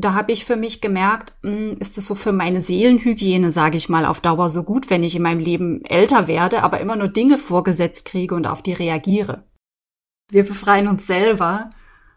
da 0.00 0.14
habe 0.14 0.32
ich 0.32 0.44
für 0.44 0.56
mich 0.56 0.80
gemerkt, 0.80 1.32
hm, 1.42 1.74
ist 1.78 1.98
es 1.98 2.06
so 2.06 2.14
für 2.14 2.32
meine 2.32 2.60
Seelenhygiene, 2.60 3.50
sage 3.50 3.76
ich 3.76 3.88
mal, 3.88 4.04
auf 4.04 4.20
Dauer 4.20 4.48
so 4.48 4.62
gut, 4.62 4.90
wenn 4.90 5.02
ich 5.02 5.16
in 5.16 5.22
meinem 5.22 5.40
Leben 5.40 5.84
älter 5.84 6.26
werde, 6.26 6.62
aber 6.62 6.80
immer 6.80 6.96
nur 6.96 7.08
Dinge 7.08 7.38
vorgesetzt 7.38 8.04
kriege 8.04 8.34
und 8.34 8.46
auf 8.46 8.62
die 8.62 8.72
reagiere. 8.72 9.44
Wir 10.30 10.44
befreien 10.44 10.88
uns 10.88 11.06
selber 11.06 11.70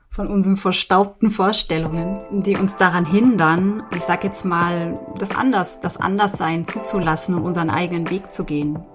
von 0.10 0.28
unseren 0.28 0.58
verstaubten 0.58 1.32
Vorstellungen, 1.32 2.44
die 2.44 2.56
uns 2.56 2.76
daran 2.76 3.06
hindern, 3.06 3.84
ich 3.96 4.04
sag 4.04 4.24
jetzt 4.24 4.46
mal, 4.46 5.00
das 5.18 5.32
Anders, 5.32 5.82
das 5.82 5.98
Anderssein 5.98 6.66
zuzulassen 6.66 7.34
und 7.34 7.42
unseren 7.42 7.72
eigenen 7.72 8.12
Weg 8.12 8.32
zu 8.32 8.46
gehen. 8.46 8.86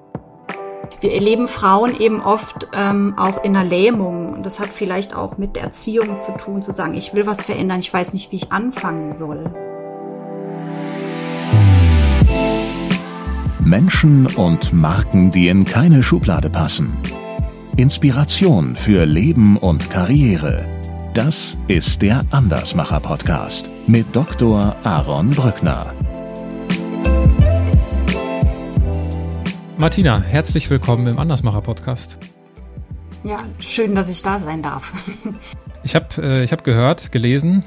Wir 1.00 1.12
erleben 1.12 1.46
Frauen 1.46 1.94
eben 1.94 2.20
oft 2.20 2.68
ähm, 2.72 3.14
auch 3.16 3.44
in 3.44 3.56
einer 3.56 3.68
Lähmung. 3.68 4.42
Das 4.42 4.58
hat 4.58 4.72
vielleicht 4.72 5.14
auch 5.14 5.38
mit 5.38 5.54
der 5.54 5.62
Erziehung 5.64 6.18
zu 6.18 6.32
tun, 6.32 6.60
zu 6.60 6.72
sagen, 6.72 6.94
ich 6.94 7.14
will 7.14 7.26
was 7.26 7.44
verändern, 7.44 7.78
ich 7.78 7.92
weiß 7.92 8.14
nicht, 8.14 8.32
wie 8.32 8.36
ich 8.36 8.50
anfangen 8.50 9.14
soll. 9.14 9.44
Menschen 13.60 14.26
und 14.26 14.72
Marken, 14.72 15.30
die 15.30 15.48
in 15.48 15.64
keine 15.64 16.02
Schublade 16.02 16.50
passen. 16.50 16.96
Inspiration 17.76 18.74
für 18.74 19.04
Leben 19.04 19.56
und 19.56 19.90
Karriere. 19.90 20.64
Das 21.14 21.56
ist 21.68 22.02
der 22.02 22.22
Andersmacher 22.30 22.98
Podcast 22.98 23.70
mit 23.86 24.16
Dr. 24.16 24.74
Aaron 24.82 25.30
Brückner. 25.30 25.94
Martina, 29.80 30.20
herzlich 30.20 30.68
willkommen 30.70 31.06
im 31.06 31.20
Andersmacher 31.20 31.62
Podcast. 31.62 32.18
Ja, 33.22 33.36
schön, 33.60 33.94
dass 33.94 34.10
ich 34.10 34.22
da 34.22 34.40
sein 34.40 34.60
darf. 34.60 34.92
ich 35.84 35.94
habe 35.94 36.20
äh, 36.20 36.48
hab 36.48 36.64
gehört, 36.64 37.12
gelesen, 37.12 37.62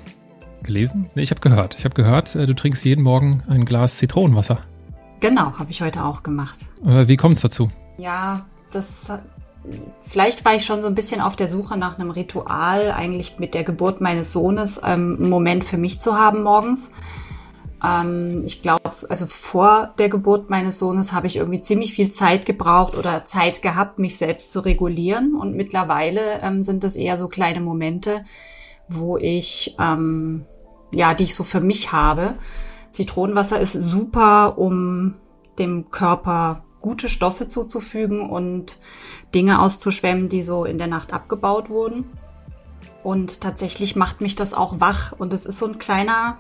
gelesen? 0.61 1.07
Nee, 1.15 1.21
ich 1.21 1.31
habe 1.31 1.39
gehört. 1.39 1.75
Ich 1.77 1.85
habe 1.85 1.95
gehört, 1.95 2.35
äh, 2.35 2.45
du 2.45 2.53
trinkst 2.53 2.84
jeden 2.84 3.01
Morgen 3.01 3.43
ein 3.47 3.63
Glas 3.63 3.95
Zitronenwasser. 3.95 4.59
Genau, 5.21 5.57
habe 5.57 5.71
ich 5.71 5.82
heute 5.82 6.04
auch 6.04 6.21
gemacht. 6.21 6.65
Äh, 6.85 7.07
wie 7.07 7.15
kommt 7.15 7.37
es 7.37 7.43
dazu? 7.43 7.71
Ja, 7.98 8.45
das 8.73 9.09
vielleicht 9.99 10.43
war 10.43 10.54
ich 10.54 10.65
schon 10.65 10.82
so 10.82 10.87
ein 10.87 10.95
bisschen 10.95 11.21
auf 11.21 11.37
der 11.37 11.48
Suche 11.48 11.77
nach 11.77 11.98
einem 11.98 12.12
Ritual, 12.12 12.91
eigentlich 12.91 13.39
mit 13.39 13.54
der 13.54 13.63
Geburt 13.63 14.01
meines 14.01 14.34
Sohnes 14.34 14.82
ähm, 14.84 15.15
einen 15.17 15.29
Moment 15.29 15.63
für 15.63 15.77
mich 15.77 16.01
zu 16.01 16.17
haben 16.17 16.43
morgens. 16.43 16.91
Ähm, 17.84 18.43
ich 18.46 18.62
glaube, 18.62 18.91
also 19.10 19.26
vor 19.26 19.93
der 19.98 20.10
Geburt 20.10 20.49
meines 20.49 20.79
Sohnes 20.79 21.13
habe 21.13 21.27
ich 21.27 21.37
irgendwie 21.37 21.62
ziemlich 21.62 21.93
viel 21.93 22.12
Zeit 22.12 22.46
gebraucht 22.46 22.96
oder 22.96 23.26
Zeit 23.26 23.62
gehabt, 23.62 23.99
mich 23.99 24.18
selbst 24.18 24.51
zu 24.51 24.60
regulieren. 24.60 25.35
Und 25.35 25.55
mittlerweile 25.55 26.40
ähm, 26.41 26.63
sind 26.63 26.84
das 26.84 26.96
eher 26.96 27.18
so 27.18 27.27
kleine 27.27 27.62
Momente, 27.62 28.23
wo 28.88 29.18
ich, 29.18 29.76
ähm, 29.79 30.46
ja, 30.91 31.13
die 31.13 31.23
ich 31.23 31.35
so 31.35 31.43
für 31.43 31.62
mich 31.62 31.91
habe. 31.91 32.35
Zitronenwasser 32.91 33.60
ist 33.60 33.73
super, 33.73 34.57
um 34.57 35.16
dem 35.57 35.90
Körper 35.91 36.63
gute 36.82 37.10
Stoffe 37.10 37.48
zuzufügen 37.48 38.29
und 38.29 38.79
Dinge 39.34 39.62
auszuschwemmen, 39.62 40.29
die 40.29 40.41
so 40.41 40.66
in 40.66 40.77
der 40.77 40.88
Nacht 40.88 41.13
abgebaut 41.13 41.70
wurden. 41.70 42.05
Und 43.04 43.41
tatsächlich 43.41 43.95
macht 43.95 44.21
mich 44.21 44.35
das 44.35 44.54
auch 44.54 44.79
wach. 44.79 45.13
Und 45.13 45.34
es 45.34 45.45
ist 45.45 45.60
so 45.60 45.68
ein 45.68 45.79
kleiner, 45.79 46.38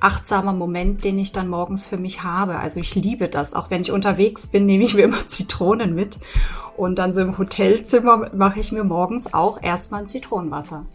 achtsamer 0.00 0.52
Moment, 0.52 1.04
den 1.04 1.18
ich 1.18 1.32
dann 1.32 1.48
morgens 1.48 1.86
für 1.86 1.96
mich 1.96 2.22
habe. 2.22 2.58
Also 2.58 2.80
ich 2.80 2.94
liebe 2.94 3.28
das. 3.28 3.54
Auch 3.54 3.70
wenn 3.70 3.82
ich 3.82 3.92
unterwegs 3.92 4.46
bin, 4.46 4.66
nehme 4.66 4.84
ich 4.84 4.94
mir 4.94 5.04
immer 5.04 5.26
Zitronen 5.26 5.94
mit. 5.94 6.18
Und 6.76 6.98
dann 6.98 7.12
so 7.12 7.20
im 7.20 7.38
Hotelzimmer 7.38 8.30
mache 8.34 8.60
ich 8.60 8.72
mir 8.72 8.84
morgens 8.84 9.32
auch 9.32 9.62
erstmal 9.62 10.02
ein 10.02 10.08
Zitronenwasser. 10.08 10.86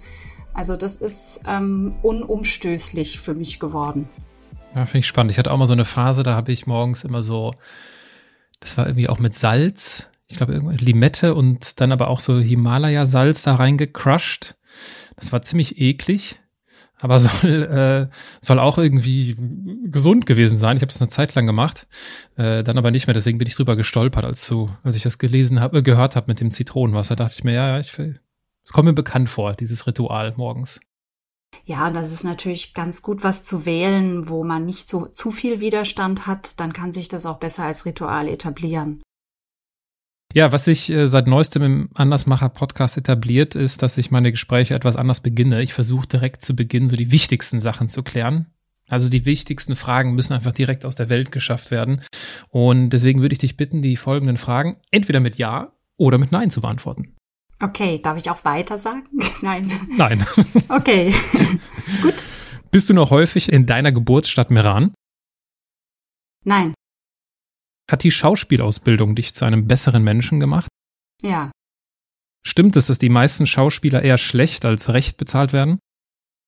Also 0.54 0.76
das 0.76 0.98
ist 0.98 1.42
ähm, 1.48 1.96
unumstößlich 2.02 3.20
für 3.20 3.34
mich 3.34 3.60
geworden. 3.60 4.10
Ja, 4.78 4.86
finde 4.86 5.00
ich 5.00 5.08
spannend. 5.08 5.32
Ich 5.32 5.40
hatte 5.40 5.52
auch 5.52 5.58
mal 5.58 5.68
so 5.68 5.74
eine 5.74 5.86
Phase, 5.86 6.24
da 6.24 6.36
habe 6.36 6.52
ich 6.52 6.68
morgens 6.68 7.04
immer 7.04 7.24
so 7.24 7.54
das 8.62 8.78
war 8.78 8.88
irgendwie 8.88 9.10
auch 9.10 9.20
mit 9.20 9.34
Salz. 9.34 10.10
Ich 10.28 10.38
glaube, 10.38 10.54
Limette 10.80 11.36
und 11.36 11.82
dann 11.82 11.92
aber 11.92 12.08
auch 12.08 12.22
so 12.22 12.40
Himalaya-Salz 12.40 13.44
da 13.44 13.56
reingecrushed. 13.56 14.56
Das 15.18 15.34
war 15.34 15.42
ziemlich 15.42 15.82
eklig, 15.82 16.40
aber 17.02 17.20
soll, 17.20 17.64
äh, 17.64 18.16
soll 18.40 18.60
auch 18.60 18.78
irgendwie 18.78 19.36
gesund 19.86 20.26
gewesen 20.26 20.58
sein. 20.58 20.78
Ich 20.78 20.84
habe 20.84 20.92
es 20.92 21.02
eine 21.02 21.10
Zeit 21.10 21.36
lang 21.36 21.46
gemacht, 21.46 21.88
äh, 22.38 22.64
dann 22.64 22.78
aber 22.78 22.92
nicht 22.92 23.08
mehr. 23.08 23.14
Deswegen 23.14 23.38
bin 23.38 23.48
ich 23.48 23.56
drüber 23.56 23.76
gestolpert, 23.76 24.24
als, 24.24 24.48
du, 24.48 24.70
als 24.84 24.96
ich 24.96 25.04
das 25.04 25.18
gelesen 25.18 25.60
habe, 25.60 25.80
äh, 25.80 25.82
gehört 25.82 26.16
habe 26.16 26.28
mit 26.30 26.40
dem 26.40 26.52
Zitronenwasser. 26.52 27.16
dachte 27.16 27.36
ich 27.38 27.44
mir, 27.44 27.54
ja, 27.54 27.80
ich, 27.80 27.98
es 27.98 28.72
kommt 28.72 28.86
mir 28.86 28.94
bekannt 28.94 29.30
vor, 29.30 29.54
dieses 29.54 29.88
Ritual 29.88 30.34
morgens. 30.38 30.80
Ja, 31.66 31.90
das 31.90 32.12
ist 32.12 32.24
natürlich 32.24 32.74
ganz 32.74 33.02
gut, 33.02 33.24
was 33.24 33.44
zu 33.44 33.66
wählen, 33.66 34.30
wo 34.30 34.44
man 34.44 34.66
nicht 34.66 34.88
so 34.88 35.08
zu 35.08 35.32
viel 35.32 35.60
Widerstand 35.60 36.26
hat. 36.26 36.60
Dann 36.60 36.72
kann 36.72 36.94
sich 36.94 37.10
das 37.10 37.26
auch 37.26 37.40
besser 37.40 37.66
als 37.66 37.86
Ritual 37.86 38.28
etablieren. 38.28 39.02
Ja, 40.34 40.52
was 40.52 40.66
sich 40.66 40.90
äh, 40.90 41.08
seit 41.08 41.28
neuestem 41.28 41.64
im 41.64 41.90
Andersmacher-Podcast 41.96 42.98
etabliert, 42.98 43.56
ist, 43.56 43.82
dass 43.82 43.98
ich 43.98 44.12
meine 44.12 44.32
Gespräche 44.32 44.76
etwas 44.76 44.96
anders 44.96 45.20
beginne. 45.20 45.62
Ich 45.62 45.74
versuche 45.74 46.08
direkt 46.08 46.42
zu 46.42 46.56
Beginn 46.56 46.90
so 46.90 46.96
die 46.96 47.12
wichtigsten 47.12 47.60
Sachen 47.60 47.90
zu 47.90 48.04
klären. 48.04 48.48
Also 48.88 49.10
die 49.10 49.26
wichtigsten 49.26 49.76
Fragen 49.76 50.16
müssen 50.16 50.34
einfach 50.34 50.52
direkt 50.52 50.86
aus 50.86 50.96
der 50.96 51.10
Welt 51.10 51.32
geschafft 51.32 51.72
werden. 51.72 52.02
Und 52.50 52.90
deswegen 52.90 53.22
würde 53.22 53.34
ich 53.34 53.40
dich 53.40 53.56
bitten, 53.56 53.82
die 53.82 53.96
folgenden 53.96 54.38
Fragen 54.38 54.78
entweder 54.92 55.22
mit 55.22 55.38
Ja 55.38 55.72
oder 55.98 56.18
mit 56.18 56.32
Nein 56.32 56.50
zu 56.50 56.62
beantworten. 56.62 57.16
Okay, 57.62 58.02
darf 58.02 58.18
ich 58.18 58.30
auch 58.30 58.44
weiter 58.44 58.78
sagen? 58.78 59.04
Nein. 59.42 59.72
Nein. 59.96 60.26
Okay, 60.70 61.14
gut. 62.02 62.26
Bist 62.72 62.90
du 62.90 62.94
noch 62.94 63.12
häufig 63.12 63.52
in 63.52 63.66
deiner 63.66 63.92
Geburtsstadt 63.92 64.52
Meran? 64.52 64.94
Nein. 66.44 66.74
Hat 67.92 68.04
die 68.04 68.12
Schauspielausbildung 68.12 69.16
dich 69.16 69.34
zu 69.34 69.44
einem 69.44 69.68
besseren 69.68 70.02
Menschen 70.02 70.40
gemacht? 70.40 70.70
Ja. 71.22 71.52
Stimmt 72.42 72.78
es, 72.78 72.88
dass 72.88 73.00
die 73.00 73.10
meisten 73.10 73.46
Schauspieler 73.46 74.02
eher 74.02 74.18
schlecht 74.18 74.64
als 74.64 74.88
recht 74.88 75.18
bezahlt 75.18 75.52
werden? 75.52 75.78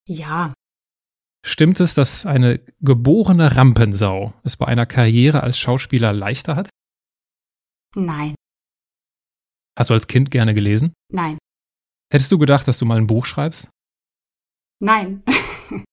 Ja. 0.07 0.53
Stimmt 1.45 1.81
es, 1.81 1.95
dass 1.95 2.25
eine 2.25 2.61
geborene 2.79 3.57
Rampensau 3.57 4.33
es 4.43 4.55
bei 4.55 4.67
einer 4.67 4.85
Karriere 4.85 5.43
als 5.43 5.59
Schauspieler 5.59 6.13
leichter 6.13 6.55
hat? 6.55 6.69
Nein. 7.93 8.35
Hast 9.77 9.89
du 9.89 9.95
als 9.95 10.07
Kind 10.07 10.31
gerne 10.31 10.53
gelesen? 10.53 10.93
Nein. 11.11 11.37
Hättest 12.09 12.31
du 12.31 12.37
gedacht, 12.37 12.69
dass 12.69 12.79
du 12.79 12.85
mal 12.85 12.97
ein 12.97 13.07
Buch 13.07 13.25
schreibst? 13.25 13.69
Nein. 14.79 15.23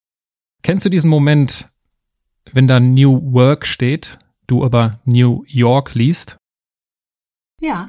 Kennst 0.63 0.85
du 0.85 0.91
diesen 0.91 1.11
Moment, 1.11 1.69
wenn 2.53 2.69
da 2.69 2.79
New 2.79 3.33
Work 3.33 3.67
steht, 3.67 4.19
du 4.51 4.65
aber 4.65 5.01
New 5.05 5.45
York 5.47 5.95
liest? 5.95 6.37
Ja. 7.61 7.89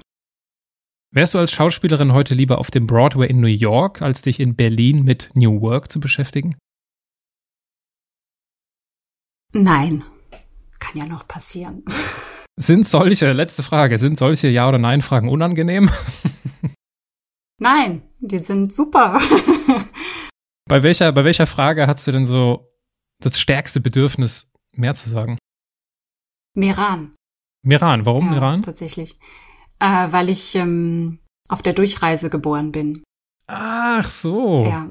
Wärst 1.13 1.33
du 1.33 1.39
als 1.39 1.51
Schauspielerin 1.51 2.13
heute 2.13 2.35
lieber 2.35 2.57
auf 2.57 2.71
dem 2.71 2.87
Broadway 2.87 3.27
in 3.27 3.41
New 3.41 3.47
York, 3.47 4.01
als 4.01 4.21
dich 4.21 4.39
in 4.39 4.55
Berlin 4.55 5.03
mit 5.03 5.31
New 5.33 5.61
Work 5.61 5.91
zu 5.91 5.99
beschäftigen? 5.99 6.57
Nein. 9.53 10.03
Kann 10.79 10.97
ja 10.97 11.05
noch 11.05 11.27
passieren. 11.27 11.83
Sind 12.57 12.87
solche, 12.87 13.31
letzte 13.33 13.63
Frage, 13.63 13.97
sind 13.97 14.17
solche 14.17 14.47
Ja- 14.47 14.67
oder 14.67 14.77
Nein-Fragen 14.77 15.29
unangenehm? 15.29 15.89
Nein, 17.57 18.03
die 18.19 18.39
sind 18.39 18.73
super. 18.73 19.19
bei 20.69 20.83
welcher, 20.83 21.11
bei 21.11 21.23
welcher 21.23 21.47
Frage 21.47 21.87
hast 21.87 22.05
du 22.05 22.11
denn 22.11 22.25
so 22.25 22.69
das 23.19 23.39
stärkste 23.39 23.79
Bedürfnis, 23.79 24.51
mehr 24.73 24.93
zu 24.93 25.09
sagen? 25.09 25.39
Meran. 26.53 27.13
Meran, 27.63 28.05
warum 28.05 28.25
ja, 28.25 28.31
Meran? 28.31 28.63
Tatsächlich. 28.63 29.17
Äh, 29.79 30.11
weil 30.11 30.29
ich 30.29 30.55
ähm, 30.55 31.19
auf 31.47 31.61
der 31.61 31.73
Durchreise 31.73 32.29
geboren 32.29 32.71
bin. 32.71 33.03
Ach 33.47 34.05
so. 34.05 34.65
Ja. 34.65 34.89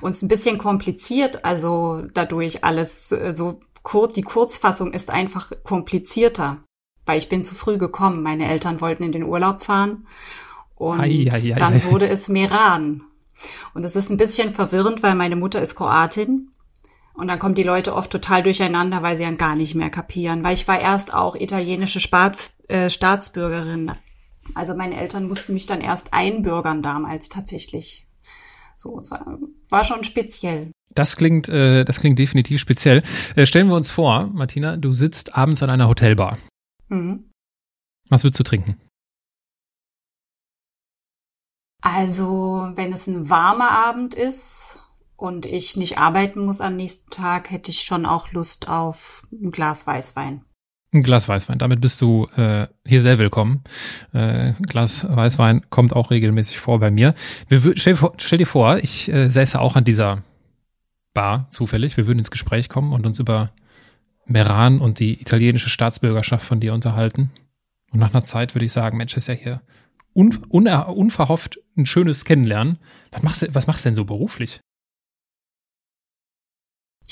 Und 0.00 0.10
es 0.10 0.18
ist 0.18 0.22
ein 0.22 0.28
bisschen 0.28 0.58
kompliziert, 0.58 1.44
also 1.44 2.02
dadurch 2.14 2.64
alles 2.64 3.12
äh, 3.12 3.32
so 3.32 3.60
kurz, 3.82 4.14
die 4.14 4.22
Kurzfassung 4.22 4.92
ist 4.92 5.10
einfach 5.10 5.52
komplizierter 5.64 6.62
weil 7.06 7.18
ich 7.18 7.28
bin 7.28 7.44
zu 7.44 7.54
früh 7.54 7.78
gekommen. 7.78 8.22
Meine 8.22 8.48
Eltern 8.48 8.80
wollten 8.80 9.02
in 9.02 9.12
den 9.12 9.24
Urlaub 9.24 9.62
fahren 9.62 10.06
und 10.76 11.00
ei, 11.00 11.28
ei, 11.30 11.54
ei, 11.54 11.58
dann 11.58 11.84
wurde 11.84 12.08
es 12.08 12.28
Meran. 12.28 13.02
Und 13.74 13.84
es 13.84 13.96
ist 13.96 14.10
ein 14.10 14.16
bisschen 14.16 14.54
verwirrend, 14.54 15.02
weil 15.02 15.14
meine 15.14 15.36
Mutter 15.36 15.60
ist 15.60 15.74
Kroatin 15.74 16.51
und 17.22 17.28
dann 17.28 17.38
kommen 17.38 17.54
die 17.54 17.62
Leute 17.62 17.94
oft 17.94 18.10
total 18.10 18.42
durcheinander, 18.42 19.04
weil 19.04 19.16
sie 19.16 19.22
dann 19.22 19.36
gar 19.36 19.54
nicht 19.54 19.76
mehr 19.76 19.90
kapieren. 19.90 20.42
Weil 20.42 20.54
ich 20.54 20.66
war 20.66 20.80
erst 20.80 21.14
auch 21.14 21.36
italienische 21.36 22.00
Staat, 22.00 22.50
äh, 22.66 22.90
Staatsbürgerin. 22.90 23.92
Also 24.56 24.74
meine 24.74 25.00
Eltern 25.00 25.28
mussten 25.28 25.52
mich 25.52 25.66
dann 25.66 25.80
erst 25.80 26.12
einbürgern 26.12 26.82
damals 26.82 27.28
tatsächlich. 27.28 28.08
So, 28.76 28.98
es 28.98 29.12
war, 29.12 29.38
war 29.70 29.84
schon 29.84 30.02
speziell. 30.02 30.72
Das 30.96 31.14
klingt, 31.14 31.48
äh, 31.48 31.84
das 31.84 32.00
klingt 32.00 32.18
definitiv 32.18 32.60
speziell. 32.60 33.04
Äh, 33.36 33.46
stellen 33.46 33.68
wir 33.68 33.76
uns 33.76 33.88
vor, 33.88 34.26
Martina, 34.32 34.76
du 34.76 34.92
sitzt 34.92 35.36
abends 35.36 35.62
an 35.62 35.70
einer 35.70 35.86
Hotelbar. 35.86 36.38
Mhm. 36.88 37.30
Was 38.08 38.24
würdest 38.24 38.40
du 38.40 38.42
trinken? 38.42 38.80
Also, 41.82 42.72
wenn 42.74 42.92
es 42.92 43.06
ein 43.06 43.30
warmer 43.30 43.70
Abend 43.70 44.16
ist 44.16 44.80
und 45.22 45.46
ich 45.46 45.76
nicht 45.76 45.98
arbeiten 45.98 46.44
muss 46.44 46.60
am 46.60 46.74
nächsten 46.74 47.10
Tag, 47.12 47.50
hätte 47.50 47.70
ich 47.70 47.82
schon 47.82 48.06
auch 48.06 48.32
Lust 48.32 48.66
auf 48.66 49.24
ein 49.32 49.52
Glas 49.52 49.86
Weißwein. 49.86 50.44
Ein 50.92 51.02
Glas 51.02 51.28
Weißwein. 51.28 51.58
Damit 51.58 51.80
bist 51.80 52.00
du 52.00 52.26
äh, 52.36 52.66
hier 52.84 53.02
sehr 53.02 53.20
willkommen. 53.20 53.62
Äh, 54.12 54.54
Glas 54.62 55.06
Weißwein 55.08 55.70
kommt 55.70 55.94
auch 55.94 56.10
regelmäßig 56.10 56.58
vor 56.58 56.80
bei 56.80 56.90
mir. 56.90 57.14
Wir, 57.48 57.74
stell, 57.76 57.96
stell 58.18 58.38
dir 58.38 58.46
vor, 58.46 58.78
ich 58.78 59.10
äh, 59.12 59.30
säße 59.30 59.60
auch 59.60 59.76
an 59.76 59.84
dieser 59.84 60.24
Bar 61.14 61.46
zufällig. 61.50 61.96
Wir 61.96 62.08
würden 62.08 62.18
ins 62.18 62.32
Gespräch 62.32 62.68
kommen 62.68 62.92
und 62.92 63.06
uns 63.06 63.20
über 63.20 63.52
Meran 64.26 64.80
und 64.80 64.98
die 64.98 65.20
italienische 65.20 65.70
Staatsbürgerschaft 65.70 66.44
von 66.44 66.58
dir 66.58 66.74
unterhalten. 66.74 67.30
Und 67.92 68.00
nach 68.00 68.12
einer 68.12 68.22
Zeit 68.22 68.56
würde 68.56 68.64
ich 68.64 68.72
sagen, 68.72 68.96
Mensch, 68.96 69.16
ist 69.16 69.28
ja 69.28 69.34
hier 69.34 69.62
un, 70.14 70.36
un, 70.50 70.66
unverhofft 70.66 71.60
ein 71.76 71.86
schönes 71.86 72.24
Kennenlernen. 72.24 72.78
Was 73.12 73.22
machst, 73.22 73.42
du, 73.42 73.54
was 73.54 73.68
machst 73.68 73.84
du 73.84 73.88
denn 73.88 73.94
so 73.94 74.04
beruflich? 74.04 74.60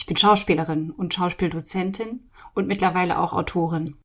Ich 0.00 0.06
bin 0.06 0.16
Schauspielerin 0.16 0.92
und 0.92 1.12
Schauspieldozentin 1.12 2.20
und 2.54 2.66
mittlerweile 2.66 3.18
auch 3.18 3.34
Autorin. 3.34 3.96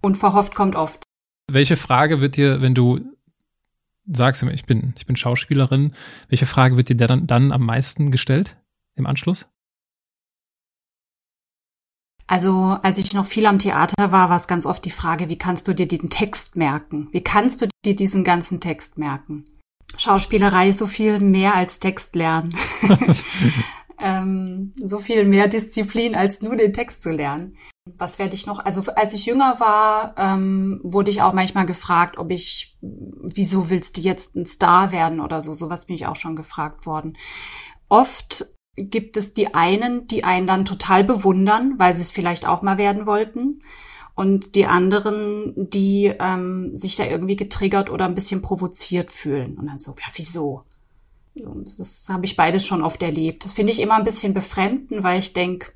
Unverhofft 0.00 0.54
kommt 0.54 0.76
oft. 0.76 1.02
Welche 1.52 1.76
Frage 1.76 2.22
wird 2.22 2.38
dir, 2.38 2.62
wenn 2.62 2.74
du 2.74 3.00
sagst, 4.06 4.42
ich 4.42 4.64
bin, 4.64 4.94
ich 4.96 5.04
bin 5.04 5.14
Schauspielerin, 5.14 5.92
welche 6.30 6.46
Frage 6.46 6.78
wird 6.78 6.88
dir 6.88 6.96
dann, 6.96 7.26
dann 7.26 7.52
am 7.52 7.66
meisten 7.66 8.10
gestellt 8.10 8.56
im 8.94 9.04
Anschluss? 9.04 9.46
Also, 12.26 12.78
als 12.82 12.96
ich 12.96 13.12
noch 13.12 13.26
viel 13.26 13.44
am 13.44 13.58
Theater 13.58 14.10
war, 14.10 14.30
war 14.30 14.36
es 14.36 14.48
ganz 14.48 14.64
oft 14.64 14.86
die 14.86 14.90
Frage, 14.90 15.28
wie 15.28 15.36
kannst 15.36 15.68
du 15.68 15.74
dir 15.74 15.86
den 15.86 16.08
Text 16.08 16.56
merken? 16.56 17.08
Wie 17.12 17.20
kannst 17.20 17.60
du 17.60 17.68
dir 17.84 17.94
diesen 17.94 18.24
ganzen 18.24 18.62
Text 18.62 18.96
merken? 18.96 19.44
Schauspielerei 19.98 20.70
ist 20.70 20.78
so 20.78 20.86
viel 20.86 21.20
mehr 21.20 21.54
als 21.54 21.78
Text 21.78 22.16
lernen. 22.16 22.56
ähm, 24.00 24.72
so 24.82 24.98
viel 24.98 25.24
mehr 25.24 25.48
Disziplin, 25.48 26.14
als 26.14 26.42
nur 26.42 26.56
den 26.56 26.72
Text 26.72 27.02
zu 27.02 27.10
lernen. 27.10 27.56
Was 27.96 28.18
werde 28.18 28.34
ich 28.34 28.46
noch? 28.46 28.58
Also 28.58 28.82
als 28.94 29.14
ich 29.14 29.26
jünger 29.26 29.60
war, 29.60 30.14
ähm, 30.18 30.80
wurde 30.82 31.10
ich 31.10 31.22
auch 31.22 31.32
manchmal 31.32 31.66
gefragt, 31.66 32.18
ob 32.18 32.30
ich, 32.32 32.76
wieso 32.80 33.70
willst 33.70 33.96
du 33.96 34.00
jetzt 34.00 34.34
ein 34.34 34.44
Star 34.46 34.90
werden 34.90 35.20
oder 35.20 35.42
so. 35.42 35.54
Sowas 35.54 35.86
bin 35.86 35.94
ich 35.94 36.06
auch 36.06 36.16
schon 36.16 36.34
gefragt 36.34 36.84
worden. 36.84 37.16
Oft 37.88 38.46
gibt 38.76 39.16
es 39.16 39.34
die 39.34 39.54
einen, 39.54 40.06
die 40.08 40.24
einen 40.24 40.46
dann 40.46 40.64
total 40.64 41.04
bewundern, 41.04 41.74
weil 41.78 41.94
sie 41.94 42.02
es 42.02 42.10
vielleicht 42.10 42.46
auch 42.46 42.62
mal 42.62 42.76
werden 42.76 43.06
wollten. 43.06 43.62
Und 44.14 44.54
die 44.54 44.66
anderen, 44.66 45.52
die 45.56 46.12
ähm, 46.18 46.74
sich 46.74 46.96
da 46.96 47.04
irgendwie 47.04 47.36
getriggert 47.36 47.90
oder 47.90 48.06
ein 48.06 48.14
bisschen 48.14 48.42
provoziert 48.42 49.12
fühlen. 49.12 49.58
Und 49.58 49.66
dann 49.66 49.78
so, 49.78 49.92
ja, 49.92 50.10
wieso? 50.14 50.62
Das 51.36 52.08
habe 52.08 52.24
ich 52.24 52.36
beides 52.36 52.66
schon 52.66 52.82
oft 52.82 53.02
erlebt. 53.02 53.44
Das 53.44 53.52
finde 53.52 53.72
ich 53.72 53.80
immer 53.80 53.96
ein 53.96 54.04
bisschen 54.04 54.32
befremden, 54.32 55.02
weil 55.02 55.18
ich 55.18 55.32
denke, 55.32 55.72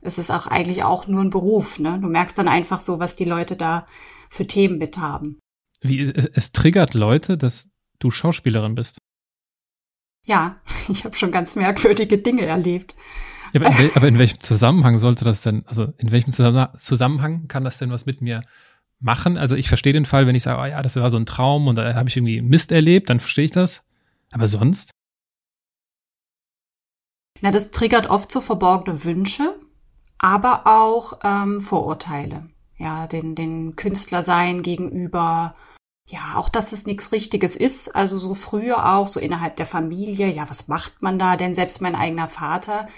es 0.00 0.18
ist 0.18 0.30
auch 0.30 0.46
eigentlich 0.46 0.84
auch 0.84 1.06
nur 1.06 1.22
ein 1.22 1.30
Beruf. 1.30 1.78
Ne? 1.78 1.98
Du 2.00 2.08
merkst 2.08 2.36
dann 2.38 2.48
einfach 2.48 2.80
so, 2.80 2.98
was 2.98 3.16
die 3.16 3.24
Leute 3.24 3.56
da 3.56 3.86
für 4.28 4.46
Themen 4.46 4.78
mit 4.78 4.98
haben. 4.98 5.38
Wie 5.80 6.00
es, 6.00 6.10
es 6.10 6.52
triggert 6.52 6.94
Leute, 6.94 7.36
dass 7.38 7.70
du 7.98 8.10
Schauspielerin 8.10 8.74
bist. 8.74 8.98
Ja, 10.26 10.60
ich 10.88 11.04
habe 11.04 11.16
schon 11.16 11.32
ganz 11.32 11.56
merkwürdige 11.56 12.18
Dinge 12.18 12.44
erlebt. 12.46 12.94
Ja, 13.54 13.62
aber, 13.62 13.80
in 13.80 13.90
aber, 13.94 14.08
in 14.08 14.18
welchem 14.18 14.38
Zusammenhang 14.40 14.98
sollte 14.98 15.24
das 15.24 15.40
denn, 15.40 15.64
also 15.66 15.92
in 15.96 16.10
welchem 16.10 16.32
Zusammenhang 16.32 17.48
kann 17.48 17.64
das 17.64 17.78
denn 17.78 17.90
was 17.90 18.04
mit 18.04 18.20
mir 18.20 18.42
machen? 19.00 19.38
Also 19.38 19.56
ich 19.56 19.68
verstehe 19.68 19.94
den 19.94 20.04
Fall, 20.04 20.26
wenn 20.26 20.34
ich 20.34 20.42
sage, 20.42 20.60
oh 20.60 20.66
ja, 20.66 20.82
das 20.82 20.96
war 20.96 21.10
so 21.10 21.16
ein 21.16 21.24
Traum 21.24 21.66
und 21.66 21.76
da 21.76 21.94
habe 21.94 22.10
ich 22.10 22.16
irgendwie 22.16 22.42
Mist 22.42 22.72
erlebt, 22.72 23.08
dann 23.08 23.20
verstehe 23.20 23.46
ich 23.46 23.52
das. 23.52 23.84
Aber 24.32 24.48
sonst? 24.48 24.90
Na, 27.40 27.50
das 27.50 27.70
triggert 27.70 28.08
oft 28.10 28.30
so 28.30 28.40
verborgene 28.40 29.04
Wünsche, 29.04 29.54
aber 30.18 30.66
auch 30.66 31.18
ähm, 31.22 31.60
Vorurteile. 31.60 32.48
Ja, 32.76 33.06
den, 33.06 33.34
den 33.34 33.74
Künstler 33.76 34.22
sein 34.22 34.62
gegenüber, 34.62 35.54
ja, 36.08 36.36
auch 36.36 36.48
dass 36.48 36.72
es 36.72 36.86
nichts 36.86 37.12
Richtiges 37.12 37.56
ist. 37.56 37.94
Also 37.94 38.16
so 38.18 38.34
früher 38.34 38.94
auch, 38.94 39.08
so 39.08 39.18
innerhalb 39.20 39.56
der 39.56 39.66
Familie, 39.66 40.28
ja, 40.28 40.48
was 40.48 40.68
macht 40.68 41.02
man 41.02 41.18
da? 41.18 41.36
Denn 41.36 41.54
selbst 41.54 41.80
mein 41.80 41.96
eigener 41.96 42.28
Vater, 42.28 42.88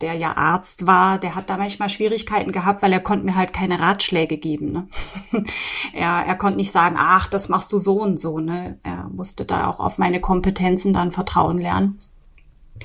der 0.00 0.14
ja 0.14 0.36
Arzt 0.36 0.86
war, 0.86 1.18
der 1.18 1.36
hat 1.36 1.48
da 1.48 1.56
manchmal 1.56 1.88
Schwierigkeiten 1.88 2.50
gehabt, 2.50 2.82
weil 2.82 2.92
er 2.92 3.00
konnte 3.00 3.24
mir 3.24 3.36
halt 3.36 3.52
keine 3.52 3.78
Ratschläge 3.78 4.36
geben. 4.36 4.72
Ne? 4.72 4.88
er, 5.92 6.26
er 6.26 6.34
konnte 6.34 6.56
nicht 6.56 6.72
sagen, 6.72 6.96
ach, 6.98 7.28
das 7.28 7.48
machst 7.48 7.72
du 7.72 7.78
so 7.78 8.00
und 8.00 8.18
so. 8.18 8.40
Ne? 8.40 8.78
Er 8.82 9.08
musste 9.12 9.44
da 9.44 9.68
auch 9.68 9.78
auf 9.78 9.98
meine 9.98 10.20
Kompetenzen 10.20 10.92
dann 10.92 11.12
vertrauen 11.12 11.58
lernen. 11.58 12.00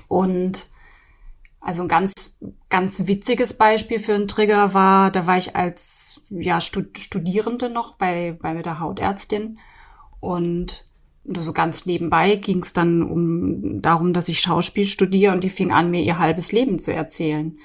Und 0.08 0.70
also 1.68 1.82
ein 1.82 1.90
ganz, 1.90 2.40
ganz 2.70 3.08
witziges 3.08 3.58
Beispiel 3.58 4.00
für 4.00 4.16
einen 4.16 4.30
Trigger 4.30 4.74
war, 4.74 5.12
da 5.12 5.28
war 5.28 5.38
ich 5.38 5.58
als 5.58 6.22
ja, 6.30 6.62
Studierende 6.62 7.70
noch 7.70 7.96
bei, 7.96 8.38
bei 8.42 8.62
der 8.62 8.80
Hautärztin 8.80 9.60
und 10.22 10.86
so 11.26 11.52
ganz 11.52 11.86
nebenbei 11.86 12.38
ging 12.38 12.60
es 12.60 12.72
dann 12.72 13.04
um 13.04 13.82
darum, 13.82 14.14
dass 14.14 14.30
ich 14.30 14.40
Schauspiel 14.40 14.86
studiere 14.86 15.34
und 15.34 15.44
die 15.44 15.50
fing 15.50 15.74
an, 15.74 15.92
mir 15.92 16.02
ihr 16.04 16.20
halbes 16.20 16.54
Leben 16.54 16.80
zu 16.80 16.94
erzählen. 16.94 17.60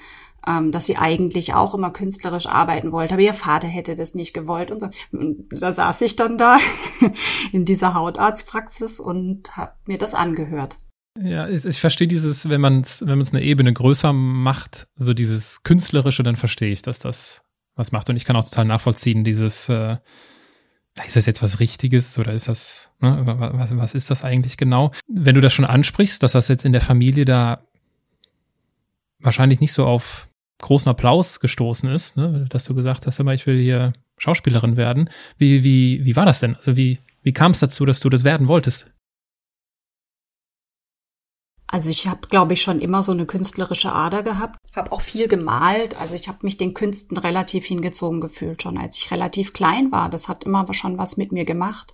Ähm, 0.45 0.73
dass 0.73 0.87
sie 0.87 0.97
eigentlich 0.97 1.53
auch 1.53 1.73
immer 1.73 1.91
künstlerisch 1.91 2.47
arbeiten 2.47 2.91
wollte, 2.91 3.13
aber 3.13 3.23
ihr 3.23 3.33
Vater 3.33 3.69
hätte 3.69 3.95
das 3.95 4.13
nicht 4.13 4.33
gewollt 4.33 4.71
und 4.71 4.81
so. 4.81 4.89
Und 5.13 5.47
da 5.49 5.71
saß 5.71 6.01
ich 6.01 6.17
dann 6.17 6.37
da 6.37 6.57
in 7.53 7.63
dieser 7.63 7.93
Hautarztpraxis 7.93 8.99
und 8.99 9.55
habe 9.55 9.71
mir 9.87 9.97
das 9.97 10.13
angehört. 10.13 10.75
Ja, 11.21 11.47
ich, 11.47 11.63
ich 11.65 11.79
verstehe 11.79 12.07
dieses, 12.07 12.49
wenn 12.49 12.61
man 12.61 12.81
es 12.81 13.01
wenn 13.01 13.09
man 13.09 13.21
es 13.21 13.33
eine 13.33 13.43
Ebene 13.43 13.71
größer 13.71 14.13
macht, 14.13 14.87
so 14.95 15.13
dieses 15.13 15.63
Künstlerische, 15.63 16.23
dann 16.23 16.35
verstehe 16.35 16.71
ich, 16.71 16.81
dass 16.81 16.99
das 16.99 17.43
was 17.75 17.91
macht. 17.91 18.09
Und 18.09 18.15
ich 18.15 18.25
kann 18.25 18.35
auch 18.35 18.43
total 18.43 18.65
nachvollziehen, 18.65 19.23
dieses, 19.23 19.69
äh, 19.69 19.97
ist 21.05 21.15
das 21.15 21.25
jetzt 21.25 21.41
was 21.41 21.59
Richtiges 21.59 22.17
oder 22.19 22.33
ist 22.33 22.47
das, 22.47 22.91
ne, 22.99 23.21
was, 23.25 23.75
was 23.75 23.95
ist 23.95 24.11
das 24.11 24.23
eigentlich 24.23 24.57
genau? 24.57 24.91
Wenn 25.07 25.35
du 25.35 25.41
das 25.41 25.53
schon 25.53 25.65
ansprichst, 25.65 26.21
dass 26.21 26.33
das 26.33 26.47
jetzt 26.47 26.65
in 26.65 26.71
der 26.71 26.81
Familie 26.81 27.25
da 27.25 27.65
wahrscheinlich 29.19 29.59
nicht 29.59 29.73
so 29.73 29.85
auf 29.85 30.29
großen 30.61 30.89
Applaus 30.89 31.39
gestoßen 31.39 31.89
ist, 31.89 32.15
ne, 32.17 32.45
dass 32.49 32.65
du 32.65 32.75
gesagt 32.75 33.07
hast, 33.07 33.19
immer, 33.19 33.33
ich 33.33 33.47
will 33.47 33.59
hier 33.59 33.93
Schauspielerin 34.17 34.77
werden. 34.77 35.09
Wie, 35.37 35.63
wie, 35.63 36.05
wie 36.05 36.15
war 36.15 36.25
das 36.25 36.39
denn? 36.39 36.55
Also 36.55 36.77
wie, 36.77 36.99
wie 37.23 37.33
kam 37.33 37.51
es 37.51 37.59
dazu, 37.59 37.85
dass 37.85 37.99
du 37.99 38.09
das 38.09 38.23
werden 38.23 38.47
wolltest? 38.47 38.87
Also 41.73 41.89
ich 41.89 42.07
habe, 42.07 42.27
glaube 42.27 42.53
ich, 42.53 42.61
schon 42.61 42.79
immer 42.79 43.01
so 43.01 43.13
eine 43.13 43.25
künstlerische 43.25 43.91
Ader 43.91 44.21
gehabt. 44.21 44.59
Habe 44.75 44.91
auch 44.91 45.01
viel 45.01 45.27
gemalt. 45.27 45.99
Also 45.99 46.13
ich 46.13 46.27
habe 46.27 46.37
mich 46.43 46.57
den 46.57 46.75
Künsten 46.75 47.17
relativ 47.17 47.65
hingezogen 47.65 48.21
gefühlt, 48.21 48.61
schon 48.61 48.77
als 48.77 48.95
ich 48.99 49.09
relativ 49.09 49.53
klein 49.53 49.91
war. 49.91 50.07
Das 50.07 50.29
hat 50.29 50.43
immer 50.43 50.71
schon 50.75 50.99
was 50.99 51.17
mit 51.17 51.31
mir 51.31 51.45
gemacht. 51.45 51.91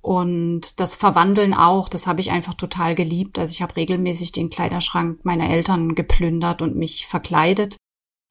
Und 0.00 0.78
das 0.78 0.94
Verwandeln 0.94 1.54
auch, 1.54 1.88
das 1.88 2.06
habe 2.06 2.20
ich 2.20 2.30
einfach 2.30 2.54
total 2.54 2.94
geliebt. 2.94 3.36
Also 3.36 3.50
ich 3.50 3.62
habe 3.62 3.74
regelmäßig 3.74 4.30
den 4.30 4.48
Kleiderschrank 4.48 5.24
meiner 5.24 5.50
Eltern 5.50 5.96
geplündert 5.96 6.62
und 6.62 6.76
mich 6.76 7.08
verkleidet. 7.08 7.76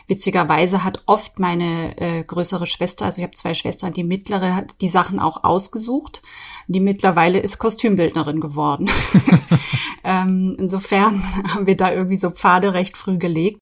Witzigerweise 0.07 0.83
hat 0.83 1.03
oft 1.05 1.39
meine 1.39 1.97
äh, 1.97 2.23
größere 2.23 2.67
Schwester, 2.67 3.05
also 3.05 3.19
ich 3.19 3.23
habe 3.23 3.35
zwei 3.35 3.53
Schwestern, 3.53 3.93
die 3.93 4.03
mittlere 4.03 4.55
hat 4.55 4.75
die 4.81 4.87
Sachen 4.87 5.19
auch 5.19 5.43
ausgesucht. 5.43 6.21
Die 6.67 6.79
mittlerweile 6.79 7.39
ist 7.39 7.59
Kostümbildnerin 7.59 8.41
geworden. 8.41 8.89
ähm, 10.03 10.55
insofern 10.59 11.23
haben 11.53 11.67
wir 11.67 11.77
da 11.77 11.91
irgendwie 11.91 12.17
so 12.17 12.31
Pfade 12.31 12.73
recht 12.73 12.97
früh 12.97 13.17
gelegt. 13.17 13.59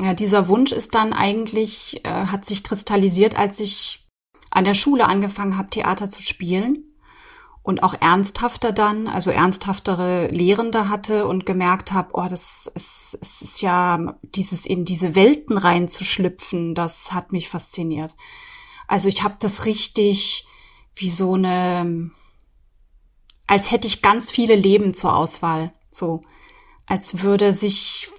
Ja, 0.00 0.14
dieser 0.14 0.48
Wunsch 0.48 0.72
ist 0.72 0.94
dann 0.94 1.12
eigentlich, 1.12 2.04
äh, 2.04 2.26
hat 2.26 2.44
sich 2.44 2.64
kristallisiert, 2.64 3.38
als 3.38 3.60
ich 3.60 4.08
an 4.50 4.64
der 4.64 4.74
Schule 4.74 5.06
angefangen 5.06 5.56
habe, 5.56 5.70
Theater 5.70 6.10
zu 6.10 6.22
spielen 6.22 6.93
und 7.64 7.82
auch 7.82 7.94
ernsthafter 7.98 8.72
dann, 8.72 9.08
also 9.08 9.30
ernsthaftere 9.30 10.28
Lehrende 10.28 10.90
hatte 10.90 11.26
und 11.26 11.46
gemerkt 11.46 11.92
habe, 11.92 12.10
oh, 12.12 12.26
das 12.28 12.70
ist, 12.74 13.18
es 13.22 13.40
ist 13.40 13.62
ja 13.62 14.16
dieses 14.22 14.66
in 14.66 14.84
diese 14.84 15.14
Welten 15.14 15.56
reinzuschlüpfen, 15.56 16.74
das 16.74 17.12
hat 17.12 17.32
mich 17.32 17.48
fasziniert. 17.48 18.14
Also 18.86 19.08
ich 19.08 19.22
habe 19.22 19.36
das 19.40 19.64
richtig 19.64 20.46
wie 20.94 21.08
so 21.08 21.34
eine, 21.34 22.10
als 23.46 23.70
hätte 23.70 23.86
ich 23.86 24.02
ganz 24.02 24.30
viele 24.30 24.56
Leben 24.56 24.92
zur 24.92 25.16
Auswahl, 25.16 25.72
so 25.90 26.20
als 26.84 27.22
würde 27.22 27.54
sich 27.54 28.10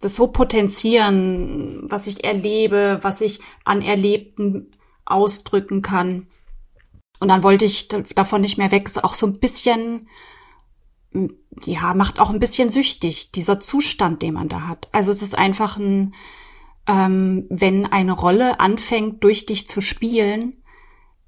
das 0.00 0.14
so 0.14 0.26
potenzieren, 0.26 1.86
was 1.90 2.06
ich 2.06 2.22
erlebe, 2.22 2.98
was 3.00 3.22
ich 3.22 3.40
an 3.64 3.80
Erlebten 3.80 4.72
ausdrücken 5.06 5.80
kann. 5.80 6.26
Und 7.24 7.28
dann 7.28 7.42
wollte 7.42 7.64
ich 7.64 7.88
davon 7.88 8.42
nicht 8.42 8.58
mehr 8.58 8.70
weg. 8.70 8.84
Ist 8.84 9.02
auch 9.02 9.14
so 9.14 9.24
ein 9.24 9.38
bisschen, 9.38 10.10
ja, 11.64 11.94
macht 11.94 12.20
auch 12.20 12.28
ein 12.28 12.38
bisschen 12.38 12.68
süchtig, 12.68 13.32
dieser 13.32 13.60
Zustand, 13.60 14.20
den 14.20 14.34
man 14.34 14.50
da 14.50 14.68
hat. 14.68 14.88
Also 14.92 15.10
es 15.10 15.22
ist 15.22 15.34
einfach 15.34 15.78
ein, 15.78 16.14
ähm, 16.86 17.46
wenn 17.48 17.86
eine 17.86 18.12
Rolle 18.12 18.60
anfängt, 18.60 19.24
durch 19.24 19.46
dich 19.46 19.66
zu 19.66 19.80
spielen, 19.80 20.62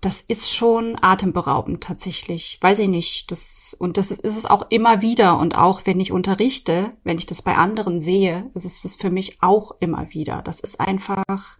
das 0.03 0.21
ist 0.21 0.55
schon 0.55 0.99
atemberaubend 1.01 1.83
tatsächlich. 1.83 2.59
Weiß 2.61 2.79
ich 2.81 2.89
nicht. 2.89 3.31
Das, 3.31 3.75
und 3.81 3.97
das 3.97 4.11
ist 4.11 4.37
es 4.37 4.45
auch 4.45 4.67
immer 4.69 5.01
wieder. 5.01 5.39
Und 5.39 5.57
auch 5.57 5.81
wenn 5.87 5.99
ich 5.99 6.13
unterrichte, 6.13 6.93
wenn 7.05 7.17
ich 7.17 7.25
das 7.25 7.41
bei 7.41 7.55
anderen 7.55 8.03
sehe, 8.03 8.51
ist 8.53 8.85
es 8.85 8.97
für 8.97 9.09
mich 9.09 9.39
auch 9.41 9.73
immer 9.81 10.11
wieder. 10.11 10.43
Das 10.43 10.61
ist 10.61 10.79
einfach, 10.79 11.57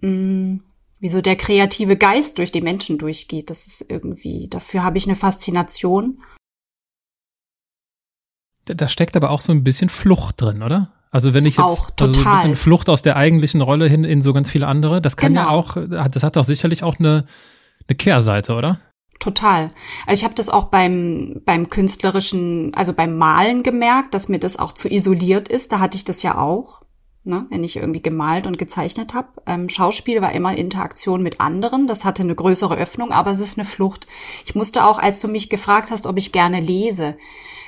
mh, 0.00 0.10
mm, 0.10 0.60
wie 0.98 1.08
so 1.08 1.20
der 1.20 1.36
kreative 1.36 1.96
Geist 1.96 2.38
durch 2.38 2.52
die 2.52 2.60
Menschen 2.62 2.98
durchgeht. 2.98 3.50
Das 3.50 3.66
ist 3.66 3.84
irgendwie, 3.90 4.48
dafür 4.48 4.82
habe 4.82 4.98
ich 4.98 5.06
eine 5.06 5.16
Faszination. 5.16 6.22
Da 8.64 8.88
steckt 8.88 9.16
aber 9.16 9.30
auch 9.30 9.40
so 9.40 9.52
ein 9.52 9.62
bisschen 9.62 9.88
Flucht 9.88 10.40
drin, 10.40 10.62
oder? 10.62 10.92
Also 11.10 11.34
wenn 11.34 11.46
ich 11.46 11.56
jetzt 11.56 11.64
auch, 11.64 11.90
total. 11.90 12.08
also 12.08 12.20
so 12.22 12.28
ein 12.28 12.34
bisschen 12.34 12.56
Flucht 12.56 12.88
aus 12.88 13.02
der 13.02 13.16
eigentlichen 13.16 13.60
Rolle 13.60 13.88
hin 13.88 14.04
in 14.04 14.22
so 14.22 14.32
ganz 14.32 14.50
viele 14.50 14.66
andere, 14.66 15.00
das 15.00 15.16
kann 15.16 15.34
Genau. 15.34 15.42
ja 15.42 15.50
auch, 15.50 15.76
das 16.10 16.22
hat 16.22 16.36
doch 16.36 16.44
sicherlich 16.44 16.82
auch 16.82 16.98
eine, 16.98 17.26
eine 17.86 17.96
Kehrseite, 17.96 18.54
oder? 18.54 18.80
Total. 19.20 19.70
Also 20.06 20.20
ich 20.20 20.24
habe 20.24 20.34
das 20.34 20.48
auch 20.50 20.64
beim 20.64 21.40
beim 21.46 21.70
künstlerischen, 21.70 22.74
also 22.74 22.92
beim 22.92 23.16
Malen 23.16 23.62
gemerkt, 23.62 24.12
dass 24.12 24.28
mir 24.28 24.38
das 24.38 24.58
auch 24.58 24.72
zu 24.72 24.90
isoliert 24.92 25.48
ist. 25.48 25.72
Da 25.72 25.78
hatte 25.78 25.96
ich 25.96 26.04
das 26.04 26.22
ja 26.22 26.36
auch, 26.36 26.82
ne, 27.26 27.46
wenn 27.50 27.64
ich 27.64 27.76
irgendwie 27.76 28.02
gemalt 28.02 28.46
und 28.46 28.58
gezeichnet 28.58 29.12
habe. 29.12 29.28
Ähm, 29.46 29.68
Schauspiel 29.68 30.22
war 30.22 30.32
immer 30.32 30.56
Interaktion 30.56 31.22
mit 31.22 31.40
anderen. 31.40 31.86
Das 31.86 32.04
hatte 32.04 32.22
eine 32.22 32.34
größere 32.34 32.76
Öffnung, 32.76 33.12
aber 33.12 33.32
es 33.32 33.40
ist 33.40 33.58
eine 33.58 33.66
Flucht. 33.66 34.06
Ich 34.44 34.54
musste 34.54 34.84
auch, 34.84 34.98
als 34.98 35.20
du 35.20 35.28
mich 35.28 35.50
gefragt 35.50 35.90
hast, 35.90 36.06
ob 36.06 36.16
ich 36.16 36.32
gerne 36.32 36.60
lese, 36.60 37.16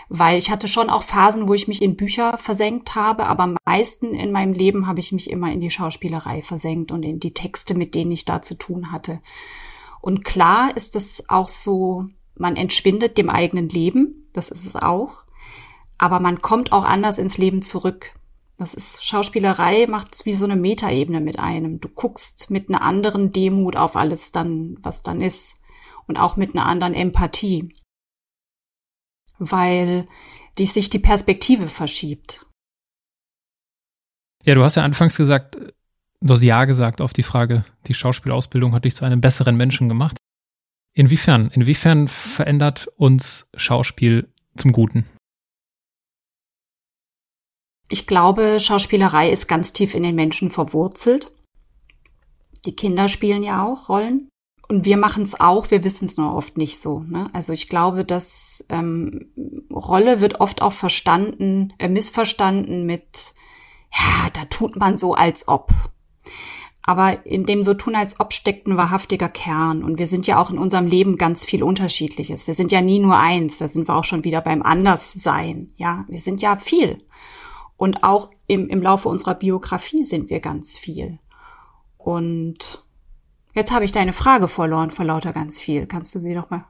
weil 0.08 0.38
ich 0.38 0.50
hatte 0.50 0.68
schon 0.68 0.88
auch 0.88 1.02
Phasen, 1.02 1.48
wo 1.48 1.54
ich 1.54 1.68
mich 1.68 1.82
in 1.82 1.96
Bücher 1.96 2.38
versenkt 2.38 2.94
habe, 2.94 3.26
aber 3.26 3.42
am 3.42 3.56
meisten 3.66 4.14
in 4.14 4.32
meinem 4.32 4.54
Leben 4.54 4.86
habe 4.86 5.00
ich 5.00 5.12
mich 5.12 5.28
immer 5.28 5.52
in 5.52 5.60
die 5.60 5.70
Schauspielerei 5.70 6.40
versenkt 6.42 6.92
und 6.92 7.02
in 7.02 7.20
die 7.20 7.34
Texte, 7.34 7.74
mit 7.74 7.94
denen 7.94 8.12
ich 8.12 8.24
da 8.24 8.40
zu 8.40 8.54
tun 8.54 8.92
hatte. 8.92 9.20
Und 10.00 10.24
klar 10.24 10.74
ist 10.76 10.96
es 10.96 11.28
auch 11.28 11.48
so, 11.48 12.06
man 12.36 12.56
entschwindet 12.56 13.18
dem 13.18 13.28
eigenen 13.28 13.68
Leben, 13.68 14.28
das 14.32 14.48
ist 14.48 14.64
es 14.64 14.76
auch, 14.76 15.24
aber 15.98 16.20
man 16.20 16.40
kommt 16.40 16.72
auch 16.72 16.84
anders 16.84 17.18
ins 17.18 17.36
Leben 17.36 17.60
zurück. 17.60 18.14
Das 18.58 18.74
ist 18.74 19.04
Schauspielerei, 19.04 19.86
macht 19.86 20.24
wie 20.24 20.32
so 20.32 20.44
eine 20.44 20.56
Metaebene 20.56 21.20
mit 21.20 21.38
einem. 21.38 21.80
Du 21.80 21.88
guckst 21.88 22.50
mit 22.50 22.68
einer 22.68 22.82
anderen 22.82 23.32
Demut 23.32 23.76
auf 23.76 23.94
alles 23.94 24.32
dann, 24.32 24.76
was 24.82 25.02
dann 25.02 25.20
ist. 25.20 25.62
Und 26.08 26.16
auch 26.16 26.36
mit 26.36 26.54
einer 26.54 26.66
anderen 26.66 26.94
Empathie. 26.94 27.72
Weil 29.38 30.08
die 30.58 30.66
sich 30.66 30.90
die 30.90 30.98
Perspektive 30.98 31.68
verschiebt. 31.68 32.46
Ja, 34.42 34.54
du 34.54 34.64
hast 34.64 34.74
ja 34.74 34.82
anfangs 34.82 35.16
gesagt, 35.16 35.56
du 36.20 36.34
hast 36.34 36.42
Ja 36.42 36.64
gesagt 36.64 37.00
auf 37.00 37.12
die 37.12 37.22
Frage, 37.22 37.64
die 37.86 37.94
Schauspielausbildung 37.94 38.74
hat 38.74 38.84
dich 38.84 38.96
zu 38.96 39.04
einem 39.04 39.20
besseren 39.20 39.56
Menschen 39.56 39.88
gemacht. 39.88 40.16
Inwiefern? 40.94 41.50
Inwiefern 41.52 42.08
verändert 42.08 42.88
uns 42.96 43.48
Schauspiel 43.54 44.32
zum 44.56 44.72
Guten? 44.72 45.04
Ich 47.88 48.06
glaube, 48.06 48.60
Schauspielerei 48.60 49.30
ist 49.30 49.48
ganz 49.48 49.72
tief 49.72 49.94
in 49.94 50.02
den 50.02 50.14
Menschen 50.14 50.50
verwurzelt. 50.50 51.32
Die 52.64 52.76
Kinder 52.76 53.08
spielen 53.08 53.42
ja 53.42 53.64
auch 53.64 53.88
Rollen. 53.88 54.28
Und 54.68 54.84
wir 54.84 54.98
machen 54.98 55.22
es 55.22 55.40
auch, 55.40 55.70
wir 55.70 55.82
wissen 55.82 56.04
es 56.04 56.18
nur 56.18 56.34
oft 56.34 56.58
nicht 56.58 56.78
so. 56.78 57.00
Ne? 57.00 57.30
Also 57.32 57.54
ich 57.54 57.70
glaube, 57.70 58.04
dass 58.04 58.66
ähm, 58.68 59.32
Rolle 59.72 60.20
wird 60.20 60.40
oft 60.40 60.60
auch 60.60 60.74
verstanden, 60.74 61.72
äh, 61.78 61.88
missverstanden 61.88 62.84
mit, 62.84 63.34
ja, 63.90 64.28
da 64.34 64.44
tut 64.44 64.76
man 64.76 64.98
so, 64.98 65.14
als 65.14 65.48
ob. 65.48 65.72
Aber 66.82 67.24
in 67.24 67.46
dem 67.46 67.62
so 67.62 67.72
tun, 67.72 67.94
als 67.94 68.20
ob 68.20 68.34
steckt 68.34 68.66
ein 68.66 68.76
wahrhaftiger 68.76 69.30
Kern. 69.30 69.82
Und 69.82 69.98
wir 69.98 70.06
sind 70.06 70.26
ja 70.26 70.38
auch 70.38 70.50
in 70.50 70.58
unserem 70.58 70.86
Leben 70.86 71.16
ganz 71.16 71.46
viel 71.46 71.62
Unterschiedliches. 71.62 72.46
Wir 72.46 72.54
sind 72.54 72.70
ja 72.70 72.82
nie 72.82 72.98
nur 72.98 73.16
eins. 73.16 73.58
Da 73.58 73.68
sind 73.68 73.88
wir 73.88 73.96
auch 73.96 74.04
schon 74.04 74.24
wieder 74.24 74.42
beim 74.42 74.62
Anderssein. 74.62 75.68
Ja, 75.76 76.04
wir 76.08 76.18
sind 76.18 76.42
ja 76.42 76.56
viel. 76.56 76.98
Und 77.78 78.02
auch 78.02 78.30
im, 78.48 78.68
im 78.68 78.82
Laufe 78.82 79.08
unserer 79.08 79.36
Biografie 79.36 80.04
sind 80.04 80.30
wir 80.30 80.40
ganz 80.40 80.76
viel. 80.76 81.20
Und 81.96 82.82
jetzt 83.54 83.72
habe 83.72 83.84
ich 83.84 83.92
deine 83.92 84.12
Frage 84.12 84.48
verloren 84.48 84.90
vor 84.90 85.04
lauter 85.04 85.32
ganz 85.32 85.58
viel. 85.60 85.86
Kannst 85.86 86.12
du 86.14 86.18
sie 86.18 86.34
noch 86.34 86.50
mal? 86.50 86.64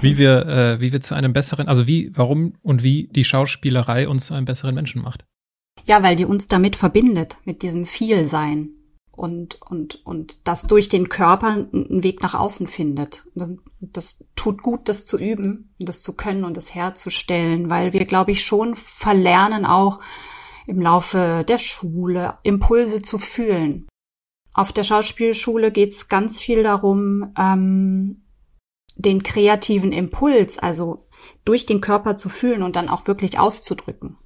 Wie 0.00 0.16
wir, 0.16 0.46
äh, 0.46 0.80
wie 0.80 0.90
wir 0.90 1.02
zu 1.02 1.14
einem 1.14 1.34
besseren, 1.34 1.68
also 1.68 1.86
wie, 1.86 2.10
warum 2.16 2.54
und 2.62 2.82
wie 2.82 3.08
die 3.12 3.24
Schauspielerei 3.24 4.08
uns 4.08 4.26
zu 4.26 4.34
einem 4.34 4.46
besseren 4.46 4.74
Menschen 4.74 5.02
macht. 5.02 5.26
Ja, 5.84 6.02
weil 6.02 6.16
die 6.16 6.24
uns 6.24 6.48
damit 6.48 6.76
verbindet, 6.76 7.36
mit 7.44 7.62
diesem 7.62 7.84
Vielsein. 7.84 8.70
Und, 9.12 9.60
und, 9.60 10.04
und 10.06 10.48
das 10.48 10.66
durch 10.66 10.88
den 10.88 11.10
Körper 11.10 11.68
einen 11.72 12.02
Weg 12.02 12.22
nach 12.22 12.34
außen 12.34 12.66
findet. 12.68 13.26
Das, 13.34 13.52
das 13.80 14.24
tut 14.34 14.62
gut, 14.62 14.88
das 14.88 15.04
zu 15.04 15.18
üben 15.18 15.74
und 15.78 15.88
das 15.88 16.00
zu 16.00 16.14
können 16.14 16.42
und 16.42 16.56
das 16.56 16.74
herzustellen, 16.74 17.68
weil 17.68 17.92
wir, 17.92 18.06
glaube 18.06 18.32
ich, 18.32 18.44
schon 18.44 18.74
verlernen 18.74 19.66
auch 19.66 20.00
im 20.66 20.80
Laufe 20.80 21.44
der 21.46 21.58
Schule 21.58 22.38
Impulse 22.42 23.02
zu 23.02 23.18
fühlen. 23.18 23.88
Auf 24.52 24.72
der 24.72 24.84
Schauspielschule 24.84 25.72
geht 25.72 25.92
es 25.92 26.08
ganz 26.08 26.40
viel 26.40 26.62
darum, 26.62 27.32
ähm, 27.38 28.22
den 28.96 29.22
kreativen 29.22 29.92
Impuls, 29.92 30.58
also 30.58 31.06
durch 31.44 31.66
den 31.66 31.80
Körper 31.80 32.16
zu 32.16 32.28
fühlen 32.28 32.62
und 32.62 32.76
dann 32.76 32.88
auch 32.88 33.06
wirklich 33.06 33.38
auszudrücken. 33.38 34.16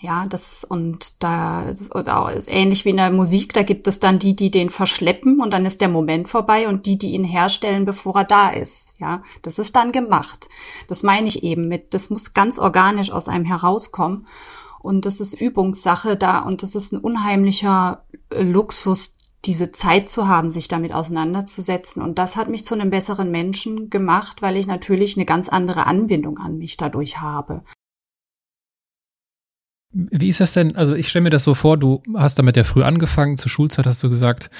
Ja, 0.00 0.26
das 0.26 0.62
und 0.62 1.24
da 1.24 1.64
das, 1.66 1.88
ist 2.36 2.48
ähnlich 2.48 2.84
wie 2.84 2.90
in 2.90 2.98
der 2.98 3.10
Musik, 3.10 3.52
da 3.52 3.64
gibt 3.64 3.88
es 3.88 3.98
dann 3.98 4.20
die, 4.20 4.36
die 4.36 4.50
den 4.50 4.70
verschleppen 4.70 5.40
und 5.40 5.50
dann 5.50 5.66
ist 5.66 5.80
der 5.80 5.88
Moment 5.88 6.28
vorbei 6.28 6.68
und 6.68 6.86
die, 6.86 6.98
die 6.98 7.12
ihn 7.12 7.24
herstellen, 7.24 7.84
bevor 7.84 8.14
er 8.16 8.24
da 8.24 8.50
ist. 8.50 8.94
Ja, 9.00 9.24
das 9.42 9.58
ist 9.58 9.74
dann 9.74 9.90
gemacht. 9.90 10.48
Das 10.86 11.02
meine 11.02 11.26
ich 11.26 11.42
eben 11.42 11.66
mit, 11.66 11.94
das 11.94 12.10
muss 12.10 12.32
ganz 12.32 12.58
organisch 12.58 13.10
aus 13.10 13.28
einem 13.28 13.44
herauskommen 13.44 14.28
und 14.80 15.06
das 15.06 15.20
ist 15.20 15.40
Übungssache 15.40 16.16
da 16.16 16.40
und 16.40 16.62
das 16.62 16.74
ist 16.74 16.92
ein 16.92 17.00
unheimlicher 17.00 18.04
äh, 18.30 18.42
Luxus, 18.42 19.16
diese 19.44 19.70
Zeit 19.70 20.08
zu 20.08 20.26
haben, 20.26 20.50
sich 20.50 20.68
damit 20.68 20.92
auseinanderzusetzen. 20.92 22.02
Und 22.02 22.18
das 22.18 22.36
hat 22.36 22.48
mich 22.48 22.64
zu 22.64 22.74
einem 22.74 22.90
besseren 22.90 23.30
Menschen 23.30 23.88
gemacht, 23.88 24.42
weil 24.42 24.56
ich 24.56 24.66
natürlich 24.66 25.16
eine 25.16 25.26
ganz 25.26 25.48
andere 25.48 25.86
Anbindung 25.86 26.38
an 26.38 26.58
mich 26.58 26.76
dadurch 26.76 27.20
habe. 27.20 27.62
Wie 29.92 30.28
ist 30.28 30.40
das 30.40 30.52
denn? 30.52 30.76
Also 30.76 30.94
ich 30.94 31.08
stelle 31.08 31.22
mir 31.22 31.30
das 31.30 31.44
so 31.44 31.54
vor, 31.54 31.78
du 31.78 32.02
hast 32.14 32.38
damit 32.38 32.56
ja 32.56 32.64
früh 32.64 32.82
angefangen, 32.82 33.38
zur 33.38 33.50
Schulzeit 33.50 33.86
hast 33.86 34.02
du 34.02 34.10
gesagt, 34.10 34.50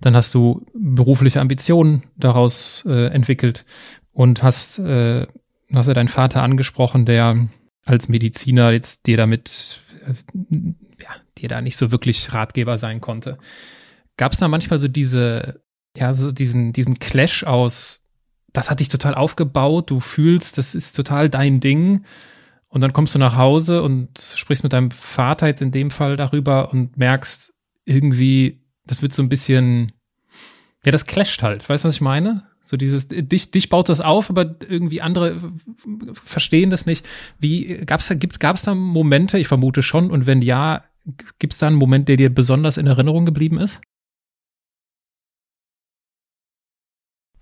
dann 0.00 0.14
hast 0.14 0.34
du 0.34 0.66
berufliche 0.74 1.40
Ambitionen 1.40 2.02
daraus 2.16 2.84
äh, 2.86 3.06
entwickelt 3.06 3.64
und 4.12 4.42
hast, 4.42 4.78
äh, 4.80 5.26
hast 5.72 5.86
ja 5.86 5.94
deinen 5.94 6.08
Vater 6.08 6.42
angesprochen, 6.42 7.06
der 7.06 7.48
als 7.84 8.08
Mediziner 8.08 8.70
jetzt 8.72 9.06
dir 9.06 9.16
damit, 9.16 9.80
äh, 10.06 10.54
ja, 11.02 11.10
dir 11.38 11.48
da 11.48 11.60
nicht 11.60 11.76
so 11.76 11.90
wirklich 11.90 12.32
Ratgeber 12.32 12.78
sein 12.78 13.00
konnte. 13.00 13.38
Gab 14.16 14.32
es 14.32 14.38
da 14.38 14.48
manchmal 14.48 14.78
so 14.78 14.88
diese, 14.88 15.62
ja, 15.96 16.12
so 16.12 16.32
diesen, 16.32 16.72
diesen 16.72 16.98
Clash 16.98 17.44
aus, 17.44 18.04
das 18.52 18.70
hat 18.70 18.80
dich 18.80 18.88
total 18.88 19.14
aufgebaut, 19.14 19.90
du 19.90 20.00
fühlst, 20.00 20.58
das 20.58 20.74
ist 20.74 20.94
total 20.94 21.28
dein 21.28 21.60
Ding 21.60 22.04
und 22.68 22.80
dann 22.80 22.92
kommst 22.92 23.14
du 23.14 23.18
nach 23.18 23.36
Hause 23.36 23.82
und 23.82 24.18
sprichst 24.18 24.64
mit 24.64 24.72
deinem 24.72 24.90
Vater 24.90 25.46
jetzt 25.46 25.62
in 25.62 25.70
dem 25.70 25.90
Fall 25.90 26.16
darüber 26.16 26.72
und 26.72 26.96
merkst 26.96 27.52
irgendwie, 27.84 28.62
das 28.86 29.02
wird 29.02 29.12
so 29.12 29.22
ein 29.22 29.28
bisschen, 29.28 29.92
ja, 30.84 30.92
das 30.92 31.06
clasht 31.06 31.42
halt. 31.42 31.68
Weißt 31.68 31.84
du, 31.84 31.88
was 31.88 31.96
ich 31.96 32.00
meine? 32.00 32.46
So 32.64 32.78
dieses, 32.78 33.08
dich, 33.08 33.50
dich 33.50 33.68
baut 33.68 33.90
das 33.90 34.00
auf, 34.00 34.30
aber 34.30 34.56
irgendwie 34.66 35.02
andere 35.02 35.38
verstehen 36.24 36.70
das 36.70 36.86
nicht. 36.86 37.06
Wie, 37.38 37.66
gab's 37.84 38.08
da, 38.08 38.14
gibt's, 38.14 38.38
gab's 38.38 38.62
da 38.62 38.74
Momente? 38.74 39.38
Ich 39.38 39.48
vermute 39.48 39.82
schon. 39.82 40.10
Und 40.10 40.26
wenn 40.26 40.40
ja, 40.40 40.82
gibt's 41.38 41.58
da 41.58 41.66
einen 41.66 41.76
Moment, 41.76 42.08
der 42.08 42.16
dir 42.16 42.34
besonders 42.34 42.78
in 42.78 42.86
Erinnerung 42.86 43.26
geblieben 43.26 43.58
ist? 43.58 43.82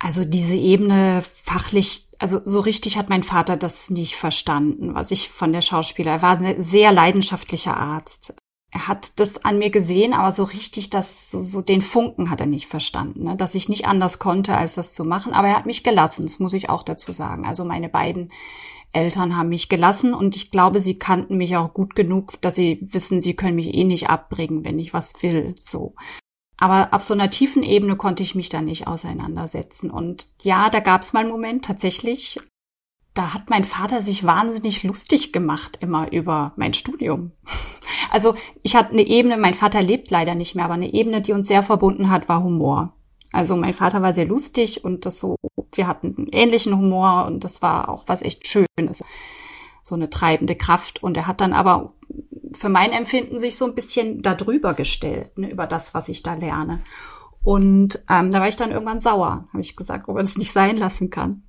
Also 0.00 0.24
diese 0.24 0.56
Ebene 0.56 1.22
fachlich, 1.22 2.08
also 2.18 2.40
so 2.44 2.58
richtig 2.58 2.96
hat 2.96 3.08
mein 3.08 3.22
Vater 3.22 3.56
das 3.56 3.88
nicht 3.90 4.16
verstanden, 4.16 4.96
was 4.96 5.12
ich 5.12 5.28
von 5.28 5.52
der 5.52 5.62
Schauspieler. 5.62 6.10
Er 6.10 6.22
war 6.22 6.40
ein 6.40 6.60
sehr 6.60 6.90
leidenschaftlicher 6.90 7.76
Arzt. 7.76 8.34
Er 8.74 8.88
hat 8.88 9.20
das 9.20 9.44
an 9.44 9.58
mir 9.58 9.68
gesehen, 9.68 10.14
aber 10.14 10.32
so 10.32 10.44
richtig 10.44 10.88
das, 10.88 11.30
so, 11.30 11.42
so 11.42 11.60
den 11.60 11.82
Funken 11.82 12.30
hat 12.30 12.40
er 12.40 12.46
nicht 12.46 12.66
verstanden, 12.66 13.24
ne? 13.24 13.36
dass 13.36 13.54
ich 13.54 13.68
nicht 13.68 13.86
anders 13.86 14.18
konnte, 14.18 14.56
als 14.56 14.74
das 14.74 14.94
zu 14.94 15.04
machen. 15.04 15.34
Aber 15.34 15.48
er 15.48 15.56
hat 15.56 15.66
mich 15.66 15.84
gelassen, 15.84 16.22
das 16.22 16.38
muss 16.38 16.54
ich 16.54 16.70
auch 16.70 16.82
dazu 16.82 17.12
sagen. 17.12 17.46
Also 17.46 17.66
meine 17.66 17.90
beiden 17.90 18.32
Eltern 18.92 19.36
haben 19.36 19.50
mich 19.50 19.68
gelassen 19.68 20.14
und 20.14 20.36
ich 20.36 20.50
glaube, 20.50 20.80
sie 20.80 20.98
kannten 20.98 21.36
mich 21.36 21.56
auch 21.56 21.74
gut 21.74 21.94
genug, 21.94 22.40
dass 22.40 22.54
sie 22.54 22.78
wissen, 22.80 23.20
sie 23.20 23.34
können 23.34 23.56
mich 23.56 23.74
eh 23.74 23.84
nicht 23.84 24.08
abbringen, 24.08 24.64
wenn 24.64 24.78
ich 24.78 24.94
was 24.94 25.22
will, 25.22 25.54
so. 25.60 25.94
Aber 26.56 26.90
auf 26.92 27.02
so 27.02 27.12
einer 27.12 27.28
tiefen 27.28 27.62
Ebene 27.62 27.96
konnte 27.96 28.22
ich 28.22 28.34
mich 28.34 28.48
da 28.48 28.62
nicht 28.62 28.86
auseinandersetzen. 28.86 29.90
Und 29.90 30.28
ja, 30.42 30.70
da 30.70 30.78
gab 30.80 31.02
es 31.02 31.12
mal 31.12 31.20
einen 31.20 31.30
Moment 31.30 31.64
tatsächlich, 31.64 32.38
da 33.14 33.34
hat 33.34 33.50
mein 33.50 33.64
Vater 33.64 34.02
sich 34.02 34.24
wahnsinnig 34.24 34.82
lustig 34.82 35.32
gemacht 35.32 35.78
immer 35.80 36.12
über 36.12 36.52
mein 36.56 36.74
Studium. 36.74 37.32
Also 38.10 38.34
ich 38.62 38.76
hatte 38.76 38.92
eine 38.92 39.06
Ebene, 39.06 39.38
mein 39.38 39.54
Vater 39.54 39.80
lebt 39.80 40.10
leider 40.10 40.34
nicht 40.34 40.54
mehr, 40.54 40.66
aber 40.66 40.74
eine 40.74 40.92
Ebene, 40.92 41.22
die 41.22 41.32
uns 41.32 41.48
sehr 41.48 41.62
verbunden 41.62 42.10
hat, 42.10 42.28
war 42.28 42.42
Humor. 42.42 42.92
Also 43.32 43.56
mein 43.56 43.72
Vater 43.72 44.02
war 44.02 44.12
sehr 44.12 44.26
lustig 44.26 44.84
und 44.84 45.06
das 45.06 45.18
so, 45.18 45.36
wir 45.72 45.86
hatten 45.86 46.14
einen 46.18 46.28
ähnlichen 46.28 46.76
Humor 46.76 47.24
und 47.26 47.42
das 47.42 47.62
war 47.62 47.88
auch 47.88 48.04
was 48.06 48.20
echt 48.20 48.46
Schönes. 48.46 49.02
So 49.82 49.94
eine 49.94 50.10
treibende 50.10 50.54
Kraft. 50.54 51.02
Und 51.02 51.16
er 51.16 51.26
hat 51.26 51.40
dann 51.40 51.54
aber 51.54 51.94
für 52.52 52.68
mein 52.68 52.92
Empfinden 52.92 53.38
sich 53.38 53.56
so 53.56 53.64
ein 53.64 53.74
bisschen 53.74 54.20
darüber 54.20 54.74
gestellt, 54.74 55.38
ne, 55.38 55.50
über 55.50 55.66
das, 55.66 55.94
was 55.94 56.10
ich 56.10 56.22
da 56.22 56.34
lerne. 56.34 56.80
Und 57.42 58.04
ähm, 58.10 58.30
da 58.30 58.40
war 58.40 58.48
ich 58.48 58.56
dann 58.56 58.70
irgendwann 58.70 59.00
sauer. 59.00 59.48
Habe 59.48 59.62
ich 59.62 59.74
gesagt, 59.74 60.08
ob 60.08 60.16
er 60.16 60.22
das 60.22 60.36
nicht 60.36 60.52
sein 60.52 60.76
lassen 60.76 61.08
kann. 61.08 61.44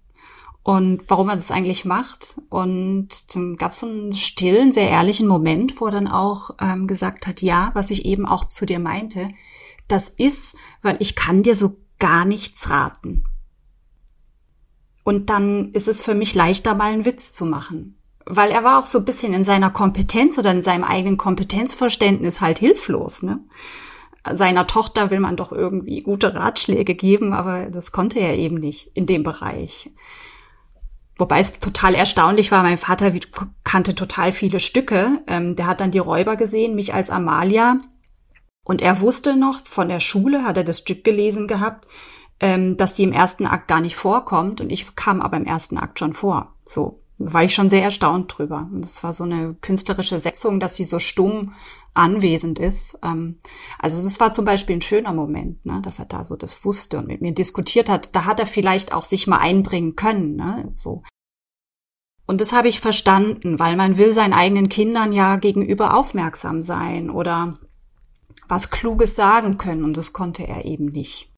Und 0.64 1.02
warum 1.10 1.28
er 1.28 1.36
das 1.36 1.52
eigentlich 1.52 1.84
macht. 1.84 2.36
Und 2.50 3.36
dann 3.36 3.58
gab 3.58 3.74
es 3.74 3.84
einen 3.84 4.14
stillen, 4.14 4.72
sehr 4.72 4.90
ehrlichen 4.90 5.28
Moment, 5.28 5.80
wo 5.82 5.88
er 5.88 5.92
dann 5.92 6.08
auch 6.08 6.52
ähm, 6.62 6.88
gesagt 6.88 7.28
hat, 7.28 7.42
ja, 7.42 7.72
was 7.74 7.92
ich 7.92 8.06
eben 8.06 8.26
auch 8.26 8.46
zu 8.46 8.66
dir 8.66 8.80
meinte, 8.80 9.30
das 9.90 10.08
ist, 10.08 10.58
weil 10.82 10.96
ich 11.00 11.16
kann 11.16 11.44
dir 11.44 11.56
so 11.56 11.76
gar 12.00 12.24
nichts 12.24 12.70
raten. 12.70 13.26
Und 15.04 15.30
dann 15.30 15.74
ist 15.74 15.90
es 15.90 16.02
für 16.02 16.16
mich 16.16 16.34
leichter, 16.34 16.76
mal 16.76 16.94
einen 16.94 17.06
Witz 17.06 17.34
zu 17.34 17.46
machen. 17.46 17.98
Weil 18.26 18.52
er 18.52 18.64
war 18.64 18.80
auch 18.80 18.86
so 18.86 19.00
ein 19.00 19.06
bisschen 19.06 19.34
in 19.34 19.44
seiner 19.44 19.70
Kompetenz 19.70 20.38
oder 20.38 20.52
in 20.52 20.64
seinem 20.64 20.86
eigenen 20.86 21.18
Kompetenzverständnis 21.18 22.40
halt 22.40 22.60
hilflos. 22.60 23.22
Ne? 23.22 23.42
Seiner 24.34 24.66
Tochter 24.66 25.10
will 25.10 25.20
man 25.20 25.36
doch 25.36 25.52
irgendwie 25.52 26.02
gute 26.02 26.36
Ratschläge 26.36 26.96
geben, 26.96 27.34
aber 27.34 27.66
das 27.66 27.92
konnte 27.92 28.20
er 28.20 28.38
eben 28.38 28.56
nicht 28.56 28.92
in 28.94 29.06
dem 29.06 29.24
Bereich. 29.24 29.92
Wobei 31.24 31.40
es 31.40 31.58
total 31.58 31.96
erstaunlich 31.96 32.52
war, 32.52 32.64
mein 32.64 32.78
Vater 32.78 33.14
kannte 33.64 33.96
total 33.96 34.34
viele 34.34 34.60
Stücke. 34.60 35.22
Ähm, 35.26 35.56
der 35.56 35.68
hat 35.68 35.80
dann 35.80 35.92
die 35.92 36.00
Räuber 36.00 36.36
gesehen, 36.36 36.76
mich 36.76 36.94
als 36.94 37.10
Amalia 37.10 37.80
und 38.66 38.82
er 38.82 39.00
wusste 39.00 39.38
noch, 39.38 39.66
von 39.66 39.88
der 39.88 40.02
Schule 40.02 40.44
hat 40.44 40.58
er 40.58 40.66
das 40.66 40.80
Stück 40.80 41.06
gelesen 41.06 41.48
gehabt, 41.48 41.88
ähm, 42.42 42.76
dass 42.76 42.96
die 42.96 43.04
im 43.04 43.14
ersten 43.14 43.46
Akt 43.46 43.70
gar 43.70 43.80
nicht 43.80 43.96
vorkommt 43.96 44.60
und 44.60 44.70
ich 44.70 44.98
kam 44.98 45.22
aber 45.22 45.38
im 45.38 45.46
ersten 45.46 45.78
Akt 45.78 45.98
schon 45.98 46.12
vor. 46.12 46.58
So 46.66 47.00
war 47.18 47.44
ich 47.44 47.54
schon 47.54 47.70
sehr 47.70 47.84
erstaunt 47.84 48.38
drüber. 48.38 48.68
Und 48.72 48.82
das 48.82 49.02
war 49.04 49.14
so 49.14 49.24
eine 49.24 49.54
künstlerische 49.62 50.20
Setzung, 50.20 50.60
dass 50.60 50.76
sie 50.76 50.84
so 50.84 51.00
stumm 51.00 51.54
anwesend 51.94 52.60
ist. 52.60 52.98
Ähm, 53.04 53.38
also 53.80 54.02
das 54.02 54.20
war 54.20 54.32
zum 54.32 54.46
Beispiel 54.46 54.78
ein 54.78 54.82
schöner 54.82 55.14
Moment, 55.14 55.66
ne, 55.66 55.82
dass 55.84 56.00
er 56.00 56.06
da 56.06 56.26
so 56.26 56.36
das 56.36 56.66
wusste 56.66 56.98
und 56.98 57.08
mit 57.08 57.22
mir 57.22 57.34
diskutiert 57.34 57.88
hat. 57.88 58.16
Da 58.16 58.26
hat 58.26 58.40
er 58.40 58.48
vielleicht 58.48 58.94
auch 58.94 59.04
sich 59.04 59.28
mal 59.28 59.38
einbringen 59.38 59.96
können, 59.96 60.36
ne, 60.36 60.72
so. 60.74 61.04
Und 62.26 62.40
das 62.40 62.54
habe 62.54 62.70
ich 62.70 62.80
verstanden, 62.80 63.60
weil 63.60 63.76
man 63.76 63.98
will 63.98 64.14
seinen 64.14 64.34
eigenen 64.34 64.70
Kindern 64.70 65.12
ja 65.12 65.36
gegenüber 65.36 65.98
aufmerksam 65.98 66.64
sein 66.64 67.10
oder 67.10 67.60
was 68.48 68.70
Kluges 68.70 69.16
sagen 69.16 69.58
können 69.58 69.84
und 69.84 69.98
das 69.98 70.14
konnte 70.14 70.48
er 70.48 70.66
eben 70.66 70.86
nicht. 70.86 71.32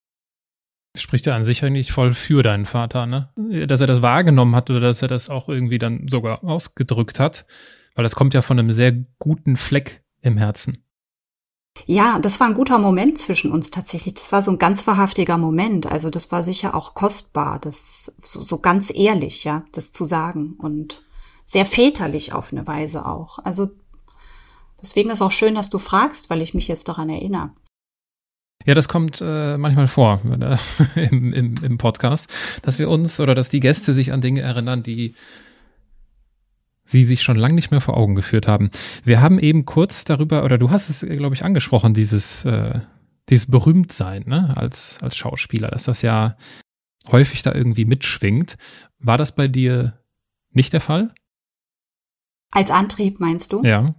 Spricht 0.97 1.25
ja 1.25 1.35
an 1.35 1.43
sich 1.43 1.63
eigentlich 1.63 1.91
voll 1.91 2.13
für 2.13 2.41
deinen 2.41 2.65
Vater, 2.65 3.05
ne? 3.05 3.29
Dass 3.67 3.81
er 3.81 3.87
das 3.87 4.01
wahrgenommen 4.01 4.55
hat 4.55 4.69
oder 4.69 4.79
dass 4.79 5.01
er 5.01 5.07
das 5.07 5.29
auch 5.29 5.49
irgendwie 5.49 5.77
dann 5.77 6.07
sogar 6.07 6.43
ausgedrückt 6.43 7.19
hat, 7.19 7.45
weil 7.95 8.03
das 8.03 8.15
kommt 8.15 8.33
ja 8.33 8.41
von 8.41 8.59
einem 8.59 8.71
sehr 8.71 8.93
guten 9.19 9.57
Fleck 9.57 10.03
im 10.21 10.37
Herzen. 10.37 10.84
Ja, 11.85 12.19
das 12.19 12.39
war 12.39 12.47
ein 12.47 12.53
guter 12.53 12.79
Moment 12.79 13.17
zwischen 13.17 13.51
uns 13.51 13.69
tatsächlich. 13.69 14.15
Das 14.15 14.31
war 14.31 14.41
so 14.41 14.51
ein 14.51 14.59
ganz 14.59 14.87
wahrhaftiger 14.87 15.37
Moment. 15.37 15.85
Also 15.85 16.09
das 16.09 16.31
war 16.31 16.41
sicher 16.41 16.73
auch 16.73 16.93
kostbar, 16.93 17.59
das 17.59 18.15
so, 18.23 18.41
so 18.43 18.59
ganz 18.59 18.93
ehrlich, 18.95 19.43
ja, 19.43 19.65
das 19.73 19.91
zu 19.91 20.05
sagen 20.05 20.55
und 20.57 21.03
sehr 21.43 21.65
väterlich 21.65 22.33
auf 22.33 22.51
eine 22.51 22.65
Weise 22.65 23.05
auch. 23.05 23.39
Also 23.39 23.69
Deswegen 24.85 25.09
ist 25.09 25.23
auch 25.23 25.31
schön, 25.31 25.55
dass 25.55 25.71
du 25.71 25.79
fragst, 25.79 26.29
weil 26.29 26.43
ich 26.43 26.53
mich 26.53 26.67
jetzt 26.67 26.87
daran 26.87 27.09
erinnere. 27.09 27.49
Ja, 28.65 28.75
das 28.75 28.87
kommt 28.87 29.19
äh, 29.19 29.57
manchmal 29.57 29.87
vor 29.87 30.21
äh, 30.25 30.57
im, 31.09 31.33
im, 31.33 31.55
im 31.61 31.77
Podcast, 31.79 32.29
dass 32.61 32.77
wir 32.77 32.87
uns 32.87 33.19
oder 33.19 33.33
dass 33.33 33.49
die 33.49 33.59
Gäste 33.59 33.93
sich 33.93 34.11
an 34.13 34.21
Dinge 34.21 34.41
erinnern, 34.41 34.83
die 34.83 35.15
sie 36.85 37.03
sich 37.03 37.23
schon 37.23 37.35
lange 37.35 37.55
nicht 37.55 37.71
mehr 37.71 37.81
vor 37.81 37.97
Augen 37.97 38.15
geführt 38.15 38.47
haben. 38.47 38.69
Wir 39.03 39.19
haben 39.21 39.39
eben 39.39 39.65
kurz 39.65 40.05
darüber, 40.05 40.43
oder 40.43 40.57
du 40.57 40.69
hast 40.69 40.89
es, 40.89 41.01
glaube 41.01 41.35
ich, 41.35 41.43
angesprochen, 41.43 41.93
dieses, 41.93 42.45
äh, 42.45 42.79
dieses 43.27 43.49
Berühmtsein 43.49 44.23
ne, 44.27 44.55
als, 44.55 44.97
als 45.01 45.17
Schauspieler, 45.17 45.69
dass 45.69 45.85
das 45.85 46.01
ja 46.03 46.37
häufig 47.11 47.41
da 47.41 47.53
irgendwie 47.53 47.85
mitschwingt. 47.85 48.57
War 48.99 49.17
das 49.17 49.35
bei 49.35 49.47
dir 49.47 49.99
nicht 50.51 50.71
der 50.73 50.81
Fall? 50.81 51.13
Als 52.51 52.71
Antrieb 52.71 53.19
meinst 53.19 53.51
du? 53.51 53.63
Ja 53.63 53.95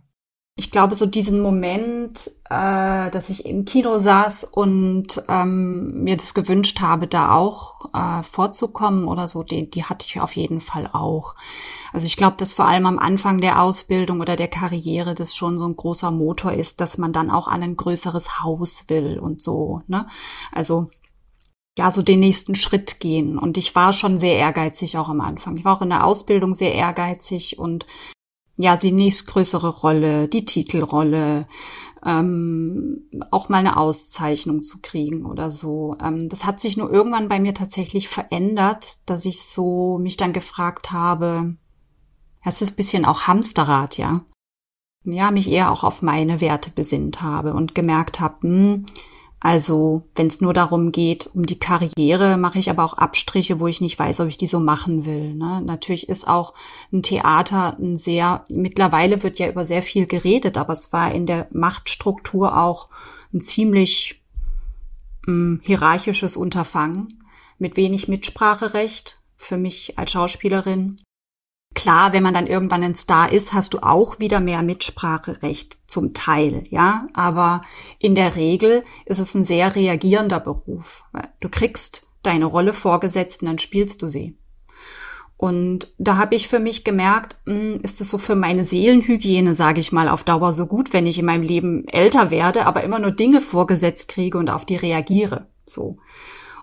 ich 0.59 0.71
glaube, 0.71 0.95
so 0.95 1.05
diesen 1.05 1.43
Moment, 1.43 2.31
äh, 2.49 3.11
dass 3.11 3.29
ich 3.29 3.45
im 3.45 3.67
Kino 3.67 3.99
saß 3.99 4.45
und 4.45 5.23
ähm, 5.29 6.03
mir 6.03 6.17
das 6.17 6.33
gewünscht 6.33 6.81
habe, 6.81 7.07
da 7.07 7.35
auch 7.35 7.93
äh, 7.93 8.23
vorzukommen 8.23 9.05
oder 9.05 9.29
so, 9.29 9.43
die, 9.43 9.69
die 9.69 9.85
hatte 9.85 10.07
ich 10.09 10.19
auf 10.19 10.35
jeden 10.35 10.63
Fall 10.63 10.89
auch. 10.91 11.35
Also 11.93 12.07
ich 12.07 12.17
glaube, 12.17 12.39
dass 12.39 12.55
vor 12.55 12.65
allem 12.65 12.87
am 12.87 12.99
Anfang 12.99 13.43
der 13.43 13.61
Ausbildung 13.61 14.21
oder 14.23 14.35
der 14.35 14.49
Karriere 14.49 15.15
das 15.15 15.37
schon 15.37 15.59
so 15.59 15.67
ein 15.67 15.77
großer 15.77 16.11
Motor 16.11 16.55
ist, 16.55 16.81
dass 16.81 16.97
man 16.97 17.13
dann 17.13 17.31
auch 17.31 17.49
an 17.49 17.63
ein 17.63 17.77
größeres 17.77 18.43
Haus 18.43 18.87
will 18.89 19.19
und 19.19 19.43
so. 19.43 19.83
Ne? 19.89 20.09
Also 20.53 20.89
ja, 21.77 21.91
so 21.91 22.01
den 22.01 22.21
nächsten 22.21 22.55
Schritt 22.55 22.99
gehen. 23.01 23.39
Und 23.39 23.59
ich 23.59 23.75
war 23.75 23.93
schon 23.93 24.17
sehr 24.17 24.37
ehrgeizig 24.37 24.97
auch 24.97 25.11
am 25.11 25.21
Anfang. 25.21 25.59
Ich 25.59 25.67
war 25.67 25.77
auch 25.77 25.83
in 25.83 25.91
der 25.91 26.07
Ausbildung 26.07 26.55
sehr 26.55 26.75
ehrgeizig 26.75 27.59
und 27.59 27.85
ja, 28.57 28.77
die 28.77 28.93
nächstgrößere 28.93 29.69
Rolle, 29.69 30.29
die 30.29 30.45
Titelrolle, 30.45 31.47
ähm, 32.05 33.03
auch 33.31 33.49
mal 33.49 33.59
eine 33.59 33.77
Auszeichnung 33.77 34.63
zu 34.63 34.79
kriegen 34.81 35.27
oder 35.27 35.51
so. 35.51 35.97
Ähm, 36.01 36.29
das 36.29 36.45
hat 36.45 36.61
sich 36.61 36.77
nur 36.77 36.91
irgendwann 36.91 37.29
bei 37.29 37.39
mir 37.39 37.53
tatsächlich 37.53 38.09
verändert, 38.09 38.99
dass 39.07 39.25
ich 39.25 39.43
so 39.43 39.99
mich 39.99 40.17
dann 40.17 40.33
gefragt 40.33 40.93
habe, 40.93 41.57
es 42.45 42.63
ist 42.63 42.73
ein 42.73 42.77
bisschen 42.77 43.05
auch 43.05 43.23
Hamsterrad, 43.23 43.99
ja. 43.99 44.25
Ja, 45.05 45.31
mich 45.31 45.49
eher 45.49 45.71
auch 45.71 45.85
auf 45.85 46.03
meine 46.03 46.41
Werte 46.41 46.71
besinnt 46.71 47.23
habe 47.23 47.55
und 47.55 47.75
gemerkt 47.75 48.21
habe, 48.21 48.37
hm, 48.43 48.87
also, 49.39 50.03
wenn 50.15 50.29
es 50.29 50.41
nur 50.41 50.55
darum 50.55 50.93
geht, 50.93 51.31
um 51.35 51.45
die 51.45 51.59
Karriere, 51.59 52.37
mache 52.37 52.59
ich 52.59 52.71
aber 52.71 52.85
auch 52.85 52.95
Abstriche, 52.95 53.61
wo 53.61 53.67
ich 53.67 53.81
nicht 53.81 53.99
weiß, 53.99 54.21
ob 54.21 54.29
ich 54.29 54.39
die 54.39 54.47
so 54.47 54.61
machen 54.61 55.05
will. 55.05 55.35
Ne? 55.35 55.61
Natürlich 55.61 56.09
ist 56.09 56.27
auch 56.27 56.55
ein 56.93 57.03
Theater 57.03 57.77
ein 57.79 57.97
sehr, 57.97 58.45
mittlerweile 58.49 59.23
wird 59.23 59.39
ja 59.39 59.49
über 59.49 59.67
sehr 59.67 59.83
viel 59.83 60.07
geredet, 60.07 60.57
aber 60.57 60.73
es 60.73 60.93
war 60.93 61.13
in 61.13 61.27
der 61.27 61.49
Machtstruktur 61.53 62.57
auch 62.57 62.89
ein 63.33 63.43
ziemlich 63.43 64.23
ähm, 65.29 65.61
hierarchisches 65.63 66.37
Unterfangen 66.37 67.23
mit 67.59 67.77
wenig 67.77 68.09
Mitspracherecht 68.09 69.21
für 69.37 69.59
mich 69.59 69.99
als 69.99 70.13
Schauspielerin. 70.13 71.01
Klar, 71.77 72.15
wenn 72.15 72.23
man 72.23 72.33
dann 72.33 72.47
irgendwann 72.47 72.83
ein 72.83 72.95
Star 72.95 73.31
ist, 73.31 73.53
hast 73.53 73.75
du 73.75 73.81
auch 73.81 74.19
wieder 74.19 74.41
mehr 74.41 74.63
Mitspracherecht 74.63 75.77
zum 75.87 76.15
Teil, 76.15 76.65
ja. 76.71 77.07
Aber 77.13 77.61
in 77.99 78.15
der 78.15 78.35
Regel 78.35 78.83
ist 79.05 79.19
es 79.19 79.35
ein 79.35 79.45
sehr 79.45 79.77
reagierender 79.77 80.41
Beruf. 80.41 81.05
Du 81.39 81.51
kriegst 81.51 82.09
deine 82.23 82.47
Rolle 82.47 82.73
vorgesetzt 82.73 83.43
und 83.43 83.49
dann 83.49 83.59
spielst 83.59 84.01
du 84.01 84.09
sie. 84.09 84.39
Und 85.37 85.93
da 85.99 86.17
habe 86.17 86.35
ich 86.35 86.49
für 86.49 86.61
mich 86.61 86.83
gemerkt, 86.83 87.37
hm, 87.45 87.79
ist 87.83 88.01
es 88.01 88.09
so 88.09 88.17
für 88.17 88.37
meine 88.37 88.65
Seelenhygiene, 88.65 89.53
sage 89.53 89.79
ich 89.79 89.93
mal, 89.93 90.09
auf 90.09 90.25
Dauer 90.25 90.55
so 90.55 90.65
gut, 90.67 90.95
wenn 90.95 91.07
ich 91.07 91.19
in 91.19 91.27
meinem 91.27 91.43
Leben 91.43 91.87
älter 91.89 92.31
werde, 92.31 92.65
aber 92.65 92.85
immer 92.85 93.01
nur 93.01 93.11
Dinge 93.11 93.43
vorgesetzt 93.43 94.09
kriege 94.09 94.39
und 94.39 94.49
auf 94.49 94.65
die 94.65 94.77
reagiere. 94.77 95.49
So. 95.67 95.99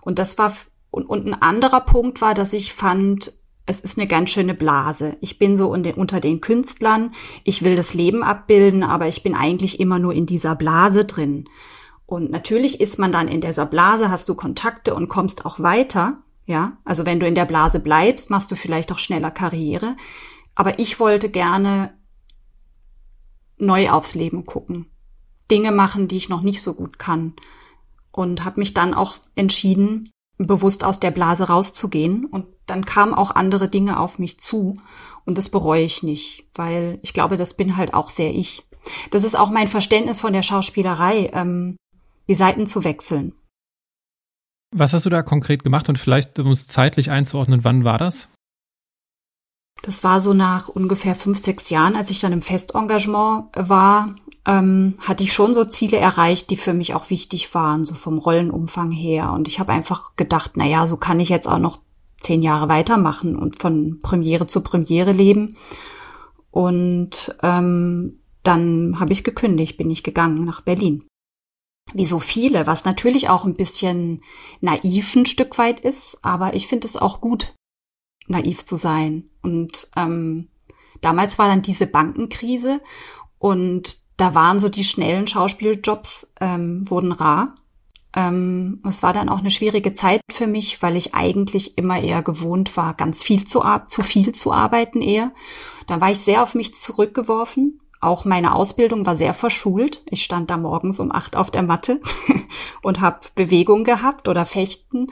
Und 0.02 0.18
das 0.18 0.40
war 0.40 0.52
und, 0.90 1.06
und 1.06 1.28
ein 1.28 1.40
anderer 1.40 1.82
Punkt 1.82 2.20
war, 2.20 2.34
dass 2.34 2.52
ich 2.54 2.74
fand, 2.74 3.34
es 3.66 3.80
ist 3.80 3.98
eine 3.98 4.08
ganz 4.08 4.30
schöne 4.30 4.54
Blase. 4.54 5.18
Ich 5.22 5.40
bin 5.40 5.56
so 5.56 5.72
unter 5.72 6.20
den 6.20 6.42
Künstlern, 6.42 7.14
ich 7.44 7.64
will 7.64 7.76
das 7.76 7.94
Leben 7.94 8.24
abbilden, 8.24 8.84
aber 8.84 9.08
ich 9.08 9.24
bin 9.24 9.36
eigentlich 9.36 9.80
immer 9.80 10.00
nur 10.00 10.14
in 10.14 10.26
dieser 10.26 10.56
Blase 10.56 11.06
drin. 11.06 11.46
Und 12.06 12.30
natürlich 12.30 12.82
ist 12.82 13.00
man 13.00 13.12
dann 13.12 13.28
in 13.28 13.42
dieser 13.42 13.66
Blase, 13.66 14.10
hast 14.10 14.28
du 14.28 14.36
Kontakte 14.36 14.94
und 14.94 15.08
kommst 15.08 15.46
auch 15.46 15.60
weiter. 15.60 16.16
Ja, 16.46 16.78
also 16.84 17.06
wenn 17.06 17.22
du 17.22 17.26
in 17.26 17.36
der 17.36 17.46
Blase 17.46 17.80
bleibst, 17.80 18.30
machst 18.30 18.52
du 18.52 18.56
vielleicht 18.56 18.92
auch 18.92 19.00
schneller 19.00 19.32
Karriere. 19.32 19.96
Aber 20.56 20.78
ich 20.78 21.00
wollte 21.00 21.30
gerne 21.30 21.94
neu 23.58 23.90
aufs 23.90 24.14
Leben 24.14 24.46
gucken. 24.46 24.88
Dinge 25.50 25.72
machen, 25.72 26.10
die 26.10 26.18
ich 26.18 26.28
noch 26.28 26.42
nicht 26.42 26.62
so 26.62 26.74
gut 26.74 27.00
kann. 27.00 27.34
Und 28.12 28.44
habe 28.44 28.60
mich 28.60 28.74
dann 28.74 28.94
auch 28.94 29.16
entschieden, 29.36 30.12
bewusst 30.38 30.84
aus 30.84 31.00
der 31.00 31.12
Blase 31.12 31.48
rauszugehen. 31.48 32.26
Und 32.26 32.46
dann 32.66 32.86
kamen 32.86 33.14
auch 33.14 33.32
andere 33.32 33.68
Dinge 33.68 34.00
auf 34.00 34.20
mich 34.20 34.40
zu. 34.40 34.78
Und 35.26 35.38
das 35.38 35.50
bereue 35.50 35.84
ich 35.84 36.04
nicht, 36.04 36.46
weil 36.56 37.00
ich 37.02 37.14
glaube, 37.14 37.38
das 37.38 37.56
bin 37.56 37.78
halt 37.78 37.94
auch 37.94 38.10
sehr 38.10 38.34
ich. 38.34 38.64
Das 39.12 39.24
ist 39.24 39.36
auch 39.36 39.50
mein 39.50 39.68
Verständnis 39.68 40.20
von 40.20 40.34
der 40.34 40.44
Schauspielerei, 40.44 41.30
ähm, 41.34 41.78
die 42.28 42.36
Seiten 42.36 42.68
zu 42.68 42.84
wechseln. 42.84 43.34
Was 44.76 44.94
hast 44.94 45.06
du 45.06 45.10
da 45.10 45.22
konkret 45.22 45.64
gemacht 45.64 45.88
und 45.88 46.00
vielleicht, 46.00 46.40
um 46.40 46.52
es 46.52 46.68
zeitlich 46.68 47.12
einzuordnen, 47.12 47.64
wann 47.64 47.84
war 47.84 47.98
das? 47.98 48.28
Das 49.84 50.04
war 50.04 50.22
so 50.22 50.34
nach 50.34 50.70
ungefähr 50.70 51.14
fünf, 51.14 51.38
sechs 51.38 51.70
Jahren, 51.70 51.96
als 51.96 52.10
ich 52.10 52.20
dann 52.20 52.32
im 52.32 52.42
Festengagement 52.42 53.50
war, 53.56 54.16
ähm, 54.46 54.96
hatte 55.00 55.24
ich 55.24 55.34
schon 55.34 55.54
so 55.54 55.64
Ziele 55.64 55.98
erreicht, 55.98 56.50
die 56.50 56.58
für 56.58 56.74
mich 56.74 56.94
auch 56.94 57.10
wichtig 57.10 57.54
waren, 57.54 57.86
so 57.86 57.96
vom 57.96 58.18
Rollenumfang 58.18 58.92
her. 58.92 59.32
Und 59.32 59.48
ich 59.48 59.60
habe 59.60 59.72
einfach 59.72 60.16
gedacht, 60.16 60.52
na 60.56 60.66
ja, 60.66 60.86
so 60.86 60.98
kann 60.98 61.20
ich 61.20 61.30
jetzt 61.30 61.48
auch 61.48 61.60
noch 61.60 61.80
zehn 62.20 62.42
Jahre 62.42 62.70
weitermachen 62.70 63.36
und 63.36 63.62
von 63.62 64.00
Premiere 64.02 64.48
zu 64.48 64.62
Premiere 64.62 65.12
leben. 65.12 65.58
Und 66.52 67.36
ähm, 67.42 68.20
dann 68.44 69.00
habe 69.00 69.14
ich 69.14 69.24
gekündigt, 69.24 69.78
bin 69.78 69.90
ich 69.90 70.04
gegangen 70.04 70.44
nach 70.46 70.62
Berlin. 70.62 71.06
Wie 71.94 72.06
so 72.06 72.20
viele, 72.20 72.68
was 72.68 72.86
natürlich 72.86 73.30
auch 73.30 73.46
ein 73.46 73.56
bisschen 73.56 74.22
naiv 74.62 75.16
ein 75.16 75.26
Stück 75.26 75.58
weit 75.58 75.80
ist, 75.80 76.20
aber 76.24 76.54
ich 76.54 76.68
finde 76.68 76.88
es 76.88 76.98
auch 76.98 77.22
gut, 77.22 77.56
naiv 78.28 78.66
zu 78.66 78.76
sein. 78.76 79.30
Und 79.42 79.88
ähm, 79.96 80.50
damals 81.02 81.40
war 81.40 81.48
dann 81.48 81.62
diese 81.62 81.88
Bankenkrise 81.88 82.82
und 83.38 84.03
da 84.18 84.36
waren 84.36 84.60
so 84.60 84.70
die 84.70 84.84
schnellen 84.84 85.28
Schauspieljobs, 85.28 86.34
ähm, 86.40 86.90
wurden 86.90 87.12
rar. 87.12 87.56
Ähm, 88.16 88.82
es 88.88 89.02
war 89.02 89.14
dann 89.14 89.30
auch 89.30 89.40
eine 89.40 89.52
schwierige 89.52 89.94
Zeit 89.94 90.22
für 90.32 90.46
mich, 90.46 90.82
weil 90.84 90.96
ich 90.96 91.16
eigentlich 91.16 91.78
immer 91.78 92.00
eher 92.00 92.22
gewohnt 92.22 92.78
war, 92.78 92.94
ganz 92.94 93.24
viel 93.24 93.46
zu, 93.46 93.64
zu 93.88 94.04
viel 94.04 94.34
zu 94.34 94.54
arbeiten 94.54 95.02
eher. 95.02 95.32
Da 95.88 96.00
war 96.00 96.12
ich 96.12 96.20
sehr 96.20 96.44
auf 96.44 96.54
mich 96.54 96.76
zurückgeworfen. 96.76 97.80
Auch 98.02 98.26
meine 98.26 98.54
Ausbildung 98.54 99.06
war 99.06 99.16
sehr 99.16 99.34
verschult. 99.34 100.04
Ich 100.06 100.24
stand 100.24 100.50
da 100.50 100.58
morgens 100.58 101.00
um 101.00 101.12
acht 101.12 101.36
auf 101.36 101.50
der 101.50 101.64
Matte 101.64 102.02
und 102.84 103.00
habe 103.00 103.22
Bewegung 103.34 103.84
gehabt 103.84 104.28
oder 104.28 104.46
Fechten. 104.46 105.08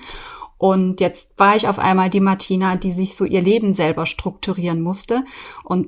Und 0.57 0.99
jetzt 0.99 1.39
war 1.39 1.55
ich 1.55 1.67
auf 1.67 1.79
einmal 1.79 2.11
die 2.11 2.19
Martina, 2.19 2.75
die 2.75 2.91
sich 2.91 3.15
so 3.15 3.25
ihr 3.25 3.41
Leben 3.41 3.73
selber 3.73 4.05
strukturieren 4.05 4.81
musste. 4.81 5.25
Und 5.63 5.87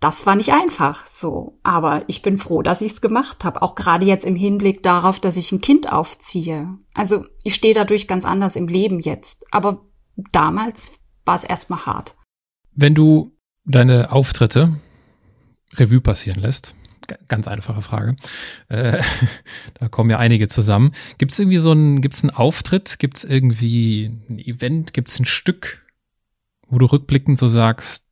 das 0.00 0.26
war 0.26 0.36
nicht 0.36 0.52
einfach 0.52 1.06
so. 1.08 1.58
Aber 1.62 2.04
ich 2.06 2.22
bin 2.22 2.38
froh, 2.38 2.62
dass 2.62 2.80
ich 2.80 2.92
es 2.92 3.00
gemacht 3.00 3.44
habe. 3.44 3.62
Auch 3.62 3.74
gerade 3.74 4.06
jetzt 4.06 4.24
im 4.24 4.36
Hinblick 4.36 4.82
darauf, 4.82 5.20
dass 5.20 5.36
ich 5.36 5.50
ein 5.52 5.60
Kind 5.60 5.92
aufziehe. 5.92 6.68
Also 6.94 7.24
ich 7.42 7.54
stehe 7.54 7.74
dadurch 7.74 8.06
ganz 8.06 8.24
anders 8.24 8.56
im 8.56 8.68
Leben 8.68 9.00
jetzt. 9.00 9.44
Aber 9.50 9.84
damals 10.32 10.92
war 11.24 11.36
es 11.36 11.44
erstmal 11.44 11.86
hart. 11.86 12.16
Wenn 12.74 12.94
du 12.94 13.36
deine 13.64 14.12
Auftritte 14.12 14.76
Revue 15.74 16.00
passieren 16.00 16.40
lässt, 16.40 16.74
ganz 17.28 17.48
einfache 17.48 17.82
Frage. 17.82 18.16
Äh, 18.68 19.02
da 19.74 19.88
kommen 19.88 20.10
ja 20.10 20.18
einige 20.18 20.48
zusammen. 20.48 20.92
Gibt 21.18 21.32
es 21.32 21.38
irgendwie 21.38 21.58
so 21.58 21.72
ein, 21.72 22.00
gibt 22.00 22.14
es 22.14 22.22
einen 22.22 22.34
Auftritt, 22.34 22.98
gibt 22.98 23.18
es 23.18 23.24
irgendwie 23.24 24.06
ein 24.28 24.38
Event, 24.38 24.92
gibt 24.92 25.08
es 25.08 25.18
ein 25.18 25.24
Stück, 25.24 25.86
wo 26.68 26.78
du 26.78 26.86
rückblickend 26.86 27.38
so 27.38 27.48
sagst, 27.48 28.06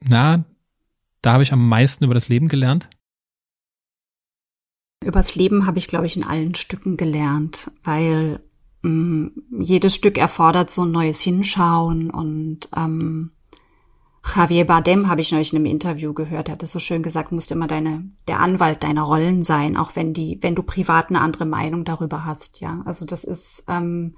na, 0.00 0.44
da 1.24 1.32
habe 1.32 1.42
ich 1.42 1.52
am 1.52 1.68
meisten 1.68 2.04
über 2.04 2.14
das 2.14 2.28
Leben 2.28 2.48
gelernt? 2.48 2.88
Übers 5.04 5.34
Leben 5.34 5.66
habe 5.66 5.78
ich, 5.78 5.88
glaube 5.88 6.06
ich, 6.06 6.16
in 6.16 6.24
allen 6.24 6.54
Stücken 6.54 6.96
gelernt, 6.96 7.70
weil 7.82 8.40
mh, 8.82 8.90
mm, 8.90 9.60
jedes 9.60 9.94
Stück 9.94 10.18
erfordert 10.18 10.70
so 10.70 10.84
ein 10.84 10.92
neues 10.92 11.20
Hinschauen 11.20 12.10
und 12.10 12.68
ähm, 12.76 13.32
Javier 14.24 14.66
Bardem 14.66 15.08
habe 15.08 15.20
ich 15.20 15.32
neulich 15.32 15.52
in 15.52 15.58
einem 15.58 15.66
Interview 15.66 16.14
gehört, 16.14 16.48
er 16.48 16.52
hat 16.52 16.62
es 16.62 16.72
so 16.72 16.78
schön 16.78 17.02
gesagt, 17.02 17.30
musst 17.30 17.52
immer 17.52 17.66
deine, 17.66 18.04
der 18.26 18.40
Anwalt 18.40 18.82
deiner 18.82 19.02
Rollen 19.02 19.44
sein, 19.44 19.76
auch 19.76 19.96
wenn 19.96 20.14
die, 20.14 20.38
wenn 20.40 20.54
du 20.54 20.62
privat 20.62 21.10
eine 21.10 21.20
andere 21.20 21.44
Meinung 21.44 21.84
darüber 21.84 22.24
hast, 22.24 22.60
ja. 22.60 22.82
Also 22.86 23.04
das 23.04 23.24
ist, 23.24 23.64
ähm, 23.68 24.16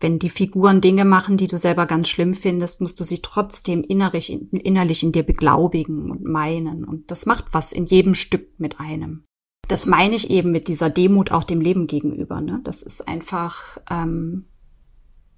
wenn 0.00 0.18
die 0.18 0.30
Figuren 0.30 0.80
Dinge 0.80 1.04
machen, 1.04 1.36
die 1.36 1.46
du 1.46 1.58
selber 1.58 1.86
ganz 1.86 2.08
schlimm 2.08 2.34
findest, 2.34 2.80
musst 2.80 3.00
du 3.00 3.04
sie 3.04 3.22
trotzdem 3.22 3.82
innerlich, 3.82 4.30
innerlich 4.52 5.02
in 5.02 5.12
dir 5.12 5.22
beglaubigen 5.22 6.10
und 6.10 6.24
meinen. 6.24 6.84
Und 6.84 7.10
das 7.10 7.24
macht 7.24 7.46
was 7.52 7.72
in 7.72 7.86
jedem 7.86 8.14
Stück 8.14 8.58
mit 8.58 8.78
einem. 8.78 9.24
Das 9.68 9.86
meine 9.86 10.14
ich 10.14 10.30
eben 10.30 10.52
mit 10.52 10.68
dieser 10.68 10.90
Demut 10.90 11.32
auch 11.32 11.44
dem 11.44 11.60
Leben 11.60 11.86
gegenüber. 11.86 12.40
Ne? 12.40 12.60
Das 12.62 12.82
ist 12.82 13.08
einfach, 13.08 13.78
ähm, 13.90 14.44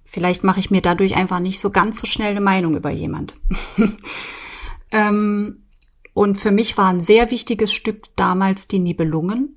vielleicht 0.03 0.43
mache 0.43 0.59
ich 0.59 0.69
mir 0.69 0.81
dadurch 0.81 1.15
einfach 1.15 1.39
nicht 1.39 1.59
so 1.59 1.71
ganz 1.71 1.99
so 1.99 2.05
schnell 2.05 2.31
eine 2.31 2.41
Meinung 2.41 2.75
über 2.75 2.91
jemand. 2.91 3.37
ähm, 4.91 5.69
und 6.13 6.37
für 6.37 6.51
mich 6.51 6.77
war 6.77 6.89
ein 6.89 7.01
sehr 7.01 7.31
wichtiges 7.31 7.71
Stück 7.71 8.15
damals 8.17 8.67
die 8.67 8.79
Nibelungen. 8.79 9.55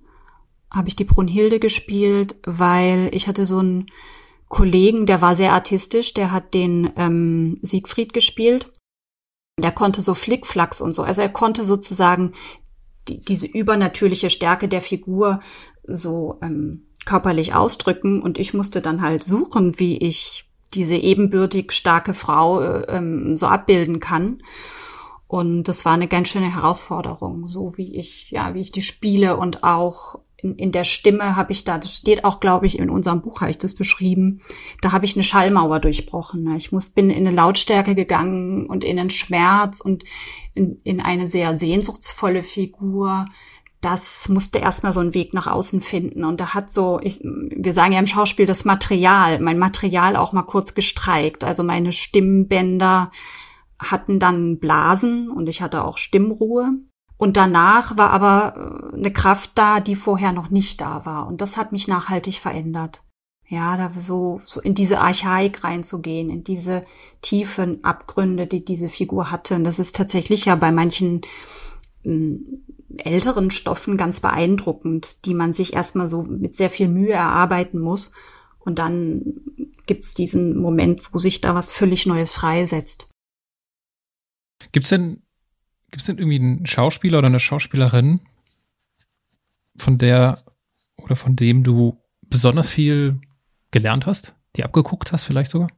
Habe 0.71 0.89
ich 0.89 0.97
die 0.97 1.05
Brunhilde 1.05 1.59
gespielt, 1.59 2.37
weil 2.45 3.11
ich 3.13 3.27
hatte 3.27 3.45
so 3.47 3.61
ein 3.61 3.87
Kollegen, 4.53 5.07
der 5.07 5.23
war 5.23 5.35
sehr 5.35 5.55
artistisch, 5.55 6.13
der 6.13 6.31
hat 6.31 6.53
den 6.53 6.93
ähm, 6.97 7.59
Siegfried 7.63 8.13
gespielt. 8.13 8.71
Der 9.59 9.73
konnte 9.73 10.03
so 10.03 10.15
Flickflacks 10.15 10.83
und 10.83 10.93
so. 10.93 11.03
Also 11.03 11.23
er 11.23 11.31
konnte 11.31 11.65
sozusagen 11.65 12.33
die, 13.09 13.23
diese 13.23 13.47
übernatürliche 13.47 14.29
Stärke 14.29 14.69
der 14.69 14.83
Figur 14.83 15.41
so 15.85 16.39
ähm, 16.43 16.87
körperlich 17.07 17.55
ausdrücken 17.55 18.21
und 18.21 18.39
ich 18.39 18.53
musste 18.53 18.83
dann 18.83 19.01
halt 19.01 19.25
suchen, 19.25 19.79
wie 19.79 19.97
ich 19.97 20.45
diese 20.75 20.97
ebenbürtig 20.97 21.73
starke 21.73 22.13
Frau 22.13 22.61
äh, 22.61 22.83
ähm, 22.95 23.39
so 23.39 23.47
abbilden 23.47 24.01
kann. 24.01 24.43
Und 25.29 25.65
das 25.65 25.87
war 25.87 25.95
eine 25.95 26.09
ganz 26.09 26.29
schöne 26.29 26.55
Herausforderung, 26.55 27.47
so 27.47 27.79
wie 27.79 27.97
ich, 27.97 28.31
ja, 28.33 28.53
wie 28.53 28.61
ich 28.61 28.71
die 28.71 28.83
spiele 28.83 29.39
und 29.39 29.65
auch 29.65 30.19
in, 30.43 30.57
in 30.57 30.73
der 30.73 30.85
Stimme 30.85 31.37
habe 31.37 31.53
ich 31.53 31.65
da, 31.65 31.79
das 31.79 31.97
steht 31.97 32.25
auch, 32.25 32.41
glaube 32.41 32.67
ich, 32.67 32.79
in 32.79 32.91
unserem 32.91 33.23
Buch 33.23 33.41
habe 33.41 33.51
ich 33.51 33.59
das 33.59 33.75
beschrieben, 33.75 34.43
da 34.81 34.93
habe 34.93 35.05
ich 35.05 35.15
eine 35.17 35.25
Schallmauer 35.25 35.81
durchbrochen. 35.81 36.43
Ne? 36.43 36.57
Ich 36.57 36.73
muss, 36.73 36.91
bin 36.91 37.11
in 37.11 37.27
eine 37.27 37.35
Lautstärke 37.35 37.95
gegangen 37.95 38.67
und 38.67 38.85
in 38.85 38.99
einen 38.99 39.11
Schmerz 39.11 39.81
und 39.81 40.05
in, 40.55 40.81
in 40.83 41.01
eine 41.01 41.29
sehr 41.29 41.57
sehnsuchtsvolle 41.57 42.43
Figur. 42.43 43.27
Das 43.81 44.29
musste 44.29 44.59
erstmal 44.59 44.93
so 44.93 45.01
einen 45.01 45.15
Weg 45.15 45.35
nach 45.35 45.47
außen 45.47 45.81
finden. 45.81 46.25
Und 46.25 46.41
da 46.41 46.55
hat 46.55 46.73
so, 46.73 47.01
ich, 47.03 47.21
wir 47.23 47.73
sagen 47.73 47.93
ja 47.93 47.99
im 47.99 48.07
Schauspiel 48.07 48.47
das 48.47 48.65
Material, 48.65 49.41
mein 49.41 49.59
Material 49.59 50.17
auch 50.17 50.33
mal 50.33 50.43
kurz 50.43 50.75
gestreikt. 50.75 51.43
Also 51.43 51.63
meine 51.63 51.93
Stimmbänder 51.93 53.11
hatten 53.79 54.21
dann 54.21 54.59
Blasen 54.59 55.31
und 55.31 55.49
ich 55.49 55.63
hatte 55.63 55.85
auch 55.85 55.99
Stimmruhe. 55.99 56.71
Und 57.23 57.37
danach 57.37 57.97
war 57.97 58.11
aber 58.11 58.91
äh, 58.91 58.97
eine 58.97 59.13
Kraft 59.13 59.53
da, 59.55 59.79
die 59.79 59.95
vorher 59.95 60.33
noch 60.33 60.51
nicht 60.51 60.81
da 60.81 61.07
war. 61.07 61.29
Und 61.29 61.41
das 61.41 61.57
hat 61.57 61.71
mich 61.71 61.87
nachhaltig 61.87 62.41
verändert. 62.41 63.05
Ja, 63.47 63.77
da 63.77 63.93
so, 63.97 64.41
so 64.45 64.61
in 64.61 64.75
diese 64.75 64.99
Archaik 64.99 65.63
reinzugehen, 65.63 66.31
in 66.31 66.43
diese 66.43 66.85
tiefen 67.21 67.85
Abgründe, 67.85 68.49
die 68.49 68.65
diese 68.65 68.89
Figur 68.89 69.31
hatte. 69.31 69.55
Und 69.55 69.63
das 69.63 69.79
ist 69.79 69.95
tatsächlich 69.95 70.47
ja 70.47 70.57
bei 70.57 70.73
manchen 70.73 71.21
äh, 72.03 72.39
älteren 72.97 73.53
Stoffen 73.53 73.97
ganz 73.97 74.19
beeindruckend, 74.19 75.25
die 75.25 75.35
man 75.35 75.53
sich 75.53 75.75
erstmal 75.75 76.09
so 76.09 76.25
mit 76.25 76.57
sehr 76.57 76.71
viel 76.71 76.89
Mühe 76.89 77.13
erarbeiten 77.13 77.79
muss. 77.79 78.11
Und 78.59 78.81
dann 78.81 79.23
gibt's 79.87 80.15
diesen 80.15 80.59
Moment, 80.59 81.15
wo 81.15 81.19
sich 81.19 81.41
da 81.41 81.55
was 81.55 81.71
völlig 81.71 82.05
Neues 82.05 82.33
freisetzt. 82.33 83.09
Gibt's 84.73 84.89
denn 84.89 85.23
Gibt 85.93 86.01
es 86.01 86.07
denn 86.07 86.17
irgendwie 86.17 86.39
einen 86.39 86.67
Schauspieler 86.67 87.19
oder 87.19 87.29
eine 87.29 87.39
Schauspielerin, 87.39 88.23
von 89.77 89.99
der 89.99 90.43
oder 90.97 91.17
von 91.17 91.37
dem 91.37 91.63
du 91.65 91.99
besonders 92.23 92.71
viel 92.71 93.21
gelernt 93.71 94.07
hast, 94.07 94.35
die 94.57 94.65
abgeguckt 94.65 95.13
hast 95.13 95.25
vielleicht 95.25 95.51
sogar? 95.51 95.69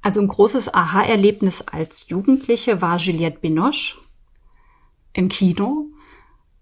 Also 0.00 0.20
ein 0.20 0.26
großes 0.26 0.74
Aha-Erlebnis 0.74 1.62
als 1.62 2.08
Jugendliche 2.08 2.82
war 2.82 2.98
Juliette 2.98 3.38
Binoche 3.38 3.96
im 5.12 5.28
Kino 5.28 5.86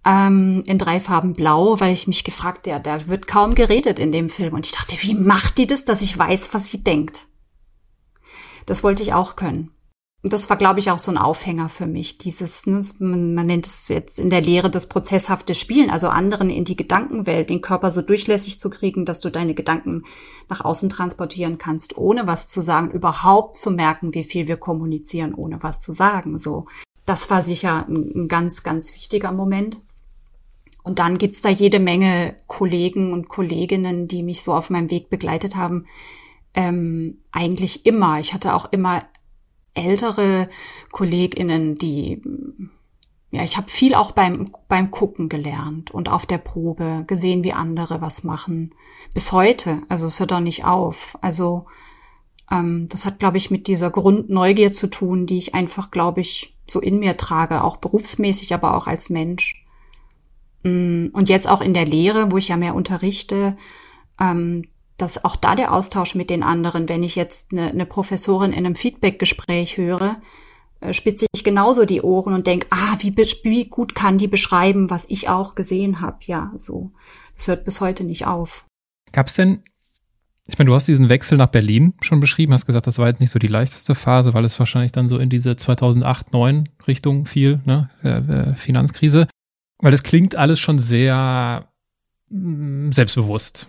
ähm, 0.04 0.62
in 0.66 0.76
drei 0.78 1.00
Farben 1.00 1.32
blau, 1.32 1.80
weil 1.80 1.94
ich 1.94 2.06
mich 2.06 2.24
gefragt, 2.24 2.66
ja, 2.66 2.78
da 2.78 3.06
wird 3.06 3.26
kaum 3.26 3.54
geredet 3.54 3.98
in 3.98 4.12
dem 4.12 4.28
Film. 4.28 4.52
Und 4.52 4.66
ich 4.66 4.72
dachte, 4.72 4.96
wie 5.00 5.14
macht 5.14 5.56
die 5.56 5.66
das, 5.66 5.86
dass 5.86 6.02
ich 6.02 6.18
weiß, 6.18 6.52
was 6.52 6.66
sie 6.66 6.84
denkt? 6.84 7.29
Das 8.70 8.84
wollte 8.84 9.02
ich 9.02 9.12
auch 9.12 9.34
können. 9.34 9.72
Und 10.22 10.32
das 10.32 10.48
war, 10.48 10.56
glaube 10.56 10.78
ich, 10.78 10.92
auch 10.92 11.00
so 11.00 11.10
ein 11.10 11.18
Aufhänger 11.18 11.68
für 11.68 11.86
mich. 11.86 12.18
Dieses, 12.18 12.68
ne, 12.68 12.80
man, 13.00 13.44
nennt 13.44 13.66
es 13.66 13.88
jetzt 13.88 14.20
in 14.20 14.30
der 14.30 14.42
Lehre 14.42 14.70
das 14.70 14.86
prozesshafte 14.86 15.56
Spielen, 15.56 15.90
also 15.90 16.08
anderen 16.08 16.50
in 16.50 16.64
die 16.64 16.76
Gedankenwelt, 16.76 17.50
den 17.50 17.62
Körper 17.62 17.90
so 17.90 18.00
durchlässig 18.00 18.60
zu 18.60 18.70
kriegen, 18.70 19.04
dass 19.04 19.18
du 19.18 19.28
deine 19.28 19.54
Gedanken 19.54 20.04
nach 20.48 20.60
außen 20.60 20.88
transportieren 20.88 21.58
kannst, 21.58 21.98
ohne 21.98 22.28
was 22.28 22.46
zu 22.46 22.60
sagen, 22.60 22.92
überhaupt 22.92 23.56
zu 23.56 23.72
merken, 23.72 24.14
wie 24.14 24.22
viel 24.22 24.46
wir 24.46 24.56
kommunizieren, 24.56 25.34
ohne 25.34 25.60
was 25.64 25.80
zu 25.80 25.92
sagen. 25.92 26.38
So, 26.38 26.66
das 27.06 27.28
war 27.28 27.42
sicher 27.42 27.88
ein, 27.88 28.12
ein 28.14 28.28
ganz, 28.28 28.62
ganz 28.62 28.94
wichtiger 28.94 29.32
Moment. 29.32 29.82
Und 30.84 31.00
dann 31.00 31.18
gibt's 31.18 31.40
da 31.40 31.48
jede 31.48 31.80
Menge 31.80 32.36
Kollegen 32.46 33.12
und 33.12 33.28
Kolleginnen, 33.28 34.06
die 34.06 34.22
mich 34.22 34.44
so 34.44 34.54
auf 34.54 34.70
meinem 34.70 34.92
Weg 34.92 35.10
begleitet 35.10 35.56
haben, 35.56 35.86
ähm, 36.54 37.18
eigentlich 37.32 37.86
immer. 37.86 38.20
Ich 38.20 38.34
hatte 38.34 38.54
auch 38.54 38.72
immer 38.72 39.04
ältere 39.74 40.48
KollegInnen, 40.92 41.76
die 41.76 42.22
ja, 43.32 43.44
ich 43.44 43.56
habe 43.56 43.68
viel 43.68 43.94
auch 43.94 44.10
beim 44.10 44.50
beim 44.66 44.90
Gucken 44.90 45.28
gelernt 45.28 45.92
und 45.92 46.08
auf 46.08 46.26
der 46.26 46.38
Probe 46.38 47.04
gesehen, 47.06 47.44
wie 47.44 47.52
andere 47.52 48.00
was 48.00 48.24
machen. 48.24 48.74
Bis 49.14 49.30
heute, 49.30 49.82
also 49.88 50.08
es 50.08 50.18
hört 50.18 50.32
auch 50.32 50.40
nicht 50.40 50.64
auf. 50.64 51.16
Also 51.20 51.66
ähm, 52.50 52.88
das 52.88 53.06
hat, 53.06 53.18
glaube 53.20 53.36
ich, 53.38 53.50
mit 53.50 53.66
dieser 53.68 53.90
Grundneugier 53.90 54.72
zu 54.72 54.88
tun, 54.88 55.26
die 55.26 55.38
ich 55.38 55.54
einfach, 55.54 55.90
glaube 55.90 56.20
ich, 56.20 56.56
so 56.66 56.80
in 56.80 56.98
mir 56.98 57.16
trage, 57.16 57.62
auch 57.62 57.76
berufsmäßig, 57.76 58.52
aber 58.52 58.76
auch 58.76 58.86
als 58.86 59.10
Mensch. 59.10 59.64
Mm, 60.62 61.06
und 61.12 61.28
jetzt 61.28 61.48
auch 61.48 61.60
in 61.60 61.74
der 61.74 61.86
Lehre, 61.86 62.32
wo 62.32 62.36
ich 62.36 62.48
ja 62.48 62.56
mehr 62.56 62.74
unterrichte, 62.74 63.56
ähm, 64.18 64.66
dass 65.00 65.24
auch 65.24 65.36
da 65.36 65.54
der 65.54 65.72
Austausch 65.72 66.14
mit 66.14 66.30
den 66.30 66.42
anderen, 66.42 66.88
wenn 66.88 67.02
ich 67.02 67.16
jetzt 67.16 67.52
eine, 67.52 67.68
eine 67.68 67.86
Professorin 67.86 68.52
in 68.52 68.58
einem 68.58 68.74
Feedbackgespräch 68.74 69.76
höre, 69.76 70.20
äh, 70.80 70.92
spitze 70.92 71.26
ich 71.34 71.44
genauso 71.44 71.84
die 71.84 72.02
Ohren 72.02 72.34
und 72.34 72.46
denke, 72.46 72.66
ah, 72.70 72.96
wie, 73.00 73.16
wie 73.16 73.64
gut 73.66 73.94
kann 73.94 74.18
die 74.18 74.28
beschreiben, 74.28 74.90
was 74.90 75.06
ich 75.08 75.28
auch 75.28 75.54
gesehen 75.54 76.00
habe. 76.00 76.18
Ja, 76.22 76.52
so. 76.56 76.92
Das 77.36 77.48
hört 77.48 77.64
bis 77.64 77.80
heute 77.80 78.04
nicht 78.04 78.26
auf. 78.26 78.64
Gab 79.12 79.28
es 79.28 79.34
denn, 79.34 79.62
ich 80.46 80.58
meine, 80.58 80.68
du 80.68 80.74
hast 80.74 80.88
diesen 80.88 81.08
Wechsel 81.08 81.38
nach 81.38 81.48
Berlin 81.48 81.94
schon 82.00 82.20
beschrieben, 82.20 82.52
hast 82.52 82.66
gesagt, 82.66 82.86
das 82.86 82.98
war 82.98 83.08
jetzt 83.08 83.20
nicht 83.20 83.30
so 83.30 83.38
die 83.38 83.46
leichteste 83.46 83.94
Phase, 83.94 84.34
weil 84.34 84.44
es 84.44 84.58
wahrscheinlich 84.58 84.92
dann 84.92 85.08
so 85.08 85.18
in 85.18 85.30
diese 85.30 85.56
2008, 85.56 86.32
9 86.32 86.68
Richtung 86.86 87.26
fiel, 87.26 87.60
ne, 87.64 87.88
äh, 88.02 88.18
äh, 88.18 88.54
Finanzkrise. 88.54 89.28
Weil 89.78 89.90
das 89.90 90.02
klingt 90.02 90.36
alles 90.36 90.60
schon 90.60 90.78
sehr 90.78 91.68
mm, 92.28 92.92
selbstbewusst. 92.92 93.66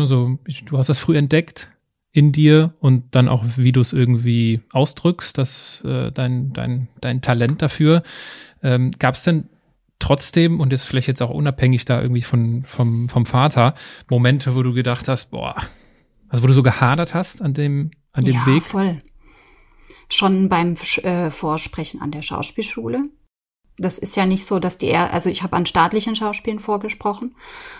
Also, 0.00 0.38
ich, 0.46 0.64
du 0.64 0.78
hast 0.78 0.88
das 0.88 0.98
früh 0.98 1.16
entdeckt 1.16 1.70
in 2.12 2.32
dir 2.32 2.74
und 2.80 3.14
dann 3.14 3.28
auch, 3.28 3.44
wie 3.56 3.72
du 3.72 3.80
es 3.80 3.92
irgendwie 3.92 4.60
ausdrückst, 4.72 5.38
das, 5.38 5.82
äh, 5.84 6.10
dein, 6.10 6.52
dein, 6.52 6.88
dein 7.00 7.22
Talent 7.22 7.62
dafür. 7.62 8.02
Ähm, 8.62 8.90
Gab 8.98 9.14
es 9.14 9.22
denn 9.22 9.48
trotzdem, 10.00 10.60
und 10.60 10.72
jetzt 10.72 10.84
vielleicht 10.84 11.06
jetzt 11.06 11.22
auch 11.22 11.30
unabhängig 11.30 11.84
da 11.84 12.02
irgendwie 12.02 12.22
von, 12.22 12.64
vom, 12.64 13.08
vom 13.08 13.26
Vater, 13.26 13.74
Momente, 14.08 14.56
wo 14.56 14.62
du 14.62 14.72
gedacht 14.72 15.06
hast, 15.06 15.30
boah, 15.30 15.54
also 16.28 16.42
wo 16.42 16.46
du 16.48 16.52
so 16.52 16.62
gehadert 16.62 17.14
hast 17.14 17.42
an 17.42 17.54
dem, 17.54 17.92
an 18.12 18.24
dem 18.24 18.34
ja, 18.34 18.46
Weg? 18.46 18.64
voll. 18.64 19.02
Schon 20.08 20.48
beim 20.48 20.74
äh, 21.02 21.30
Vorsprechen 21.30 22.02
an 22.02 22.10
der 22.10 22.22
Schauspielschule 22.22 23.02
das 23.80 23.98
ist 23.98 24.16
ja 24.16 24.26
nicht 24.26 24.46
so, 24.46 24.58
dass 24.58 24.78
die, 24.78 24.88
er 24.88 25.12
also 25.12 25.30
ich 25.30 25.42
habe 25.42 25.56
an 25.56 25.66
staatlichen 25.66 26.14
Schauspielen 26.14 26.58
vorgesprochen. 26.58 27.34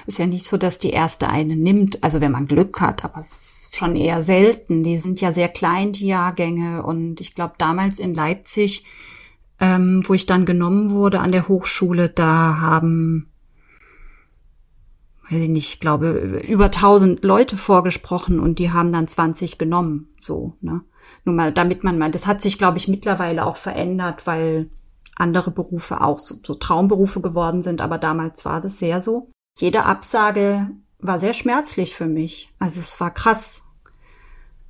Ist 0.07 0.19
ja 0.19 0.27
nicht 0.27 0.45
so, 0.45 0.57
dass 0.57 0.79
die 0.79 0.91
erste 0.91 1.29
eine 1.29 1.57
nimmt, 1.57 2.03
also 2.03 2.21
wenn 2.21 2.33
man 2.33 2.47
Glück 2.47 2.81
hat, 2.81 3.05
aber 3.05 3.21
es 3.21 3.33
ist 3.33 3.77
schon 3.77 3.97
eher 3.97 4.23
selten. 4.23 4.83
Die 4.83 4.99
sind 4.99 5.21
ja 5.21 5.33
sehr 5.33 5.49
klein, 5.49 5.93
die 5.93 6.07
Jahrgänge. 6.07 6.83
Und 6.83 7.21
ich 7.21 7.35
glaube, 7.35 7.55
damals 7.59 7.99
in 7.99 8.15
Leipzig, 8.15 8.85
ähm, 9.61 10.03
wo 10.07 10.15
ich 10.15 10.27
dann 10.27 10.47
genommen 10.47 10.91
wurde 10.91 11.21
an 11.21 11.33
der 11.33 11.49
Hochschule, 11.49 12.09
da 12.09 12.61
haben, 12.61 13.31
weiß 15.31 15.43
ich 15.43 15.49
nicht, 15.49 15.75
ich 15.75 15.81
glaube, 15.81 16.43
über 16.49 16.67
1000 16.67 17.23
Leute 17.25 17.57
vorgesprochen 17.57 18.41
und 18.41 18.59
die 18.59 18.73
haben 18.73 18.93
dann 18.93 19.07
20 19.07 19.59
genommen, 19.59 20.09
so, 20.19 20.55
ne. 20.61 20.81
Nur 21.25 21.35
mal, 21.35 21.53
damit 21.53 21.85
man 21.85 21.99
mal, 21.99 22.11
das 22.11 22.27
hat 22.27 22.41
sich, 22.41 22.57
glaube 22.57 22.79
ich, 22.79 22.89
mittlerweile 22.89 23.45
auch 23.45 23.57
verändert, 23.57 24.27
weil 24.27 24.71
andere 25.17 25.51
Berufe 25.51 26.01
auch 26.01 26.19
so, 26.19 26.37
so 26.45 26.55
Traumberufe 26.55 27.21
geworden 27.21 27.63
sind, 27.63 27.81
aber 27.81 27.99
damals 27.99 28.45
war 28.45 28.61
das 28.61 28.79
sehr 28.79 29.01
so. 29.01 29.31
Jede 29.59 29.85
Absage 29.85 30.71
war 30.99 31.19
sehr 31.19 31.35
schmerzlich 31.35 31.95
für 31.95 32.07
mich. 32.07 32.51
Also 32.59 32.81
es 32.81 33.01
war 33.01 33.13
krass. 33.13 33.67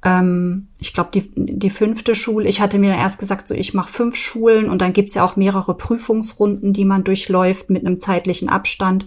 Ähm, 0.02 0.68
ich 0.78 0.92
glaube, 0.92 1.10
die, 1.12 1.30
die 1.36 1.70
fünfte 1.70 2.14
Schule, 2.14 2.48
ich 2.48 2.60
hatte 2.60 2.78
mir 2.78 2.94
erst 2.94 3.20
gesagt, 3.20 3.46
so 3.46 3.54
ich 3.54 3.74
mache 3.74 3.92
fünf 3.92 4.16
Schulen 4.16 4.68
und 4.68 4.80
dann 4.80 4.92
gibt's 4.92 5.14
ja 5.14 5.24
auch 5.24 5.36
mehrere 5.36 5.76
Prüfungsrunden, 5.76 6.72
die 6.72 6.84
man 6.84 7.04
durchläuft 7.04 7.70
mit 7.70 7.84
einem 7.84 8.00
zeitlichen 8.00 8.48
Abstand. 8.48 9.06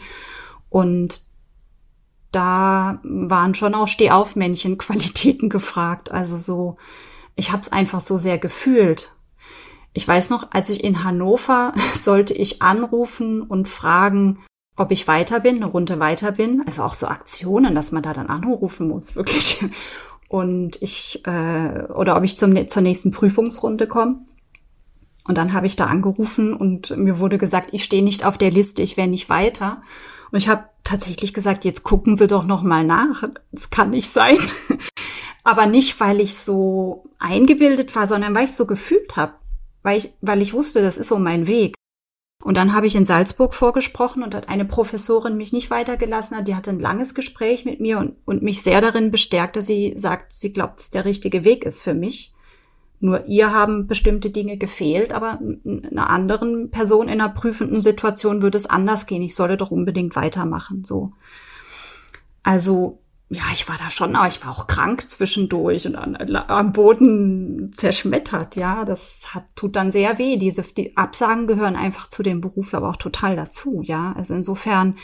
Und 0.69 1.21
da 2.31 2.99
waren 3.03 3.53
schon 3.53 3.75
auch 3.75 3.87
Stehaufmännchen-Qualitäten 3.87 5.49
gefragt. 5.49 6.11
Also 6.11 6.37
so, 6.37 6.77
ich 7.35 7.51
habe 7.51 7.61
es 7.61 7.71
einfach 7.71 8.01
so 8.01 8.17
sehr 8.17 8.37
gefühlt 8.37 9.15
ich 9.93 10.07
weiß 10.07 10.31
noch, 10.31 10.47
als 10.51 10.69
ich 10.69 10.83
in 10.83 11.03
Hannover 11.03 11.73
sollte 11.99 12.33
ich 12.33 12.61
anrufen 12.61 13.41
und 13.41 13.67
fragen, 13.67 14.39
ob 14.75 14.91
ich 14.91 15.07
weiter 15.07 15.39
bin, 15.39 15.57
eine 15.57 15.67
Runde 15.67 15.99
weiter 15.99 16.31
bin. 16.31 16.63
Also 16.65 16.83
auch 16.83 16.95
so 16.95 17.07
Aktionen, 17.07 17.75
dass 17.75 17.91
man 17.91 18.03
da 18.03 18.13
dann 18.13 18.27
anrufen 18.27 18.87
muss, 18.87 19.15
wirklich. 19.15 19.63
Und 20.27 20.81
ich, 20.81 21.25
äh, 21.27 21.83
oder 21.93 22.17
ob 22.17 22.23
ich 22.23 22.37
zum, 22.37 22.67
zur 22.67 22.81
nächsten 22.81 23.11
Prüfungsrunde 23.11 23.87
komme. 23.87 24.25
Und 25.25 25.37
dann 25.37 25.53
habe 25.53 25.67
ich 25.67 25.77
da 25.77 25.85
angerufen 25.85 26.53
und 26.53 26.97
mir 26.97 27.17
wurde 27.19 27.37
gesagt, 27.37 27.69
ich 27.71 27.85
stehe 27.85 28.03
nicht 28.03 28.25
auf 28.25 28.37
der 28.37 28.51
Liste, 28.51 28.81
ich 28.81 28.97
wäre 28.97 29.07
nicht 29.07 29.29
weiter. 29.29 29.81
Und 30.31 30.39
ich 30.39 30.49
habe 30.49 30.65
tatsächlich 30.83 31.33
gesagt, 31.33 31.63
jetzt 31.63 31.83
gucken 31.83 32.17
Sie 32.17 32.27
doch 32.27 32.45
noch 32.45 32.61
mal 32.61 32.83
nach. 32.83 33.23
Das 33.51 33.69
kann 33.69 33.91
nicht 33.91 34.09
sein. 34.09 34.37
Aber 35.45 35.65
nicht, 35.65 35.99
weil 35.99 36.19
ich 36.19 36.35
so 36.35 37.05
eingebildet 37.19 37.95
war, 37.95 38.07
sondern 38.07 38.35
weil 38.35 38.45
ich 38.45 38.53
so 38.53 38.65
gefühlt 38.65 39.15
habe 39.15 39.33
weil 39.83 39.97
ich, 39.97 40.13
weil 40.21 40.41
ich 40.41 40.53
wusste, 40.53 40.81
das 40.81 40.97
ist 40.97 41.09
so 41.09 41.19
mein 41.19 41.47
Weg. 41.47 41.75
Und 42.43 42.57
dann 42.57 42.73
habe 42.73 42.87
ich 42.87 42.95
in 42.95 43.05
Salzburg 43.05 43.53
vorgesprochen 43.53 44.21
und 44.21 44.35
hat 44.35 44.49
eine 44.49 44.65
Professorin 44.65 45.37
mich 45.37 45.53
nicht 45.53 45.69
weitergelassen. 45.69 46.43
Die 46.43 46.55
hatte 46.55 46.71
ein 46.71 46.79
langes 46.79 47.15
Gespräch 47.15 47.63
mit 47.63 47.79
mir 47.79 47.99
und, 47.99 48.15
und 48.25 48.43
mich 48.43 48.61
sehr 48.61 48.81
darin 48.81 49.11
bestärkt, 49.11 49.55
dass 49.55 49.65
sie 49.65 49.93
sagt, 49.95 50.33
sie 50.33 50.51
glaubt, 50.51 50.79
dass 50.79 50.89
der 50.89 51.05
richtige 51.05 51.45
Weg 51.45 51.63
ist 51.63 51.81
für 51.81 51.93
mich. 51.93 52.33
Nur 52.99 53.27
ihr 53.27 53.53
haben 53.53 53.87
bestimmte 53.87 54.29
Dinge 54.29 54.57
gefehlt, 54.57 55.13
aber 55.13 55.39
einer 55.65 56.09
anderen 56.09 56.69
Person 56.69 57.07
in 57.07 57.19
einer 57.19 57.29
prüfenden 57.29 57.81
Situation 57.81 58.41
würde 58.41 58.57
es 58.57 58.65
anders 58.65 59.05
gehen. 59.05 59.21
Ich 59.21 59.35
solle 59.35 59.57
doch 59.57 59.71
unbedingt 59.71 60.15
weitermachen, 60.15 60.83
so. 60.83 61.13
Also, 62.43 63.02
ja, 63.33 63.43
ich 63.53 63.67
war 63.67 63.77
da 63.77 63.89
schon, 63.89 64.15
aber 64.15 64.27
ich 64.27 64.43
war 64.45 64.51
auch 64.51 64.67
krank 64.67 65.09
zwischendurch 65.09 65.85
und 65.85 65.95
an, 65.95 66.15
am 66.15 66.71
Boden 66.71 67.71
zerschmettert, 67.73 68.55
ja. 68.55 68.85
Das 68.85 69.33
hat, 69.33 69.45
tut 69.55 69.75
dann 69.75 69.91
sehr 69.91 70.17
weh. 70.17 70.37
Diese 70.37 70.63
die 70.63 70.95
Absagen 70.97 71.47
gehören 71.47 71.75
einfach 71.75 72.07
zu 72.07 72.23
dem 72.23 72.41
Beruf 72.41 72.73
aber 72.73 72.89
auch 72.89 72.97
total 72.97 73.35
dazu, 73.35 73.81
ja. 73.83 74.13
Also 74.17 74.33
insofern 74.33 74.95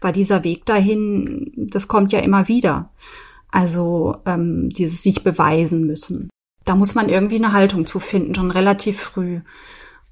war 0.00 0.12
dieser 0.12 0.44
Weg 0.44 0.66
dahin, 0.66 1.52
das 1.56 1.88
kommt 1.88 2.12
ja 2.12 2.20
immer 2.20 2.48
wieder. 2.48 2.90
Also 3.50 4.16
ähm, 4.26 4.68
dieses 4.70 5.02
sich 5.02 5.24
beweisen 5.24 5.86
müssen. 5.86 6.28
Da 6.64 6.76
muss 6.76 6.94
man 6.94 7.08
irgendwie 7.08 7.36
eine 7.36 7.52
Haltung 7.52 7.86
zu 7.86 7.98
finden, 7.98 8.34
schon 8.34 8.50
relativ 8.50 9.00
früh. 9.00 9.40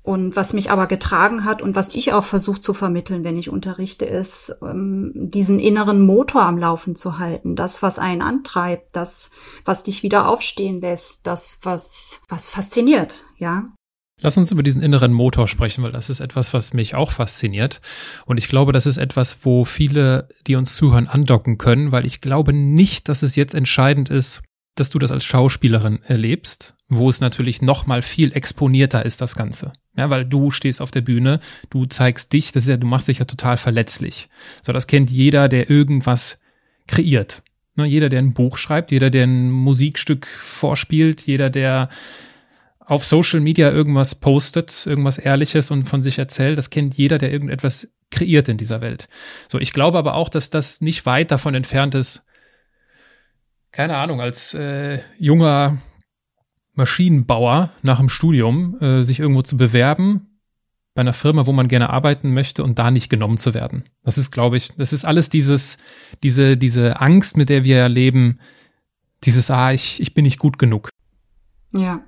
Und 0.06 0.36
was 0.36 0.52
mich 0.52 0.70
aber 0.70 0.86
getragen 0.86 1.44
hat 1.44 1.60
und 1.60 1.74
was 1.74 1.92
ich 1.92 2.12
auch 2.12 2.22
versuche 2.22 2.60
zu 2.60 2.74
vermitteln, 2.74 3.24
wenn 3.24 3.36
ich 3.36 3.50
unterrichte, 3.50 4.04
ist, 4.04 4.56
ähm, 4.62 5.10
diesen 5.16 5.58
inneren 5.58 6.00
Motor 6.00 6.42
am 6.42 6.58
Laufen 6.58 6.94
zu 6.94 7.18
halten. 7.18 7.56
Das, 7.56 7.82
was 7.82 7.98
einen 7.98 8.22
antreibt, 8.22 8.94
das, 8.94 9.32
was 9.64 9.82
dich 9.82 10.04
wieder 10.04 10.28
aufstehen 10.28 10.80
lässt, 10.80 11.26
das, 11.26 11.58
was, 11.64 12.20
was 12.28 12.50
fasziniert, 12.50 13.24
ja. 13.36 13.64
Lass 14.20 14.36
uns 14.36 14.52
über 14.52 14.62
diesen 14.62 14.80
inneren 14.80 15.12
Motor 15.12 15.48
sprechen, 15.48 15.82
weil 15.82 15.90
das 15.90 16.08
ist 16.08 16.20
etwas, 16.20 16.54
was 16.54 16.72
mich 16.72 16.94
auch 16.94 17.10
fasziniert. 17.10 17.80
Und 18.26 18.36
ich 18.36 18.46
glaube, 18.46 18.70
das 18.70 18.86
ist 18.86 18.98
etwas, 18.98 19.38
wo 19.42 19.64
viele, 19.64 20.28
die 20.46 20.54
uns 20.54 20.76
zuhören, 20.76 21.08
andocken 21.08 21.58
können, 21.58 21.90
weil 21.90 22.06
ich 22.06 22.20
glaube 22.20 22.52
nicht, 22.52 23.08
dass 23.08 23.24
es 23.24 23.34
jetzt 23.34 23.56
entscheidend 23.56 24.08
ist, 24.08 24.44
dass 24.76 24.90
du 24.90 25.00
das 25.00 25.10
als 25.10 25.24
Schauspielerin 25.24 26.00
erlebst, 26.04 26.76
wo 26.88 27.08
es 27.08 27.20
natürlich 27.20 27.60
noch 27.60 27.88
mal 27.88 28.02
viel 28.02 28.32
exponierter 28.36 29.04
ist, 29.04 29.20
das 29.20 29.34
Ganze. 29.34 29.72
Ja, 29.96 30.10
weil 30.10 30.24
du 30.24 30.50
stehst 30.50 30.80
auf 30.82 30.90
der 30.90 31.00
Bühne, 31.00 31.40
du 31.70 31.86
zeigst 31.86 32.32
dich, 32.32 32.52
das 32.52 32.64
ist 32.64 32.68
ja, 32.68 32.76
du 32.76 32.86
machst 32.86 33.08
dich 33.08 33.18
ja 33.18 33.24
total 33.24 33.56
verletzlich. 33.56 34.28
So, 34.62 34.72
das 34.72 34.86
kennt 34.86 35.10
jeder, 35.10 35.48
der 35.48 35.70
irgendwas 35.70 36.38
kreiert. 36.86 37.42
Ne, 37.76 37.86
jeder, 37.86 38.08
der 38.08 38.20
ein 38.20 38.34
Buch 38.34 38.56
schreibt, 38.56 38.90
jeder, 38.90 39.10
der 39.10 39.24
ein 39.24 39.50
Musikstück 39.50 40.26
vorspielt, 40.26 41.22
jeder, 41.22 41.50
der 41.50 41.90
auf 42.80 43.04
Social 43.04 43.40
Media 43.40 43.70
irgendwas 43.70 44.14
postet, 44.14 44.86
irgendwas 44.86 45.18
Ehrliches 45.18 45.70
und 45.70 45.84
von 45.84 46.02
sich 46.02 46.18
erzählt, 46.18 46.56
das 46.56 46.70
kennt 46.70 46.96
jeder, 46.96 47.18
der 47.18 47.32
irgendetwas 47.32 47.88
kreiert 48.10 48.48
in 48.48 48.56
dieser 48.56 48.80
Welt. 48.80 49.08
So, 49.50 49.58
ich 49.58 49.72
glaube 49.72 49.98
aber 49.98 50.14
auch, 50.14 50.28
dass 50.28 50.50
das 50.50 50.80
nicht 50.80 51.04
weit 51.04 51.30
davon 51.30 51.54
entfernt 51.54 51.94
ist, 51.94 52.22
keine 53.72 53.96
Ahnung, 53.96 54.22
als 54.22 54.54
äh, 54.54 55.00
junger 55.18 55.76
Maschinenbauer 56.76 57.72
nach 57.82 57.98
dem 57.98 58.08
Studium 58.08 58.78
äh, 58.80 59.02
sich 59.02 59.18
irgendwo 59.18 59.42
zu 59.42 59.56
bewerben 59.56 60.38
bei 60.94 61.00
einer 61.00 61.12
Firma, 61.12 61.46
wo 61.46 61.52
man 61.52 61.68
gerne 61.68 61.90
arbeiten 61.90 62.32
möchte 62.32 62.64
und 62.64 62.78
da 62.78 62.90
nicht 62.90 63.10
genommen 63.10 63.38
zu 63.38 63.52
werden. 63.52 63.84
Das 64.02 64.16
ist, 64.16 64.30
glaube 64.30 64.56
ich, 64.56 64.74
das 64.76 64.92
ist 64.92 65.04
alles 65.04 65.28
dieses, 65.28 65.78
diese, 66.22 66.56
diese 66.56 67.00
Angst, 67.00 67.36
mit 67.36 67.50
der 67.50 67.64
wir 67.64 67.76
erleben, 67.76 68.40
dieses, 69.24 69.50
ah, 69.50 69.72
ich, 69.72 70.00
ich 70.00 70.14
bin 70.14 70.24
nicht 70.24 70.38
gut 70.38 70.58
genug. 70.58 70.88
Ja. 71.72 72.02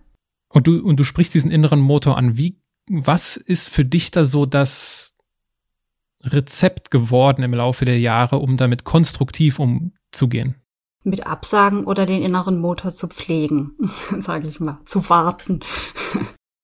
Und 0.49 0.67
du, 0.67 0.83
und 0.83 0.99
du 0.99 1.05
sprichst 1.05 1.35
diesen 1.35 1.51
inneren 1.51 1.81
Motor 1.81 2.17
an. 2.17 2.39
Wie, 2.39 2.61
was 2.91 3.37
ist 3.37 3.69
für 3.69 3.85
dich 3.85 4.11
da 4.11 4.25
so 4.25 4.47
das 4.47 5.19
Rezept 6.23 6.91
geworden 6.91 7.43
im 7.43 7.55
Laufe 7.55 7.85
der 7.85 8.01
Jahre, 8.01 8.39
um 8.39 8.57
damit 8.57 8.85
konstruktiv 8.85 9.59
umzugehen? 9.59 10.55
Mit 11.05 11.27
Absagen 11.27 11.85
oder 11.85 12.07
den 12.07 12.23
inneren 12.23 12.59
Motor 12.59 12.95
zu 12.95 13.09
pflegen, 13.09 13.73
sage 14.19 14.49
ich 14.49 14.61
mal, 14.61 14.81
zu 14.85 15.09
warten. 15.09 15.61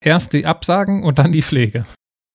Erst 0.01 0.33
die 0.33 0.47
Absagen 0.47 1.03
und 1.03 1.19
dann 1.19 1.33
die 1.33 1.43
Pflege. 1.43 1.87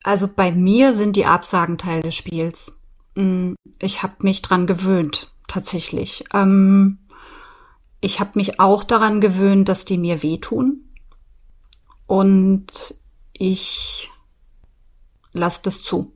Also 0.03 0.27
bei 0.27 0.51
mir 0.51 0.93
sind 0.93 1.15
die 1.15 1.25
Absagen 1.25 1.77
Teil 1.77 2.01
des 2.01 2.15
Spiels. 2.15 2.79
Mm, 3.15 3.53
ich 3.79 4.01
habe 4.01 4.15
mich 4.19 4.41
dran 4.41 4.65
gewöhnt, 4.65 5.31
tatsächlich. 5.47 6.23
Ähm, 6.33 6.99
ich 8.01 8.19
habe 8.19 8.31
mich 8.35 8.59
auch 8.59 8.83
daran 8.83 9.21
gewöhnt, 9.21 9.67
dass 9.67 9.85
die 9.85 9.97
mir 9.97 10.23
wehtun. 10.23 10.85
Und 12.07 12.95
ich 13.33 14.09
lasse 15.33 15.61
das 15.63 15.83
zu. 15.83 16.13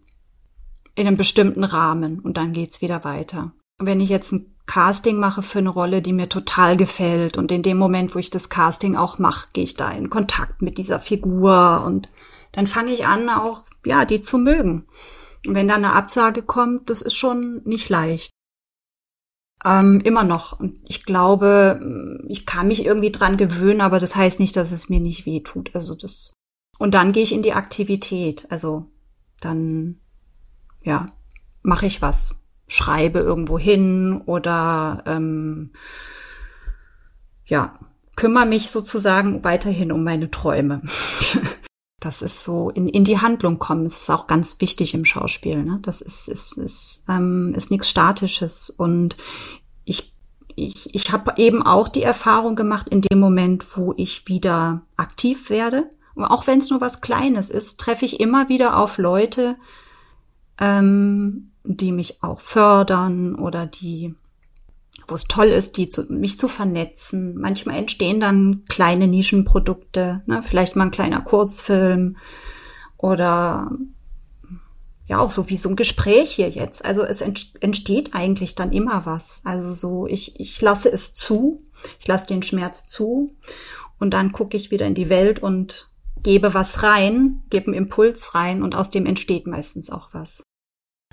In 0.95 1.07
einem 1.07 1.17
bestimmten 1.17 1.63
Rahmen 1.63 2.19
und 2.19 2.37
dann 2.37 2.53
geht's 2.53 2.81
wieder 2.81 3.03
weiter. 3.03 3.51
Wenn 3.79 3.99
ich 3.99 4.09
jetzt 4.09 4.31
ein 4.31 4.52
Casting 4.65 5.19
mache 5.19 5.43
für 5.43 5.59
eine 5.59 5.69
Rolle, 5.69 6.01
die 6.01 6.13
mir 6.13 6.29
total 6.29 6.77
gefällt 6.77 7.37
und 7.37 7.51
in 7.51 7.63
dem 7.63 7.77
Moment, 7.77 8.15
wo 8.15 8.19
ich 8.19 8.29
das 8.29 8.49
Casting 8.49 8.95
auch 8.95 9.19
mache, 9.19 9.49
gehe 9.53 9.63
ich 9.63 9.75
da 9.75 9.91
in 9.91 10.09
Kontakt 10.09 10.61
mit 10.61 10.77
dieser 10.77 10.99
Figur 10.99 11.83
und 11.85 12.07
dann 12.53 12.67
fange 12.67 12.91
ich 12.91 13.05
an, 13.05 13.29
auch 13.29 13.65
ja, 13.85 14.05
die 14.05 14.21
zu 14.21 14.37
mögen. 14.37 14.87
Und 15.45 15.55
wenn 15.55 15.67
da 15.67 15.75
eine 15.75 15.93
Absage 15.93 16.43
kommt, 16.43 16.89
das 16.89 17.01
ist 17.01 17.15
schon 17.15 17.61
nicht 17.65 17.89
leicht. 17.89 18.31
Ähm, 19.65 20.01
immer 20.01 20.23
noch. 20.23 20.59
Und 20.59 20.79
ich 20.85 21.03
glaube, 21.03 22.21
ich 22.27 22.45
kann 22.45 22.67
mich 22.67 22.85
irgendwie 22.85 23.11
dran 23.11 23.37
gewöhnen, 23.37 23.81
aber 23.81 23.99
das 23.99 24.15
heißt 24.15 24.39
nicht, 24.39 24.55
dass 24.55 24.71
es 24.71 24.87
mir 24.87 24.99
nicht 24.99 25.25
weh 25.25 25.41
tut. 25.41 25.73
Also 25.73 25.95
das. 25.95 26.33
Und 26.79 26.93
dann 26.93 27.11
gehe 27.11 27.23
ich 27.23 27.33
in 27.33 27.43
die 27.43 27.53
Aktivität. 27.53 28.47
Also 28.49 28.91
dann, 29.41 29.99
ja, 30.83 31.07
mache 31.61 31.85
ich 31.85 32.01
was. 32.01 32.42
Schreibe 32.67 33.19
irgendwo 33.19 33.59
hin 33.59 34.21
oder 34.25 35.03
ähm, 35.05 35.71
ja, 37.45 37.77
kümmere 38.15 38.45
mich 38.45 38.71
sozusagen 38.71 39.43
weiterhin 39.43 39.91
um 39.91 40.03
meine 40.03 40.31
Träume. 40.31 40.81
das 41.99 42.21
ist 42.21 42.43
so 42.43 42.69
in, 42.69 42.87
in 42.87 43.03
die 43.03 43.19
Handlung 43.19 43.59
kommen. 43.59 43.85
Das 43.85 44.01
ist 44.03 44.09
auch 44.09 44.27
ganz 44.27 44.59
wichtig 44.59 44.93
im 44.93 45.05
Schauspiel. 45.05 45.63
Ne? 45.63 45.79
Das 45.81 46.01
ist, 46.01 46.27
ist, 46.27 46.57
ist, 46.57 47.05
ähm, 47.09 47.53
ist 47.55 47.71
nichts 47.71 47.89
Statisches. 47.89 48.69
Und 48.69 49.17
ich, 49.85 50.13
ich, 50.55 50.93
ich 50.93 51.11
habe 51.11 51.33
eben 51.37 51.63
auch 51.63 51.87
die 51.87 52.03
Erfahrung 52.03 52.55
gemacht, 52.55 52.89
in 52.89 53.01
dem 53.01 53.19
Moment, 53.19 53.77
wo 53.77 53.93
ich 53.97 54.27
wieder 54.27 54.81
aktiv 54.97 55.49
werde, 55.49 55.89
und 56.15 56.25
auch 56.25 56.45
wenn 56.45 56.59
es 56.59 56.69
nur 56.69 56.79
was 56.79 57.01
Kleines 57.01 57.49
ist, 57.49 57.79
treffe 57.79 58.05
ich 58.05 58.19
immer 58.19 58.49
wieder 58.49 58.77
auf 58.77 58.97
Leute, 58.97 59.55
ähm, 60.59 61.52
die 61.63 61.91
mich 61.91 62.21
auch 62.23 62.41
fördern 62.41 63.35
oder 63.35 63.65
die 63.65 64.15
wo 65.07 65.15
es 65.15 65.25
toll 65.25 65.47
ist, 65.47 65.77
die 65.77 65.89
zu, 65.89 66.03
mich 66.03 66.39
zu 66.39 66.47
vernetzen. 66.47 67.35
Manchmal 67.35 67.77
entstehen 67.77 68.19
dann 68.19 68.63
kleine 68.69 69.07
Nischenprodukte, 69.07 70.21
ne? 70.25 70.43
vielleicht 70.43 70.75
mal 70.75 70.85
ein 70.85 70.91
kleiner 70.91 71.21
Kurzfilm 71.21 72.17
oder 72.97 73.71
ja 75.05 75.19
auch 75.19 75.31
so 75.31 75.49
wie 75.49 75.57
so 75.57 75.69
ein 75.69 75.75
Gespräch 75.75 76.31
hier 76.35 76.49
jetzt. 76.49 76.85
Also 76.85 77.03
es 77.03 77.21
entsteht 77.21 78.13
eigentlich 78.13 78.55
dann 78.55 78.71
immer 78.71 79.05
was. 79.05 79.41
Also 79.45 79.73
so 79.73 80.07
ich 80.07 80.39
ich 80.39 80.61
lasse 80.61 80.91
es 80.91 81.13
zu, 81.13 81.63
ich 81.99 82.07
lasse 82.07 82.27
den 82.27 82.43
Schmerz 82.43 82.87
zu 82.87 83.35
und 83.99 84.11
dann 84.13 84.31
gucke 84.31 84.55
ich 84.55 84.71
wieder 84.71 84.85
in 84.85 84.95
die 84.95 85.09
Welt 85.09 85.43
und 85.43 85.89
gebe 86.21 86.53
was 86.53 86.83
rein, 86.83 87.41
gebe 87.49 87.67
einen 87.67 87.75
Impuls 87.75 88.33
rein 88.33 88.63
und 88.63 88.75
aus 88.75 88.91
dem 88.91 89.05
entsteht 89.05 89.47
meistens 89.47 89.89
auch 89.89 90.09
was. 90.13 90.42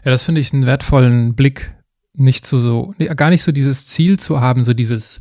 Ja, 0.05 0.11
das 0.11 0.23
finde 0.23 0.41
ich 0.41 0.53
einen 0.53 0.67
wertvollen 0.67 1.35
Blick, 1.35 1.75
nicht 2.15 2.47
so, 2.47 2.59
so, 2.59 2.95
gar 3.17 3.31
nicht 3.31 3.43
so 3.43 3.53
dieses 3.53 3.87
Ziel 3.87 4.19
zu 4.19 4.41
haben, 4.41 4.65
so 4.65 4.75
dieses 4.75 5.21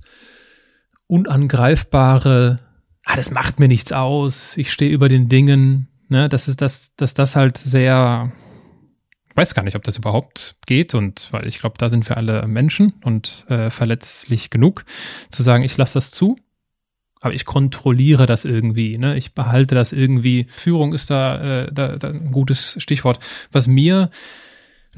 unangreifbare, 1.08 2.60
ah, 3.06 3.16
das 3.16 3.32
macht 3.32 3.60
mir 3.60 3.68
nichts 3.68 3.92
aus, 3.92 4.56
ich 4.58 4.72
stehe 4.72 4.92
über 4.92 5.10
den 5.10 5.28
Dingen, 5.28 5.88
ne, 6.08 6.30
das 6.30 6.48
ist 6.48 6.62
das, 6.62 6.96
dass 6.96 7.14
das 7.14 7.36
halt 7.36 7.58
sehr, 7.58 8.32
weiß 9.36 9.54
gar 9.54 9.64
nicht, 9.64 9.76
ob 9.76 9.84
das 9.84 9.98
überhaupt 9.98 10.56
geht 10.66 10.94
und 10.94 11.28
weil 11.32 11.48
ich 11.48 11.60
glaube, 11.60 11.78
da 11.78 11.90
sind 11.90 12.08
wir 12.08 12.18
alle 12.18 12.48
Menschen 12.48 12.94
und 13.04 13.46
äh, 13.50 13.70
verletzlich 13.70 14.50
genug, 14.50 14.86
zu 15.30 15.44
sagen, 15.44 15.64
ich 15.64 15.78
lasse 15.78 15.96
das 15.96 16.12
zu, 16.12 16.38
aber 17.22 17.34
ich 17.34 17.46
kontrolliere 17.46 18.26
das 18.26 18.46
irgendwie, 18.46 18.98
ne? 18.98 19.18
Ich 19.18 19.34
behalte 19.34 19.76
das 19.76 19.92
irgendwie. 19.92 20.48
Führung 20.50 20.94
ist 20.94 21.10
da, 21.10 21.64
äh, 21.64 21.72
da, 21.72 21.98
da 21.98 22.10
ein 22.10 22.32
gutes 22.32 22.78
Stichwort. 22.82 23.20
Was 23.52 23.68
mir, 23.68 24.10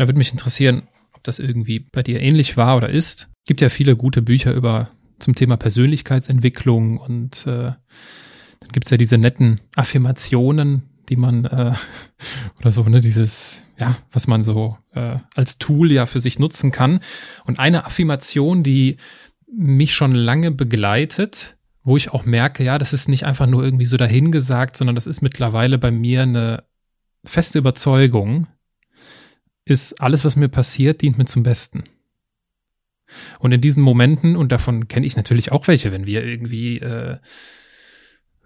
da 0.02 0.08
würde 0.08 0.18
mich 0.18 0.32
interessieren, 0.32 0.88
ob 1.14 1.24
das 1.24 1.38
irgendwie 1.38 1.78
bei 1.80 2.02
dir 2.02 2.22
ähnlich 2.22 2.58
war 2.58 2.76
oder 2.76 2.90
ist. 2.90 3.30
Es 3.44 3.48
gibt 3.48 3.62
ja 3.62 3.70
viele 3.70 3.96
gute 3.96 4.24
Bücher 4.24 4.52
über 4.52 4.90
zum 5.20 5.36
Thema 5.36 5.58
Persönlichkeitsentwicklung 5.58 6.98
und 6.98 7.46
äh, 7.46 7.74
dann 8.62 8.72
gibt's 8.72 8.90
ja 8.90 8.98
diese 8.98 9.20
netten 9.20 9.62
Affirmationen, 9.76 10.82
die 11.10 11.18
man 11.18 11.46
äh, 11.46 11.76
oder 12.60 12.72
so, 12.72 12.82
ne, 12.82 13.00
dieses, 13.00 13.68
ja, 13.78 13.96
was 14.12 14.26
man 14.26 14.44
so 14.44 14.76
äh, 14.94 15.20
als 15.36 15.60
Tool 15.60 15.92
ja 15.92 16.08
für 16.08 16.20
sich 16.20 16.40
nutzen 16.40 16.72
kann. 16.72 17.00
Und 17.46 17.60
eine 17.60 17.86
Affirmation, 17.86 18.64
die 18.64 18.98
mich 19.56 19.94
schon 19.94 20.14
lange 20.14 20.50
begleitet, 20.50 21.58
wo 21.84 21.96
ich 21.96 22.10
auch 22.10 22.26
merke, 22.26 22.64
ja, 22.64 22.80
das 22.80 22.92
ist 22.92 23.08
nicht 23.08 23.28
einfach 23.28 23.46
nur 23.46 23.64
irgendwie 23.64 23.86
so 23.86 23.98
dahingesagt, 23.98 24.78
sondern 24.78 24.96
das 24.96 25.06
ist 25.06 25.22
mittlerweile 25.22 25.78
bei 25.78 25.92
mir 25.92 26.24
eine 26.24 26.64
feste 27.24 27.60
Überzeugung, 27.60 28.48
ist 29.66 30.02
alles, 30.02 30.26
was 30.26 30.36
mir 30.36 30.50
passiert, 30.50 31.02
dient 31.02 31.18
mir 31.18 31.26
zum 31.26 31.44
Besten. 31.44 31.84
Und 33.40 33.52
in 33.52 33.62
diesen 33.62 33.84
Momenten, 33.84 34.36
und 34.36 34.52
davon 34.52 34.88
kenne 34.88 35.06
ich 35.06 35.18
natürlich 35.18 35.52
auch 35.52 35.68
welche, 35.68 35.92
wenn 35.92 36.06
wir 36.06 36.24
irgendwie 36.24 36.80
äh, 36.80 37.18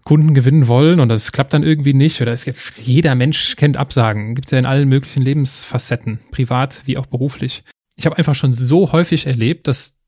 Kunden 0.03 0.33
gewinnen 0.33 0.67
wollen 0.67 0.99
und 0.99 1.09
das 1.09 1.31
klappt 1.31 1.53
dann 1.53 1.63
irgendwie 1.63 1.93
nicht, 1.93 2.21
oder 2.21 2.31
es 2.31 2.45
gibt, 2.45 2.77
jeder 2.77 3.15
Mensch 3.15 3.55
kennt 3.55 3.77
Absagen, 3.77 4.35
gibt 4.35 4.47
es 4.47 4.51
ja 4.51 4.59
in 4.59 4.65
allen 4.65 4.87
möglichen 4.87 5.21
Lebensfacetten, 5.21 6.19
privat 6.31 6.81
wie 6.85 6.97
auch 6.97 7.07
beruflich. 7.07 7.63
Ich 7.95 8.05
habe 8.05 8.17
einfach 8.17 8.35
schon 8.35 8.53
so 8.53 8.91
häufig 8.91 9.25
erlebt, 9.25 9.67
dass 9.67 9.99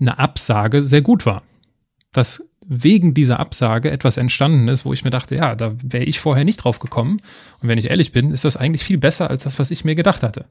eine 0.00 0.18
Absage 0.18 0.82
sehr 0.82 1.02
gut 1.02 1.26
war. 1.26 1.42
Dass 2.12 2.42
wegen 2.68 3.14
dieser 3.14 3.40
Absage 3.40 3.90
etwas 3.90 4.16
entstanden 4.16 4.68
ist, 4.68 4.84
wo 4.84 4.92
ich 4.92 5.04
mir 5.04 5.10
dachte, 5.10 5.36
ja, 5.36 5.54
da 5.54 5.74
wäre 5.82 6.04
ich 6.04 6.18
vorher 6.20 6.44
nicht 6.44 6.58
drauf 6.58 6.78
gekommen. 6.78 7.20
Und 7.60 7.68
wenn 7.68 7.78
ich 7.78 7.90
ehrlich 7.90 8.12
bin, 8.12 8.32
ist 8.32 8.44
das 8.44 8.56
eigentlich 8.56 8.84
viel 8.84 8.98
besser 8.98 9.30
als 9.30 9.44
das, 9.44 9.58
was 9.58 9.70
ich 9.70 9.84
mir 9.84 9.94
gedacht 9.94 10.22
hatte. 10.22 10.46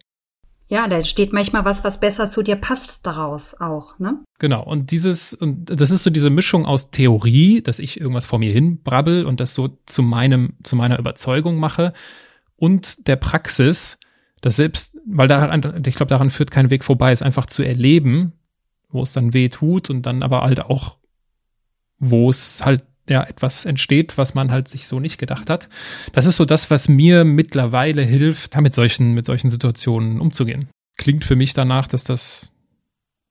Ja, 0.67 0.87
da 0.87 1.03
steht 1.05 1.31
manchmal 1.31 1.63
was, 1.63 1.83
was 1.83 1.99
besser 1.99 2.31
zu 2.31 2.41
dir 2.41 2.55
passt 2.55 3.05
daraus 3.05 3.59
auch, 3.59 3.99
ne? 3.99 4.17
Genau. 4.39 4.63
Und 4.63 4.89
dieses, 4.89 5.33
und 5.33 5.65
das 5.65 5.91
ist 5.91 6.03
so 6.03 6.09
diese 6.09 6.31
Mischung 6.31 6.65
aus 6.65 6.89
Theorie, 6.89 7.61
dass 7.61 7.77
ich 7.77 7.99
irgendwas 7.99 8.25
vor 8.25 8.39
mir 8.39 8.51
hin 8.51 8.81
brabbel 8.81 9.25
und 9.25 9.39
das 9.39 9.53
so 9.53 9.77
zu 9.85 10.01
meinem, 10.01 10.53
zu 10.63 10.75
meiner 10.75 10.97
Überzeugung 10.97 11.57
mache 11.57 11.93
und 12.55 13.07
der 13.07 13.15
Praxis, 13.15 13.99
das 14.41 14.55
selbst, 14.55 14.97
weil 15.05 15.27
da, 15.27 15.53
ich 15.53 15.95
glaube, 15.95 16.09
daran 16.09 16.31
führt 16.31 16.49
kein 16.49 16.71
Weg 16.71 16.83
vorbei, 16.83 17.11
es 17.11 17.21
einfach 17.21 17.45
zu 17.45 17.61
erleben, 17.61 18.33
wo 18.89 19.03
es 19.03 19.13
dann 19.13 19.33
weh 19.33 19.49
tut 19.49 19.91
und 19.91 20.03
dann 20.07 20.23
aber 20.23 20.41
halt 20.41 20.61
auch 20.61 20.97
wo 21.99 22.29
es 22.29 22.63
halt 22.65 22.83
ja 23.09 23.23
etwas 23.23 23.65
entsteht, 23.65 24.17
was 24.17 24.33
man 24.33 24.51
halt 24.51 24.67
sich 24.67 24.87
so 24.87 24.99
nicht 24.99 25.17
gedacht 25.17 25.49
hat. 25.49 25.69
Das 26.13 26.25
ist 26.25 26.37
so 26.37 26.45
das, 26.45 26.71
was 26.71 26.89
mir 26.89 27.23
mittlerweile 27.23 28.01
hilft, 28.01 28.59
mit 28.59 28.73
solchen, 28.73 29.13
mit 29.13 29.25
solchen 29.25 29.49
Situationen 29.49 30.19
umzugehen. 30.19 30.69
Klingt 30.97 31.23
für 31.23 31.35
mich 31.35 31.53
danach, 31.53 31.87
dass 31.87 32.03
das, 32.03 32.51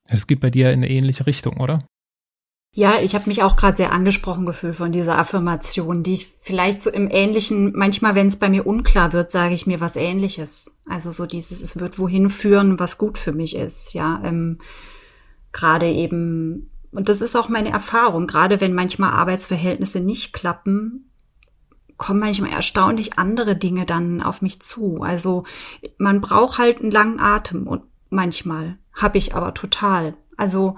es 0.09 0.27
geht 0.27 0.41
bei 0.41 0.51
dir 0.51 0.69
in 0.71 0.81
eine 0.81 0.91
ähnliche 0.91 1.27
Richtung, 1.27 1.59
oder? 1.59 1.85
Ja, 2.77 3.01
ich 3.01 3.15
habe 3.15 3.29
mich 3.29 3.43
auch 3.45 3.55
gerade 3.55 3.77
sehr 3.77 3.93
angesprochen 3.93 4.47
gefühlt 4.47 4.75
von 4.75 4.91
dieser 4.91 5.17
Affirmation, 5.17 6.03
die 6.03 6.15
ich 6.15 6.27
vielleicht 6.41 6.83
so 6.83 6.91
im 6.91 7.09
Ähnlichen, 7.09 7.73
manchmal, 7.77 8.17
wenn 8.17 8.27
es 8.27 8.37
bei 8.37 8.49
mir 8.49 8.67
unklar 8.67 9.13
wird, 9.13 9.31
sage 9.31 9.55
ich 9.55 9.67
mir 9.67 9.81
was 9.81 9.95
Ähnliches. 9.95 10.77
Also 10.89 11.13
so 11.13 11.25
dieses, 11.25 11.61
es 11.61 11.79
wird 11.79 12.01
wohin 12.01 12.31
führen, 12.31 12.81
was 12.81 12.99
gut 12.99 13.17
für 13.17 13.31
mich 13.31 13.55
ist. 13.55 13.95
Ja, 13.95 14.21
ähm, 14.25 14.59
gerade 15.53 15.89
eben 15.89 16.69
und 16.95 17.09
das 17.09 17.23
ist 17.23 17.37
auch 17.37 17.49
meine 17.49 17.71
Erfahrung, 17.71 18.27
gerade 18.27 18.61
wenn 18.61 18.73
manchmal 18.73 19.11
Arbeitsverhältnisse 19.11 20.01
nicht 20.01 20.33
klappen, 20.33 21.11
kommen 21.97 22.21
manchmal 22.21 22.51
erstaunlich 22.51 23.19
andere 23.19 23.57
Dinge 23.57 23.87
dann 23.87 24.21
auf 24.23 24.43
mich 24.43 24.61
zu. 24.61 25.03
Also 25.03 25.45
man 25.99 26.21
braucht 26.21 26.59
halt 26.59 26.81
einen 26.81 26.91
langen 26.91 27.21
Atem 27.21 27.67
und 27.67 27.83
manchmal 28.11 28.79
habe 28.93 29.19
ich 29.19 29.35
aber 29.35 29.55
total. 29.55 30.17
Also 30.37 30.77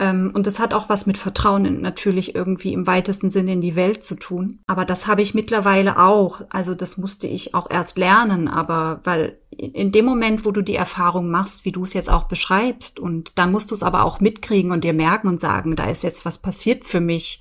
und 0.00 0.46
das 0.46 0.58
hat 0.60 0.72
auch 0.72 0.88
was 0.88 1.04
mit 1.04 1.18
Vertrauen 1.18 1.82
natürlich 1.82 2.34
irgendwie 2.34 2.72
im 2.72 2.86
weitesten 2.86 3.30
Sinne 3.30 3.52
in 3.52 3.60
die 3.60 3.76
Welt 3.76 4.02
zu 4.02 4.14
tun. 4.14 4.60
Aber 4.66 4.86
das 4.86 5.06
habe 5.06 5.20
ich 5.20 5.34
mittlerweile 5.34 5.98
auch. 5.98 6.40
Also 6.48 6.74
das 6.74 6.96
musste 6.96 7.26
ich 7.26 7.54
auch 7.54 7.70
erst 7.70 7.98
lernen. 7.98 8.48
Aber 8.48 9.00
weil 9.04 9.38
in 9.50 9.92
dem 9.92 10.06
Moment, 10.06 10.46
wo 10.46 10.52
du 10.52 10.62
die 10.62 10.74
Erfahrung 10.74 11.30
machst, 11.30 11.66
wie 11.66 11.72
du 11.72 11.84
es 11.84 11.92
jetzt 11.92 12.08
auch 12.08 12.24
beschreibst, 12.24 12.98
und 12.98 13.32
dann 13.34 13.52
musst 13.52 13.70
du 13.70 13.74
es 13.74 13.82
aber 13.82 14.04
auch 14.04 14.20
mitkriegen 14.20 14.72
und 14.72 14.84
dir 14.84 14.94
merken 14.94 15.28
und 15.28 15.38
sagen, 15.38 15.76
da 15.76 15.84
ist 15.84 16.02
jetzt 16.02 16.24
was 16.24 16.38
passiert 16.38 16.86
für 16.86 17.00
mich. 17.00 17.40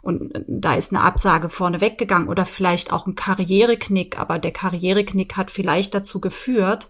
Und 0.00 0.32
da 0.48 0.74
ist 0.74 0.92
eine 0.92 1.04
Absage 1.04 1.50
vorne 1.50 1.80
weggegangen 1.80 2.28
oder 2.28 2.46
vielleicht 2.46 2.92
auch 2.92 3.06
ein 3.06 3.14
Karriereknick, 3.14 4.18
aber 4.18 4.40
der 4.40 4.50
Karriereknick 4.50 5.36
hat 5.36 5.52
vielleicht 5.52 5.94
dazu 5.94 6.20
geführt, 6.20 6.88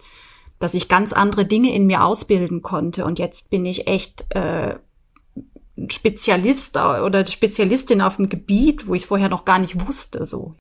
dass 0.59 0.73
ich 0.73 0.89
ganz 0.89 1.13
andere 1.13 1.45
Dinge 1.45 1.75
in 1.75 1.87
mir 1.87 2.03
ausbilden 2.03 2.63
konnte. 2.63 3.05
Und 3.05 3.19
jetzt 3.19 3.51
bin 3.51 3.67
ich 3.67 3.87
echt 3.87 4.25
äh, 4.31 4.77
Spezialist 5.91 6.77
oder 6.77 7.27
Spezialistin 7.27 8.03
auf 8.03 8.16
dem 8.16 8.29
Gebiet, 8.29 8.87
wo 8.87 8.95
ich 8.95 9.03
es 9.03 9.09
vorher 9.09 9.29
noch 9.29 9.45
gar 9.45 9.59
nicht 9.59 9.87
wusste, 9.87 10.27
so. 10.27 10.55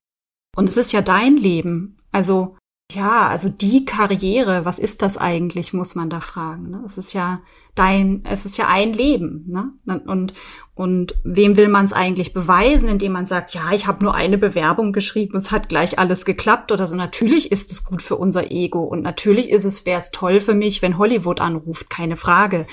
Und 0.56 0.68
es 0.68 0.76
ist 0.76 0.92
ja 0.92 1.02
dein 1.02 1.36
Leben. 1.36 1.98
Also 2.10 2.56
Ja, 2.94 3.28
also 3.28 3.48
die 3.48 3.86
Karriere, 3.86 4.66
was 4.66 4.78
ist 4.78 5.00
das 5.00 5.16
eigentlich, 5.16 5.72
muss 5.72 5.94
man 5.94 6.10
da 6.10 6.20
fragen. 6.20 6.70
Ne? 6.70 6.82
Es 6.84 6.98
ist 6.98 7.14
ja 7.14 7.40
dein, 7.74 8.22
es 8.28 8.44
ist 8.44 8.58
ja 8.58 8.68
ein 8.68 8.92
Leben. 8.92 9.46
Ne? 9.48 9.72
Und, 10.06 10.34
und 10.74 11.14
wem 11.24 11.56
will 11.56 11.68
man 11.68 11.86
es 11.86 11.94
eigentlich 11.94 12.34
beweisen, 12.34 12.90
indem 12.90 13.12
man 13.12 13.24
sagt, 13.24 13.54
ja, 13.54 13.72
ich 13.72 13.86
habe 13.86 14.04
nur 14.04 14.14
eine 14.14 14.36
Bewerbung 14.36 14.92
geschrieben, 14.92 15.38
es 15.38 15.50
hat 15.50 15.70
gleich 15.70 15.98
alles 15.98 16.26
geklappt 16.26 16.70
oder 16.70 16.86
so. 16.86 16.96
Natürlich 16.96 17.50
ist 17.50 17.72
es 17.72 17.84
gut 17.84 18.02
für 18.02 18.16
unser 18.16 18.50
Ego 18.50 18.82
und 18.82 19.02
natürlich 19.02 19.48
ist 19.48 19.64
es, 19.64 19.86
wäre 19.86 19.98
es 19.98 20.10
toll 20.10 20.40
für 20.40 20.54
mich, 20.54 20.82
wenn 20.82 20.98
Hollywood 20.98 21.40
anruft, 21.40 21.88
keine 21.88 22.16
Frage. 22.16 22.66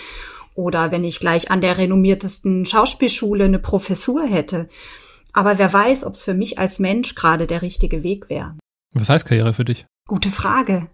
Oder 0.59 0.91
wenn 0.91 1.05
ich 1.05 1.21
gleich 1.21 1.51
an 1.51 1.61
der 1.61 1.77
renommiertesten 1.77 2.65
Schauspielschule 2.65 3.45
eine 3.45 3.59
Professur 3.59 4.25
hätte. 4.25 4.67
Aber 5.31 5.57
wer 5.57 5.71
weiß, 5.71 6.03
ob 6.03 6.15
es 6.15 6.23
für 6.23 6.33
mich 6.33 6.59
als 6.59 6.79
Mensch 6.79 7.15
gerade 7.15 7.47
der 7.47 7.61
richtige 7.61 8.03
Weg 8.03 8.29
wäre. 8.29 8.57
Was 8.93 9.07
heißt 9.07 9.25
Karriere 9.25 9.53
für 9.53 9.63
dich? 9.63 9.85
Gute 10.05 10.31
Frage. 10.31 10.89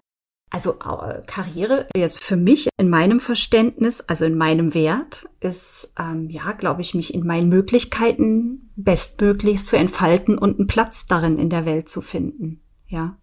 Also 0.51 0.73
äh, 0.73 1.23
Karriere 1.25 1.87
jetzt 1.97 2.23
für 2.23 2.35
mich 2.35 2.69
in 2.79 2.89
meinem 2.89 3.19
Verständnis, 3.19 4.01
also 4.01 4.25
in 4.25 4.37
meinem 4.37 4.75
Wert, 4.75 5.27
ist 5.39 5.95
ähm, 5.97 6.29
ja, 6.29 6.51
glaube 6.51 6.81
ich, 6.81 6.93
mich 6.93 7.15
in 7.15 7.25
meinen 7.25 7.49
Möglichkeiten 7.49 8.71
bestmöglichst 8.75 9.65
zu 9.65 9.77
entfalten 9.77 10.37
und 10.37 10.59
einen 10.59 10.67
Platz 10.67 11.07
darin 11.07 11.39
in 11.39 11.49
der 11.49 11.65
Welt 11.65 11.89
zu 11.89 12.01
finden. 12.01 12.61
Ja, 12.85 13.17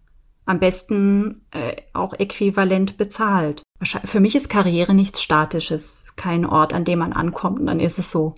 am 0.45 0.59
besten 0.59 1.45
äh, 1.51 1.77
auch 1.93 2.13
äquivalent 2.13 2.97
bezahlt. 2.97 3.63
Für 3.81 4.19
mich 4.19 4.35
ist 4.35 4.49
Karriere 4.49 4.93
nichts 4.93 5.21
Statisches, 5.21 6.13
kein 6.15 6.45
Ort, 6.45 6.73
an 6.73 6.85
dem 6.85 6.99
man 6.99 7.13
ankommt 7.13 7.59
und 7.59 7.67
dann 7.67 7.79
ist 7.79 7.99
es 7.99 8.11
so. 8.11 8.35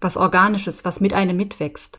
Was 0.00 0.16
Organisches, 0.16 0.84
was 0.84 1.00
mit 1.00 1.14
einem 1.14 1.36
mitwächst. 1.36 1.98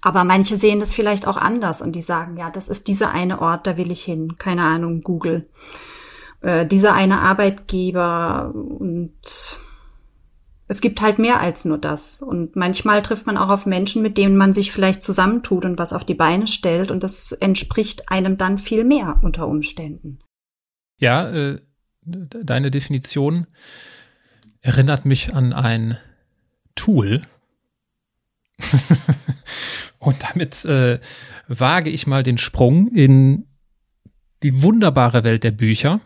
Aber 0.00 0.24
manche 0.24 0.56
sehen 0.56 0.80
das 0.80 0.92
vielleicht 0.92 1.26
auch 1.26 1.36
anders 1.36 1.82
und 1.82 1.92
die 1.92 2.02
sagen, 2.02 2.36
ja, 2.36 2.50
das 2.50 2.68
ist 2.68 2.86
dieser 2.88 3.10
eine 3.10 3.40
Ort, 3.40 3.66
da 3.66 3.76
will 3.76 3.90
ich 3.90 4.04
hin. 4.04 4.36
Keine 4.38 4.62
Ahnung, 4.62 5.00
Google. 5.00 5.48
Äh, 6.40 6.66
dieser 6.66 6.94
eine 6.94 7.20
Arbeitgeber 7.20 8.52
und 8.54 9.58
es 10.68 10.80
gibt 10.80 11.00
halt 11.00 11.18
mehr 11.18 11.40
als 11.40 11.64
nur 11.64 11.78
das. 11.78 12.22
Und 12.22 12.54
manchmal 12.54 13.02
trifft 13.02 13.26
man 13.26 13.36
auch 13.36 13.50
auf 13.50 13.66
Menschen, 13.66 14.02
mit 14.02 14.18
denen 14.18 14.36
man 14.36 14.52
sich 14.52 14.70
vielleicht 14.70 15.02
zusammentut 15.02 15.64
und 15.64 15.78
was 15.78 15.92
auf 15.92 16.04
die 16.04 16.14
Beine 16.14 16.46
stellt 16.46 16.90
und 16.90 17.02
das 17.02 17.32
entspricht 17.32 18.10
einem 18.10 18.36
dann 18.36 18.58
viel 18.58 18.84
mehr 18.84 19.18
unter 19.22 19.48
Umständen. 19.48 20.20
Ja, 21.00 21.28
äh, 21.30 21.60
deine 22.02 22.70
Definition 22.70 23.46
erinnert 24.60 25.04
mich 25.04 25.34
an 25.34 25.52
ein 25.52 25.98
Tool, 26.74 27.22
Und 29.98 30.22
damit 30.22 30.64
äh, 30.64 31.00
wage 31.46 31.90
ich 31.90 32.06
mal 32.06 32.22
den 32.22 32.38
Sprung 32.38 32.88
in 32.88 33.46
die 34.42 34.62
wunderbare 34.62 35.24
Welt 35.24 35.44
der 35.44 35.50
Bücher. 35.50 36.00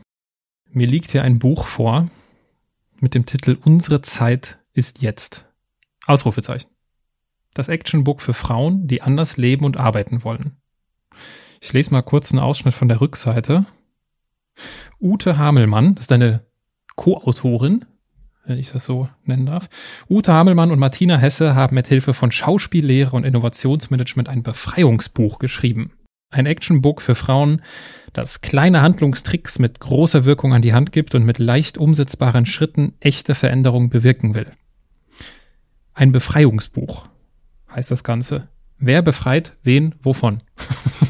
Mir 0.71 0.87
liegt 0.87 1.11
hier 1.11 1.23
ein 1.23 1.39
Buch 1.39 1.67
vor 1.67 2.09
mit 3.03 3.15
dem 3.15 3.27
Titel 3.27 3.59
Unsere 3.63 4.01
Zeit 4.01 4.59
ist 4.73 5.03
jetzt. 5.03 5.45
Ausrufezeichen. 6.07 6.71
Das 7.53 7.69
Actionbook 7.69 8.23
für 8.23 8.33
Frauen, 8.33 8.87
die 8.87 9.03
anders 9.03 9.37
leben 9.37 9.65
und 9.65 9.79
arbeiten 9.79 10.25
wollen. 10.25 10.57
Ich 11.61 11.73
lese 11.73 11.91
mal 11.91 12.03
kurz 12.03 12.33
einen 12.33 12.41
Ausschnitt 12.41 12.75
von 12.75 12.89
der 12.89 13.01
Rückseite. 13.01 13.67
Ute 15.01 15.37
Hamelmann, 15.37 15.95
das 15.95 16.05
ist 16.05 16.13
eine 16.13 16.47
Co-Autorin, 16.97 17.85
wenn 18.47 18.59
ich 18.59 18.73
das 18.73 18.85
so 18.85 19.09
nennen 19.25 19.47
darf. 19.47 19.69
Ute 20.09 20.33
Hamelmann 20.33 20.71
und 20.71 20.79
Martina 20.79 21.19
Hesse 21.19 21.55
haben 21.55 21.75
mit 21.75 21.89
Hilfe 21.89 22.15
von 22.15 22.33
Schauspiellehre 22.33 23.15
und 23.15 23.25
Innovationsmanagement 23.25 24.29
ein 24.29 24.43
Befreiungsbuch 24.43 25.39
geschrieben. 25.39 25.93
Ein 26.33 26.47
Actionbook 26.47 27.03
für 27.03 27.15
Frauen, 27.15 27.61
das 28.15 28.41
kleine 28.41 28.81
Handlungstricks 28.81 29.59
mit 29.59 29.81
großer 29.81 30.25
Wirkung 30.25 30.55
an 30.55 30.63
die 30.63 30.73
Hand 30.73 30.91
gibt 30.91 31.15
und 31.15 31.25
mit 31.25 31.39
leicht 31.39 31.77
umsetzbaren 31.77 32.47
Schritten 32.47 32.95
echte 33.01 33.35
Veränderungen 33.35 33.91
bewirken 33.91 34.35
will. 34.35 34.47
Ein 35.93 36.11
Befreiungsbuch 36.11 37.05
heißt 37.71 37.91
das 37.91 38.03
Ganze. 38.03 38.49
Wer 38.79 39.03
befreit 39.03 39.57
wen 39.63 39.95
wovon? 40.03 40.43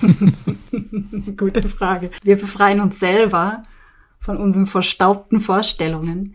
Gute 1.36 1.68
Frage. 1.68 2.10
Wir 2.22 2.36
befreien 2.36 2.80
uns 2.80 2.98
selber 2.98 3.62
von 4.18 4.36
unseren 4.36 4.66
verstaubten 4.66 5.40
Vorstellungen 5.40 6.34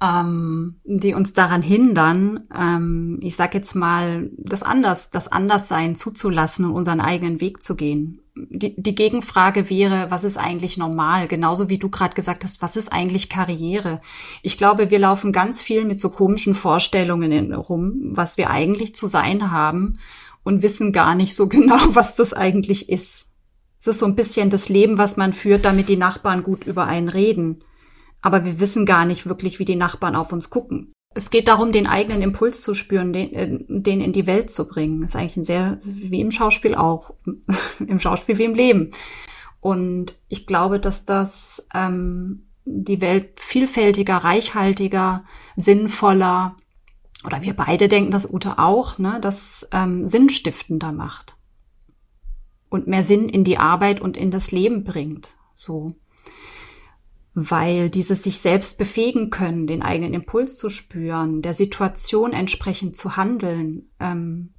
ähm, 0.00 0.76
die 0.84 1.14
uns 1.14 1.32
daran 1.32 1.62
hindern, 1.62 2.46
ähm, 2.54 3.18
ich 3.22 3.34
sag 3.34 3.54
jetzt 3.54 3.74
mal, 3.74 4.30
das 4.36 4.62
Anders, 4.62 5.10
das 5.10 5.28
Anderssein 5.28 5.94
zuzulassen 5.94 6.66
und 6.66 6.72
unseren 6.72 7.00
eigenen 7.00 7.40
Weg 7.40 7.62
zu 7.62 7.76
gehen. 7.76 8.20
Die, 8.34 8.80
die 8.80 8.94
Gegenfrage 8.94 9.70
wäre, 9.70 10.10
was 10.10 10.22
ist 10.22 10.36
eigentlich 10.36 10.76
normal? 10.76 11.28
Genauso 11.28 11.70
wie 11.70 11.78
du 11.78 11.88
gerade 11.88 12.14
gesagt 12.14 12.44
hast, 12.44 12.60
was 12.60 12.76
ist 12.76 12.92
eigentlich 12.92 13.30
Karriere? 13.30 14.02
Ich 14.42 14.58
glaube, 14.58 14.90
wir 14.90 14.98
laufen 14.98 15.32
ganz 15.32 15.62
viel 15.62 15.86
mit 15.86 15.98
so 15.98 16.10
komischen 16.10 16.54
Vorstellungen 16.54 17.54
rum, 17.54 18.10
was 18.14 18.36
wir 18.36 18.50
eigentlich 18.50 18.94
zu 18.94 19.06
sein 19.06 19.50
haben 19.50 19.98
und 20.44 20.62
wissen 20.62 20.92
gar 20.92 21.14
nicht 21.14 21.34
so 21.34 21.48
genau, 21.48 21.78
was 21.94 22.16
das 22.16 22.34
eigentlich 22.34 22.90
ist. 22.90 23.32
Es 23.80 23.86
ist 23.86 24.00
so 24.00 24.06
ein 24.06 24.16
bisschen 24.16 24.50
das 24.50 24.68
Leben, 24.68 24.98
was 24.98 25.16
man 25.16 25.32
führt, 25.32 25.64
damit 25.64 25.88
die 25.88 25.96
Nachbarn 25.96 26.42
gut 26.42 26.66
über 26.66 26.84
einen 26.84 27.08
reden 27.08 27.62
aber 28.20 28.44
wir 28.44 28.60
wissen 28.60 28.86
gar 28.86 29.04
nicht 29.04 29.26
wirklich, 29.26 29.58
wie 29.58 29.64
die 29.64 29.76
Nachbarn 29.76 30.16
auf 30.16 30.32
uns 30.32 30.50
gucken. 30.50 30.92
Es 31.14 31.30
geht 31.30 31.48
darum, 31.48 31.72
den 31.72 31.86
eigenen 31.86 32.20
Impuls 32.20 32.60
zu 32.60 32.74
spüren, 32.74 33.12
den, 33.12 33.32
äh, 33.32 33.58
den 33.68 34.00
in 34.00 34.12
die 34.12 34.26
Welt 34.26 34.52
zu 34.52 34.68
bringen. 34.68 35.02
Ist 35.02 35.16
eigentlich 35.16 35.38
ein 35.38 35.44
sehr, 35.44 35.80
wie 35.82 36.20
im 36.20 36.30
Schauspiel 36.30 36.74
auch, 36.74 37.14
im 37.86 38.00
Schauspiel 38.00 38.38
wie 38.38 38.44
im 38.44 38.54
Leben. 38.54 38.90
Und 39.60 40.20
ich 40.28 40.46
glaube, 40.46 40.78
dass 40.78 41.06
das 41.06 41.68
ähm, 41.74 42.46
die 42.64 43.00
Welt 43.00 43.40
vielfältiger, 43.40 44.16
reichhaltiger, 44.16 45.24
sinnvoller, 45.56 46.56
oder 47.24 47.42
wir 47.42 47.54
beide 47.54 47.88
denken 47.88 48.10
das 48.10 48.30
Ute 48.30 48.58
auch, 48.58 48.98
ne, 48.98 49.18
das 49.20 49.68
ähm, 49.72 50.06
sinnstiftender 50.06 50.92
macht 50.92 51.36
und 52.68 52.86
mehr 52.86 53.04
Sinn 53.04 53.28
in 53.28 53.44
die 53.44 53.58
Arbeit 53.58 54.00
und 54.00 54.16
in 54.16 54.30
das 54.30 54.52
Leben 54.52 54.84
bringt. 54.84 55.36
So 55.54 55.94
weil 57.38 57.90
dieses 57.90 58.22
sich 58.22 58.40
selbst 58.40 58.78
befähigen 58.78 59.28
können, 59.28 59.66
den 59.66 59.82
eigenen 59.82 60.14
Impuls 60.14 60.56
zu 60.56 60.70
spüren, 60.70 61.42
der 61.42 61.52
Situation 61.52 62.32
entsprechend 62.32 62.96
zu 62.96 63.18
handeln, 63.18 63.90
ähm, 64.00 64.54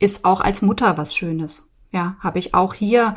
ist 0.00 0.24
auch 0.24 0.40
als 0.40 0.60
Mutter 0.60 0.98
was 0.98 1.14
Schönes. 1.14 1.72
Ja, 1.92 2.16
habe 2.18 2.40
ich 2.40 2.52
auch 2.52 2.74
hier 2.74 3.16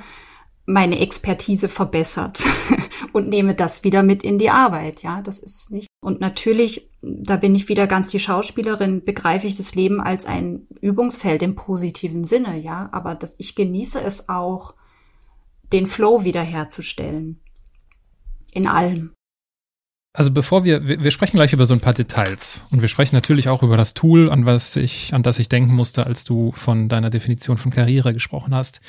meine 0.68 1.00
Expertise 1.00 1.70
verbessert 1.70 2.46
und 3.12 3.28
nehme 3.28 3.56
das 3.56 3.84
wieder 3.84 4.04
mit 4.04 4.22
in 4.22 4.38
die 4.38 4.52
Arbeit. 4.52 5.02
Ja, 5.02 5.24
das 5.24 5.40
ist 5.40 5.72
nicht. 5.72 5.88
Und 6.02 6.22
natürlich, 6.22 6.92
da 7.02 7.38
bin 7.38 7.56
ich 7.56 7.68
wieder 7.68 7.88
ganz 7.88 8.12
die 8.12 8.20
Schauspielerin, 8.20 9.04
begreife 9.04 9.48
ich 9.48 9.58
das 9.58 9.74
Leben 9.74 10.02
als 10.02 10.28
ein 10.28 10.68
Übungsfeld 10.82 11.42
im 11.42 11.56
positiven 11.56 12.26
Sinne. 12.26 12.60
Ja, 12.60 12.90
aber 12.92 13.16
das, 13.16 13.34
ich 13.40 13.56
genieße 13.56 14.00
es 14.00 14.30
auch, 14.30 14.76
den 15.74 15.88
Flow 15.88 16.24
wiederherzustellen 16.24 17.40
in 18.52 18.68
allem. 18.68 19.14
Also 20.12 20.32
bevor 20.32 20.64
wir, 20.64 20.88
wir, 20.88 21.12
sprechen 21.12 21.38
gleich 21.38 21.54
über 21.54 21.68
so 21.68 21.74
ein 21.76 21.82
paar 21.82 21.94
Details 21.94 22.66
und 22.72 22.82
wir 22.82 22.88
sprechen 22.88 23.16
natürlich 23.16 23.48
auch 23.48 23.62
über 23.62 23.78
das 23.78 23.94
Tool, 23.94 24.32
an 24.32 24.46
was 24.46 24.76
ich, 24.76 25.14
an 25.14 25.22
das 25.22 25.38
ich 25.38 25.50
denken 25.50 25.74
musste, 25.74 26.06
als 26.06 26.24
du 26.24 26.52
von 26.54 26.90
deiner 26.90 27.12
Definition 27.12 27.58
von 27.58 27.72
Karriere 27.72 28.12
gesprochen 28.12 28.56
hast. 28.56 28.82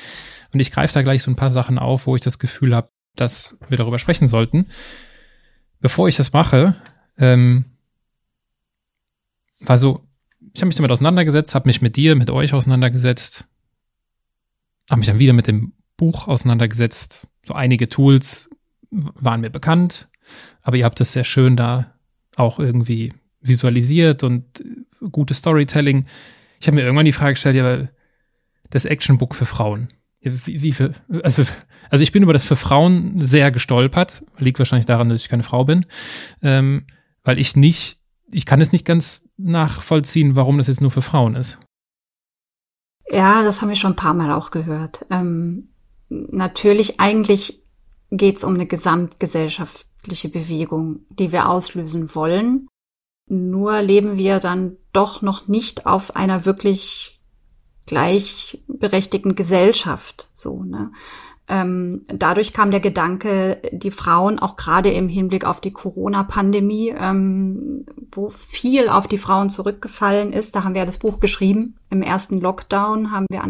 Und 0.55 0.61
ich 0.61 0.73
greife 0.73 0.95
da 0.95 1.03
gleich 1.03 1.23
so 1.23 1.31
ein 1.31 1.37
paar 1.37 1.51
Sachen 1.51 1.79
auf, 1.79 2.07
wo 2.07 2.17
ich 2.17 2.23
das 2.23 2.39
Gefühl 2.39 2.75
habe, 2.75 2.91
dass 3.17 3.59
wir 3.69 3.77
darüber 3.77 3.99
sprechen 3.99 4.29
sollten. 4.29 4.67
Bevor 5.81 6.09
ich 6.09 6.17
das 6.17 6.33
mache, 6.33 6.75
ähm, 7.19 7.67
war 9.61 9.79
so, 9.79 10.07
ich 10.53 10.63
habe 10.63 10.69
mich 10.69 10.77
damit 10.77 10.91
auseinandergesetzt, 10.91 11.55
habe 11.55 11.69
mich 11.69 11.83
mit 11.83 11.97
dir, 11.97 12.17
mit 12.17 12.31
euch 12.31 12.55
auseinandergesetzt, 12.55 13.47
habe 14.91 14.99
mich 14.99 15.07
dann 15.07 15.19
wieder 15.19 15.35
mit 15.35 15.47
dem 15.47 15.75
Buch 15.97 16.29
auseinandergesetzt. 16.29 17.29
So 17.47 17.55
einige 17.55 17.89
Tools 17.89 18.50
waren 18.91 19.41
mir 19.41 19.51
bekannt, 19.51 20.09
aber 20.63 20.77
ihr 20.77 20.85
habt 20.85 21.01
es 21.01 21.13
sehr 21.13 21.25
schön 21.25 21.57
da 21.57 21.95
auch 22.37 22.59
irgendwie 22.59 23.13
visualisiert 23.41 24.23
und 24.23 24.63
gutes 25.11 25.39
Storytelling. 25.39 26.07
Ich 26.61 26.67
habe 26.67 26.77
mir 26.77 26.83
irgendwann 26.83 27.07
die 27.07 27.13
Frage 27.13 27.35
gestellt, 27.35 27.57
ja, 27.57 27.89
das 28.71 28.85
Actionbook 28.85 29.35
für 29.35 29.47
Frauen. 29.47 29.89
Wie, 30.21 30.61
wie 30.61 30.73
für, 30.73 30.93
also, 31.23 31.45
also 31.89 32.03
ich 32.03 32.13
bin 32.13 32.23
über 32.23 32.35
das 32.35 32.45
für 32.45 32.57
Frauen 32.57 33.25
sehr 33.25 33.51
gestolpert. 33.51 34.23
Liegt 34.39 34.59
wahrscheinlich 34.59 34.87
daran, 34.87 35.09
dass 35.09 35.23
ich 35.23 35.31
keine 35.31 35.43
Frau 35.43 35.65
bin. 35.65 35.87
Ähm, 36.43 36.87
weil 37.25 37.39
ich 37.39 37.57
nicht, 37.57 37.99
ich 38.31 38.45
kann 38.45 38.61
es 38.61 38.73
nicht 38.73 38.85
ganz 38.85 39.29
nachvollziehen, 39.39 40.37
warum 40.37 40.59
das 40.59 40.67
jetzt 40.67 40.83
nur 40.83 40.91
für 40.91 41.03
Frauen 41.03 41.37
ist. 41.37 41.59
Ja, 43.11 43.43
das 43.43 43.61
haben 43.61 43.71
wir 43.71 43.77
schon 43.77 43.93
ein 43.93 43.97
paar 43.97 44.15
Mal 44.15 44.31
auch 44.33 44.51
gehört. 44.51 45.07
Ähm, 45.11 45.71
natürlich, 46.09 47.01
eigentlich 47.01 47.60
geht 48.11 48.37
es 48.37 48.45
um 48.45 48.55
eine 48.55 48.67
gesamtgesellschaftliche 48.67 50.29
Bewegung, 50.29 51.01
die 51.11 51.33
wir 51.33 51.49
auslösen 51.49 52.15
wollen. 52.15 52.69
Nur 53.29 53.81
leben 53.83 54.19
wir 54.19 54.41
dann 54.41 54.77
doch 54.93 55.23
noch 55.23 55.47
nicht 55.47 55.87
auf 55.87 56.17
einer 56.17 56.45
wirklich 56.45 57.21
gleichberechtigten 57.87 59.35
Gesellschaft, 59.35 60.31
so, 60.33 60.63
ne? 60.63 60.93
ähm, 61.51 62.03
dadurch 62.07 62.53
kam 62.53 62.71
der 62.71 62.79
Gedanke, 62.79 63.61
die 63.73 63.91
Frauen 63.91 64.39
auch 64.39 64.57
gerade 64.57 64.91
im 64.91 65.09
Hinblick 65.09 65.45
auf 65.45 65.61
die 65.61 65.73
Corona-Pandemie, 65.73 66.95
ähm, 66.97 67.85
wo 68.13 68.31
viel 68.31 68.89
auf 68.89 69.09
die 69.09 69.19
Frauen 69.19 69.51
zurückgefallen 69.51 70.33
ist, 70.33 70.55
da 70.55 70.63
haben 70.63 70.75
wir 70.75 70.87
das 70.87 70.99
Buch 70.99 71.19
geschrieben. 71.19 71.77
Im 71.91 72.03
ersten 72.03 72.41
Lockdown 72.41 73.11
haben 73.11 73.27
wir 73.29 73.43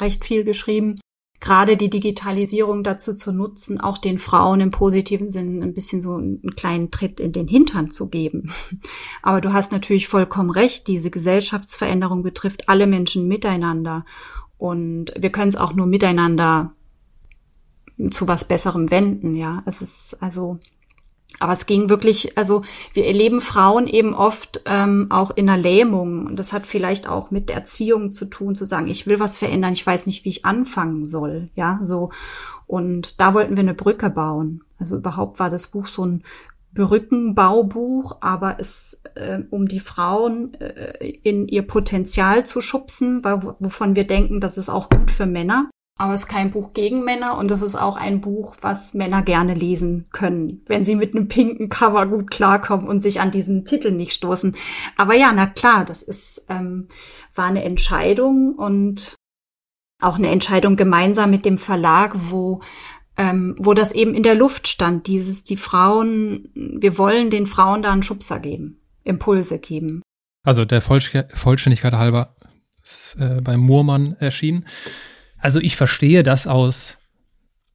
recht 0.00 0.24
viel 0.24 0.42
geschrieben. 0.42 0.98
Gerade 1.40 1.78
die 1.78 1.88
Digitalisierung 1.88 2.84
dazu 2.84 3.14
zu 3.14 3.32
nutzen, 3.32 3.80
auch 3.80 3.96
den 3.96 4.18
Frauen 4.18 4.60
im 4.60 4.70
positiven 4.70 5.30
Sinn 5.30 5.62
ein 5.62 5.72
bisschen 5.72 6.02
so 6.02 6.16
einen 6.16 6.54
kleinen 6.54 6.90
Tritt 6.90 7.18
in 7.18 7.32
den 7.32 7.48
Hintern 7.48 7.90
zu 7.90 8.08
geben. 8.08 8.52
Aber 9.22 9.40
du 9.40 9.54
hast 9.54 9.72
natürlich 9.72 10.06
vollkommen 10.06 10.50
recht, 10.50 10.86
diese 10.86 11.10
Gesellschaftsveränderung 11.10 12.22
betrifft 12.22 12.68
alle 12.68 12.86
Menschen 12.86 13.26
miteinander. 13.26 14.04
Und 14.58 15.14
wir 15.18 15.30
können 15.30 15.48
es 15.48 15.56
auch 15.56 15.72
nur 15.72 15.86
miteinander 15.86 16.74
zu 18.10 18.28
was 18.28 18.44
Besserem 18.44 18.90
wenden, 18.90 19.34
ja. 19.34 19.62
Es 19.64 19.80
ist 19.80 20.22
also, 20.22 20.58
aber 21.38 21.52
es 21.52 21.66
ging 21.66 21.88
wirklich, 21.88 22.36
also 22.36 22.62
wir 22.92 23.06
erleben 23.06 23.40
Frauen 23.40 23.86
eben 23.86 24.14
oft 24.14 24.62
ähm, 24.66 25.06
auch 25.10 25.30
in 25.30 25.48
einer 25.48 25.60
Lähmung. 25.60 26.26
Und 26.26 26.36
das 26.36 26.52
hat 26.52 26.66
vielleicht 26.66 27.08
auch 27.08 27.30
mit 27.30 27.48
der 27.48 27.56
Erziehung 27.56 28.10
zu 28.10 28.26
tun, 28.26 28.54
zu 28.54 28.66
sagen, 28.66 28.88
ich 28.88 29.06
will 29.06 29.20
was 29.20 29.38
verändern, 29.38 29.72
ich 29.72 29.86
weiß 29.86 30.06
nicht, 30.06 30.24
wie 30.24 30.30
ich 30.30 30.44
anfangen 30.44 31.06
soll, 31.06 31.48
ja, 31.54 31.80
so. 31.82 32.10
Und 32.66 33.20
da 33.20 33.34
wollten 33.34 33.56
wir 33.56 33.62
eine 33.62 33.74
Brücke 33.74 34.10
bauen. 34.10 34.62
Also 34.78 34.96
überhaupt 34.96 35.40
war 35.40 35.50
das 35.50 35.68
Buch 35.68 35.86
so 35.86 36.04
ein 36.04 36.22
Brückenbaubuch, 36.72 38.18
aber 38.20 38.56
es 38.60 39.02
äh, 39.14 39.40
um 39.50 39.66
die 39.66 39.80
Frauen 39.80 40.54
äh, 40.54 41.08
in 41.22 41.48
ihr 41.48 41.62
Potenzial 41.62 42.46
zu 42.46 42.60
schubsen, 42.60 43.24
wovon 43.24 43.96
wir 43.96 44.06
denken, 44.06 44.40
das 44.40 44.56
ist 44.56 44.68
auch 44.68 44.88
gut 44.88 45.10
für 45.10 45.26
Männer. 45.26 45.68
Aber 46.00 46.14
es 46.14 46.22
ist 46.22 46.28
kein 46.28 46.50
Buch 46.50 46.72
gegen 46.72 47.04
Männer 47.04 47.36
und 47.36 47.50
es 47.50 47.60
ist 47.60 47.76
auch 47.76 47.98
ein 47.98 48.22
Buch, 48.22 48.56
was 48.62 48.94
Männer 48.94 49.20
gerne 49.20 49.52
lesen 49.52 50.06
können, 50.12 50.62
wenn 50.66 50.82
sie 50.82 50.96
mit 50.96 51.14
einem 51.14 51.28
pinken 51.28 51.68
Cover 51.68 52.06
gut 52.06 52.30
klarkommen 52.30 52.88
und 52.88 53.02
sich 53.02 53.20
an 53.20 53.30
diesen 53.30 53.66
Titel 53.66 53.90
nicht 53.90 54.12
stoßen. 54.12 54.56
Aber 54.96 55.14
ja, 55.14 55.30
na 55.34 55.46
klar, 55.46 55.84
das 55.84 56.00
ist 56.00 56.46
ähm, 56.48 56.88
war 57.34 57.44
eine 57.44 57.64
Entscheidung 57.64 58.54
und 58.54 59.14
auch 60.00 60.16
eine 60.16 60.28
Entscheidung 60.28 60.76
gemeinsam 60.76 61.28
mit 61.28 61.44
dem 61.44 61.58
Verlag, 61.58 62.16
wo 62.30 62.62
ähm, 63.18 63.54
wo 63.58 63.74
das 63.74 63.92
eben 63.92 64.14
in 64.14 64.22
der 64.22 64.36
Luft 64.36 64.68
stand. 64.68 65.06
Dieses, 65.06 65.44
die 65.44 65.58
Frauen, 65.58 66.48
wir 66.54 66.96
wollen 66.96 67.28
den 67.28 67.44
Frauen 67.44 67.82
da 67.82 67.92
einen 67.92 68.02
Schubser 68.02 68.40
geben, 68.40 68.80
Impulse 69.04 69.58
geben. 69.58 70.00
Also 70.46 70.64
der 70.64 70.80
Vollständigkeit 70.80 71.92
halber 71.92 72.36
ist 72.82 73.18
äh, 73.20 73.42
bei 73.42 73.58
Murmann 73.58 74.16
erschienen. 74.18 74.64
Also 75.40 75.60
ich 75.60 75.76
verstehe 75.76 76.22
das 76.22 76.46
aus 76.46 76.98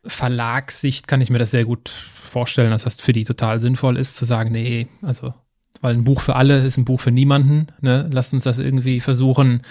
Verlagssicht, 0.06 1.08
kann 1.08 1.22
ich 1.22 1.30
mir 1.30 1.40
das 1.40 1.52
sehr 1.52 1.66
gut 1.66 1.90
vorstellen, 1.90 2.72
dass 2.72 2.84
das 2.84 3.02
für 3.02 3.14
die 3.14 3.24
total 3.24 3.60
sinnvoll 3.60 3.98
ist, 3.98 4.16
zu 4.16 4.26
sagen, 4.26 4.52
nee, 4.52 4.88
also, 5.02 5.34
weil 5.82 5.96
ein 5.96 6.04
Buch 6.04 6.22
für 6.22 6.36
alle 6.36 6.66
ist 6.66 6.78
ein 6.78 6.86
Buch 6.86 7.00
für 7.00 7.12
niemanden, 7.12 7.68
ne? 7.82 8.08
Lasst 8.12 8.34
uns 8.34 8.44
das 8.44 8.60
irgendwie 8.60 9.02
versuchen, 9.02 9.62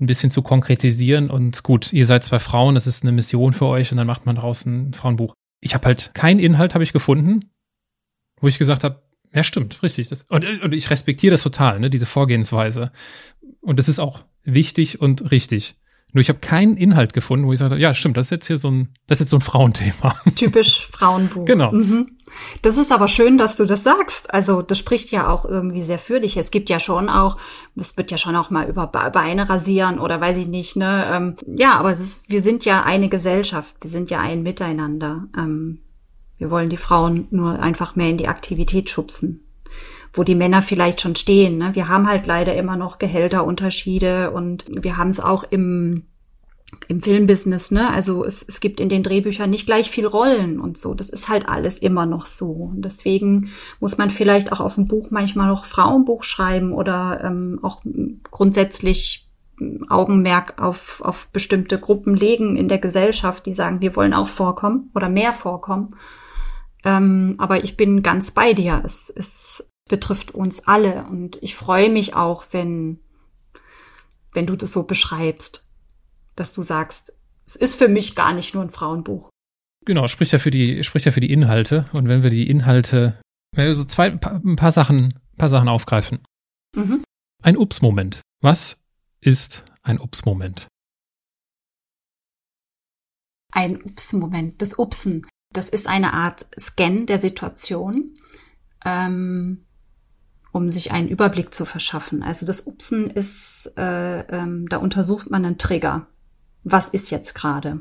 ein 0.00 0.06
bisschen 0.06 0.30
zu 0.30 0.42
konkretisieren. 0.42 1.30
Und 1.30 1.62
gut, 1.62 1.92
ihr 1.92 2.06
seid 2.06 2.24
zwei 2.24 2.38
Frauen, 2.38 2.74
das 2.74 2.86
ist 2.86 3.02
eine 3.02 3.12
Mission 3.12 3.52
für 3.52 3.66
euch 3.66 3.90
und 3.90 3.98
dann 3.98 4.06
macht 4.06 4.26
man 4.26 4.36
daraus 4.36 4.64
ein 4.64 4.94
Frauenbuch. 4.94 5.34
Ich 5.60 5.74
habe 5.74 5.86
halt 5.86 6.12
keinen 6.14 6.38
Inhalt, 6.38 6.74
habe 6.74 6.84
ich 6.84 6.92
gefunden, 6.92 7.50
wo 8.40 8.48
ich 8.48 8.58
gesagt 8.58 8.84
habe, 8.84 9.02
ja, 9.34 9.44
stimmt, 9.44 9.82
richtig. 9.82 10.08
Das, 10.08 10.22
und, 10.30 10.62
und 10.62 10.72
ich 10.72 10.90
respektiere 10.90 11.32
das 11.32 11.42
total, 11.42 11.80
ne, 11.80 11.90
diese 11.90 12.06
Vorgehensweise. 12.06 12.92
Und 13.60 13.78
das 13.78 13.88
ist 13.88 13.98
auch 13.98 14.24
wichtig 14.44 15.00
und 15.00 15.30
richtig. 15.30 15.76
Nur 16.12 16.22
ich 16.22 16.30
habe 16.30 16.38
keinen 16.38 16.76
Inhalt 16.76 17.12
gefunden, 17.12 17.46
wo 17.46 17.52
ich 17.52 17.58
sage, 17.58 17.76
ja, 17.76 17.92
stimmt, 17.92 18.16
das 18.16 18.26
ist 18.26 18.30
jetzt 18.30 18.46
hier 18.46 18.56
so 18.56 18.70
ein, 18.70 18.88
das 19.06 19.16
ist 19.16 19.26
jetzt 19.26 19.30
so 19.30 19.36
ein 19.36 19.42
Frauenthema. 19.42 20.14
Typisch 20.36 20.86
Frauenbuch. 20.92 21.44
Genau. 21.44 21.72
Mhm. 21.72 22.06
Das 22.62 22.76
ist 22.78 22.92
aber 22.92 23.08
schön, 23.08 23.36
dass 23.36 23.56
du 23.56 23.66
das 23.66 23.82
sagst. 23.82 24.32
Also 24.32 24.62
das 24.62 24.78
spricht 24.78 25.10
ja 25.10 25.28
auch 25.28 25.44
irgendwie 25.44 25.82
sehr 25.82 25.98
für 25.98 26.20
dich. 26.20 26.36
Es 26.36 26.50
gibt 26.50 26.70
ja 26.70 26.80
schon 26.80 27.10
auch, 27.10 27.36
es 27.76 27.96
wird 27.96 28.10
ja 28.10 28.16
schon 28.16 28.36
auch 28.36 28.48
mal 28.48 28.68
über 28.68 28.86
Beine 28.86 29.48
rasieren 29.48 29.98
oder 29.98 30.20
weiß 30.20 30.38
ich 30.38 30.46
nicht, 30.46 30.76
ne? 30.76 31.06
Ähm, 31.10 31.34
ja, 31.46 31.74
aber 31.74 31.90
es 31.90 32.00
ist, 32.00 32.30
wir 32.30 32.42
sind 32.42 32.64
ja 32.64 32.82
eine 32.82 33.08
Gesellschaft, 33.08 33.74
wir 33.80 33.90
sind 33.90 34.10
ja 34.10 34.20
ein 34.20 34.42
Miteinander. 34.42 35.28
Ähm, 35.36 35.80
wir 36.38 36.50
wollen 36.50 36.70
die 36.70 36.76
Frauen 36.76 37.26
nur 37.30 37.60
einfach 37.60 37.96
mehr 37.96 38.08
in 38.08 38.16
die 38.16 38.28
Aktivität 38.28 38.88
schubsen 38.90 39.47
wo 40.12 40.24
die 40.24 40.34
Männer 40.34 40.62
vielleicht 40.62 41.00
schon 41.00 41.16
stehen. 41.16 41.58
Ne? 41.58 41.74
Wir 41.74 41.88
haben 41.88 42.08
halt 42.08 42.26
leider 42.26 42.54
immer 42.54 42.76
noch 42.76 42.98
Gehälterunterschiede 42.98 44.30
und 44.30 44.64
wir 44.68 44.96
haben 44.96 45.10
es 45.10 45.20
auch 45.20 45.44
im 45.44 46.04
im 46.86 47.00
Filmbusiness, 47.00 47.70
ne? 47.70 47.90
Also 47.90 48.24
es, 48.24 48.44
es 48.46 48.60
gibt 48.60 48.78
in 48.78 48.90
den 48.90 49.02
Drehbüchern 49.02 49.48
nicht 49.48 49.66
gleich 49.66 49.90
viel 49.90 50.06
Rollen 50.06 50.60
und 50.60 50.76
so. 50.76 50.94
Das 50.94 51.08
ist 51.08 51.28
halt 51.28 51.48
alles 51.48 51.78
immer 51.78 52.04
noch 52.04 52.26
so. 52.26 52.50
Und 52.50 52.82
deswegen 52.82 53.50
muss 53.80 53.96
man 53.96 54.10
vielleicht 54.10 54.52
auch 54.52 54.60
auf 54.60 54.74
dem 54.74 54.86
Buch 54.86 55.10
manchmal 55.10 55.48
noch 55.48 55.64
Frauenbuch 55.64 56.24
schreiben 56.24 56.72
oder 56.72 57.22
ähm, 57.24 57.58
auch 57.62 57.80
grundsätzlich 58.30 59.30
Augenmerk 59.88 60.60
auf, 60.60 61.00
auf 61.02 61.28
bestimmte 61.28 61.80
Gruppen 61.80 62.14
legen 62.14 62.56
in 62.56 62.68
der 62.68 62.78
Gesellschaft, 62.78 63.46
die 63.46 63.54
sagen, 63.54 63.80
wir 63.80 63.96
wollen 63.96 64.14
auch 64.14 64.28
vorkommen 64.28 64.90
oder 64.94 65.08
mehr 65.08 65.32
vorkommen. 65.32 65.96
Ähm, 66.84 67.34
aber 67.38 67.64
ich 67.64 67.76
bin 67.76 68.02
ganz 68.02 68.30
bei 68.30 68.52
dir. 68.52 68.82
Es, 68.84 69.12
es 69.14 69.72
betrifft 69.88 70.30
uns 70.32 70.66
alle. 70.66 71.04
Und 71.04 71.42
ich 71.42 71.54
freue 71.54 71.90
mich 71.90 72.14
auch, 72.14 72.44
wenn, 72.50 73.00
wenn 74.32 74.46
du 74.46 74.56
das 74.56 74.72
so 74.72 74.84
beschreibst, 74.84 75.66
dass 76.36 76.52
du 76.52 76.62
sagst, 76.62 77.12
es 77.46 77.56
ist 77.56 77.74
für 77.74 77.88
mich 77.88 78.14
gar 78.14 78.32
nicht 78.32 78.54
nur 78.54 78.62
ein 78.62 78.70
Frauenbuch. 78.70 79.30
Genau, 79.84 80.06
spricht 80.06 80.32
ja 80.32 80.38
für 80.38 80.50
die, 80.50 80.84
spricht 80.84 81.06
ja 81.06 81.12
für 81.12 81.20
die 81.20 81.32
Inhalte. 81.32 81.88
Und 81.92 82.08
wenn 82.08 82.22
wir 82.22 82.30
die 82.30 82.48
Inhalte, 82.48 83.20
wenn 83.54 83.66
wir 83.66 83.74
so 83.74 83.84
zwei, 83.84 84.06
ein 84.06 84.20
paar, 84.20 84.34
ein 84.44 84.56
paar 84.56 84.72
Sachen, 84.72 85.18
ein 85.32 85.36
paar 85.38 85.48
Sachen 85.48 85.68
aufgreifen. 85.68 86.20
Mhm. 86.76 87.02
Ein 87.42 87.56
Ups-Moment. 87.56 88.20
Was 88.42 88.82
ist 89.20 89.64
ein 89.82 89.98
Ups-Moment? 89.98 90.68
Ein 93.52 93.82
Ups-Moment. 93.82 94.60
Das 94.60 94.78
Upsen. 94.78 95.26
Das 95.54 95.70
ist 95.70 95.88
eine 95.88 96.12
Art 96.12 96.46
Scan 96.58 97.06
der 97.06 97.18
Situation. 97.18 98.18
Ähm, 98.84 99.64
um 100.58 100.70
sich 100.72 100.90
einen 100.90 101.08
Überblick 101.08 101.54
zu 101.54 101.64
verschaffen. 101.64 102.22
Also 102.22 102.44
das 102.44 102.66
Upsen 102.66 103.08
ist, 103.08 103.72
äh, 103.78 104.20
ähm, 104.22 104.68
da 104.68 104.78
untersucht 104.78 105.30
man 105.30 105.44
einen 105.44 105.56
Trigger. 105.56 106.06
Was 106.64 106.88
ist 106.88 107.10
jetzt 107.10 107.34
gerade? 107.34 107.80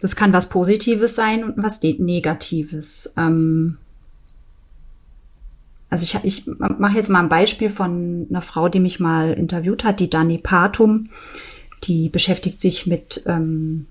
Das 0.00 0.14
kann 0.14 0.32
was 0.32 0.48
Positives 0.48 1.16
sein 1.16 1.42
und 1.42 1.54
was 1.56 1.82
Negatives. 1.82 3.12
Ähm, 3.16 3.76
also 5.90 6.04
ich, 6.04 6.22
ich 6.22 6.46
mache 6.46 6.96
jetzt 6.96 7.10
mal 7.10 7.20
ein 7.20 7.28
Beispiel 7.28 7.70
von 7.70 8.28
einer 8.30 8.42
Frau, 8.42 8.68
die 8.68 8.80
mich 8.80 9.00
mal 9.00 9.32
interviewt 9.32 9.82
hat, 9.82 9.98
die 9.98 10.10
Dani 10.10 10.38
Patum. 10.38 11.10
Die 11.84 12.08
beschäftigt 12.08 12.60
sich 12.60 12.86
mit, 12.86 13.24
ähm, 13.26 13.86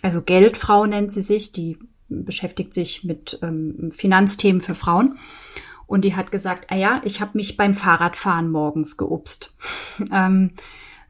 also 0.00 0.22
Geldfrau 0.22 0.86
nennt 0.86 1.10
sie 1.10 1.22
sich, 1.22 1.50
die 1.50 1.76
beschäftigt 2.08 2.72
sich 2.72 3.02
mit 3.02 3.40
ähm, 3.42 3.90
Finanzthemen 3.90 4.60
für 4.60 4.76
Frauen. 4.76 5.18
Und 5.86 6.02
die 6.02 6.16
hat 6.16 6.30
gesagt, 6.30 6.70
ah 6.70 6.76
ja, 6.76 7.00
ich 7.04 7.20
habe 7.20 7.32
mich 7.34 7.56
beim 7.56 7.74
Fahrradfahren 7.74 8.50
morgens 8.50 8.96
geupst. 8.96 9.54
ähm, 10.12 10.52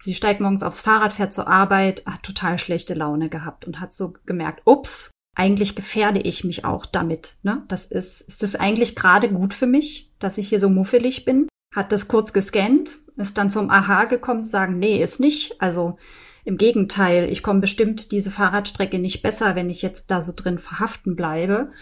sie 0.00 0.14
steigt 0.14 0.40
morgens 0.40 0.62
aufs 0.62 0.80
Fahrrad, 0.80 1.12
fährt 1.12 1.32
zur 1.32 1.48
Arbeit, 1.48 2.04
hat 2.06 2.22
total 2.22 2.58
schlechte 2.58 2.94
Laune 2.94 3.28
gehabt 3.28 3.66
und 3.66 3.80
hat 3.80 3.94
so 3.94 4.14
gemerkt, 4.26 4.62
ups, 4.64 5.10
eigentlich 5.34 5.74
gefährde 5.74 6.20
ich 6.20 6.44
mich 6.44 6.64
auch 6.64 6.86
damit. 6.86 7.36
Ne? 7.42 7.64
Das 7.68 7.86
ist, 7.86 8.20
ist 8.20 8.42
das 8.42 8.54
eigentlich 8.54 8.94
gerade 8.94 9.28
gut 9.28 9.52
für 9.54 9.66
mich, 9.66 10.12
dass 10.18 10.38
ich 10.38 10.48
hier 10.48 10.60
so 10.60 10.68
muffelig 10.68 11.24
bin? 11.24 11.48
Hat 11.74 11.90
das 11.90 12.06
kurz 12.06 12.32
gescannt, 12.32 12.98
ist 13.16 13.36
dann 13.36 13.50
zum 13.50 13.68
Aha 13.70 14.04
gekommen, 14.04 14.44
sagen, 14.44 14.78
nee, 14.78 15.02
ist 15.02 15.18
nicht. 15.18 15.60
Also 15.60 15.96
im 16.44 16.56
Gegenteil, 16.56 17.28
ich 17.30 17.42
komme 17.42 17.60
bestimmt 17.60 18.12
diese 18.12 18.30
Fahrradstrecke 18.30 18.98
nicht 18.98 19.22
besser, 19.22 19.56
wenn 19.56 19.70
ich 19.70 19.82
jetzt 19.82 20.10
da 20.10 20.22
so 20.22 20.32
drin 20.34 20.58
verhaften 20.58 21.16
bleibe 21.16 21.72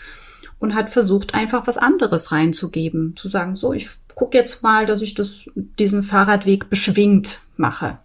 und 0.62 0.76
hat 0.76 0.90
versucht, 0.90 1.34
einfach 1.34 1.66
was 1.66 1.76
anderes 1.76 2.30
reinzugeben. 2.30 3.16
Zu 3.16 3.26
sagen, 3.26 3.56
so, 3.56 3.72
ich 3.72 3.88
gucke 4.14 4.38
jetzt 4.38 4.62
mal, 4.62 4.86
dass 4.86 5.02
ich 5.02 5.14
das, 5.14 5.50
diesen 5.56 6.04
Fahrradweg 6.04 6.70
beschwingt 6.70 7.40
mache. 7.56 7.98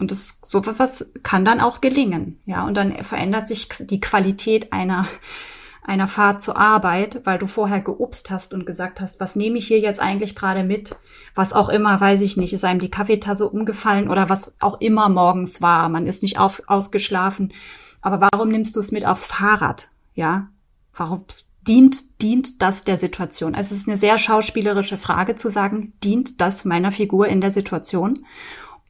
Und 0.00 0.10
das, 0.10 0.38
so 0.42 0.64
was 0.78 1.12
kann 1.22 1.44
dann 1.44 1.60
auch 1.60 1.82
gelingen. 1.82 2.40
Ja, 2.46 2.64
und 2.64 2.78
dann 2.78 3.04
verändert 3.04 3.46
sich 3.46 3.68
die 3.78 4.00
Qualität 4.00 4.72
einer, 4.72 5.06
einer 5.82 6.08
Fahrt 6.08 6.40
zur 6.40 6.56
Arbeit, 6.56 7.20
weil 7.24 7.38
du 7.38 7.46
vorher 7.46 7.82
geupst 7.82 8.30
hast 8.30 8.54
und 8.54 8.64
gesagt 8.64 8.98
hast, 9.02 9.20
was 9.20 9.36
nehme 9.36 9.58
ich 9.58 9.66
hier 9.66 9.78
jetzt 9.78 10.00
eigentlich 10.00 10.34
gerade 10.34 10.64
mit? 10.64 10.96
Was 11.34 11.52
auch 11.52 11.68
immer, 11.68 12.00
weiß 12.00 12.22
ich 12.22 12.38
nicht, 12.38 12.54
ist 12.54 12.64
einem 12.64 12.80
die 12.80 12.90
Kaffeetasse 12.90 13.46
umgefallen 13.46 14.08
oder 14.08 14.30
was 14.30 14.56
auch 14.60 14.80
immer 14.80 15.10
morgens 15.10 15.60
war. 15.60 15.90
Man 15.90 16.06
ist 16.06 16.22
nicht 16.22 16.38
auf, 16.38 16.62
ausgeschlafen. 16.68 17.52
Aber 18.00 18.30
warum 18.32 18.48
nimmst 18.48 18.76
du 18.76 18.80
es 18.80 18.92
mit 18.92 19.04
aufs 19.04 19.26
Fahrrad? 19.26 19.90
Ja, 20.14 20.48
warum 20.94 21.26
dient, 21.66 22.22
dient 22.22 22.62
das 22.62 22.84
der 22.84 22.96
Situation? 22.96 23.54
Also 23.54 23.74
es 23.74 23.82
ist 23.82 23.88
eine 23.88 23.96
sehr 23.96 24.18
schauspielerische 24.18 24.98
Frage 24.98 25.34
zu 25.34 25.50
sagen, 25.50 25.92
dient 26.02 26.40
das 26.40 26.64
meiner 26.64 26.92
Figur 26.92 27.28
in 27.28 27.40
der 27.40 27.50
Situation? 27.50 28.24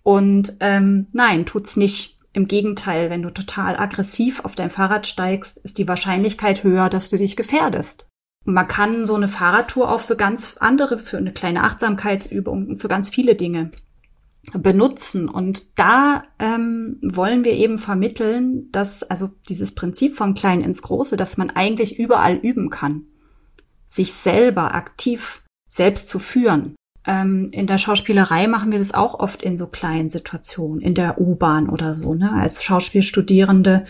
Und 0.03 0.57
ähm, 0.61 1.07
nein, 1.12 1.47
tut's 1.47 1.77
nicht. 1.77 2.18
Im 2.35 2.49
Gegenteil, 2.49 3.11
wenn 3.11 3.23
du 3.23 3.31
total 3.31 3.77
aggressiv 3.77 4.41
auf 4.45 4.55
dein 4.55 4.70
Fahrrad 4.70 5.07
steigst, 5.07 5.59
ist 5.59 5.77
die 5.77 5.87
Wahrscheinlichkeit 5.87 6.64
höher, 6.64 6.89
dass 6.89 7.11
du 7.11 7.18
dich 7.18 7.37
gefährdest. 7.37 8.09
Man 8.45 8.66
kann 8.66 9.05
so 9.05 9.14
eine 9.14 9.29
Fahrradtour 9.29 9.93
auch 9.93 10.01
für 10.01 10.16
ganz 10.16 10.57
andere, 10.59 10.99
für 10.99 11.18
eine 11.18 11.33
kleine 11.33 11.62
Achtsamkeitsübung, 11.62 12.79
für 12.79 12.89
ganz 12.89 13.11
viele 13.11 13.35
Dinge 13.35 13.70
benutzen. 14.53 15.28
Und 15.28 15.78
da 15.78 16.24
ähm, 16.38 16.99
wollen 17.03 17.45
wir 17.45 17.53
eben 17.53 17.78
vermitteln, 17.78 18.70
dass 18.72 19.03
also 19.03 19.30
dieses 19.49 19.74
Prinzip 19.74 20.16
vom 20.16 20.34
Kleinen 20.34 20.62
ins 20.62 20.82
Große, 20.82 21.16
dass 21.16 21.36
man 21.36 21.51
eigentlich 21.51 21.99
überall 21.99 22.36
üben 22.36 22.70
kann, 22.70 23.07
sich 23.86 24.14
selber 24.14 24.74
aktiv 24.74 25.43
selbst 25.68 26.09
zu 26.09 26.18
führen. 26.18 26.74
Ähm, 27.07 27.49
in 27.53 27.66
der 27.66 27.78
Schauspielerei 27.78 28.47
machen 28.47 28.72
wir 28.72 28.78
das 28.78 28.95
auch 28.95 29.18
oft 29.18 29.43
in 29.43 29.57
so 29.57 29.66
kleinen 29.66 30.11
Situationen, 30.11 30.80
in 30.80 30.95
der 30.95 31.20
U-Bahn 31.20 31.68
oder 31.68 31.95
so. 31.95 32.14
Ne? 32.14 32.32
Als 32.32 32.62
Schauspielstudierende 32.64 33.84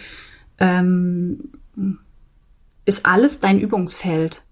ähm, 0.59 1.50
ist 2.84 3.07
alles 3.07 3.40
dein 3.40 3.59
Übungsfeld. 3.59 4.44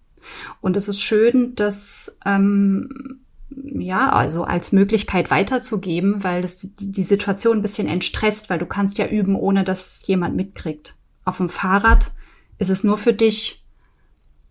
Und 0.61 0.77
es 0.77 0.89
ist 0.89 1.01
schön, 1.01 1.55
dass 1.55 2.19
ähm, 2.27 3.20
ja, 3.51 4.11
also 4.11 4.45
als 4.45 4.73
Möglichkeit 4.73 5.31
weiterzugeben, 5.31 6.23
weil 6.23 6.43
das 6.43 6.69
die 6.79 7.03
Situation 7.03 7.59
ein 7.59 7.63
bisschen 7.63 7.89
entstresst, 7.89 8.51
weil 8.51 8.59
du 8.59 8.67
kannst 8.67 8.99
ja 8.99 9.07
üben, 9.07 9.35
ohne 9.35 9.65
dass 9.65 10.07
jemand 10.07 10.37
mitkriegt. 10.37 10.95
Auf 11.25 11.39
dem 11.39 11.49
Fahrrad 11.49 12.13
ist 12.59 12.71
es 12.71 12.85
nur 12.85 12.99
für 12.99 13.13
dich. 13.13 13.65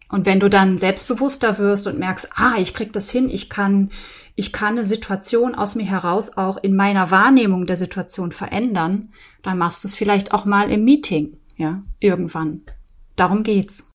Und 0.10 0.26
wenn 0.26 0.40
du 0.40 0.50
dann 0.50 0.78
selbstbewusster 0.80 1.60
wirst 1.60 1.86
und 1.86 2.00
merkst, 2.00 2.30
ah, 2.36 2.56
ich 2.58 2.74
krieg 2.74 2.92
das 2.94 3.12
hin, 3.12 3.30
ich 3.30 3.50
kann, 3.50 3.92
ich 4.36 4.52
kann 4.52 4.74
eine 4.74 4.86
Situation 4.86 5.54
aus 5.54 5.76
mir 5.76 5.86
heraus 5.86 6.36
auch 6.36 6.58
in 6.58 6.76
meiner 6.76 7.12
Wahrnehmung 7.12 7.66
der 7.66 7.78
Situation 7.78 8.32
verändern, 8.32 9.14
dann 9.44 9.60
machst 9.60 9.84
du 9.84 9.88
es 9.88 9.96
vielleicht 9.96 10.34
auch 10.34 10.46
mal 10.46 10.72
im 10.72 10.84
Meeting, 10.84 11.38
ja, 11.58 11.84
irgendwann. 12.00 12.62
Darum 13.16 13.44
geht's. 13.44 13.92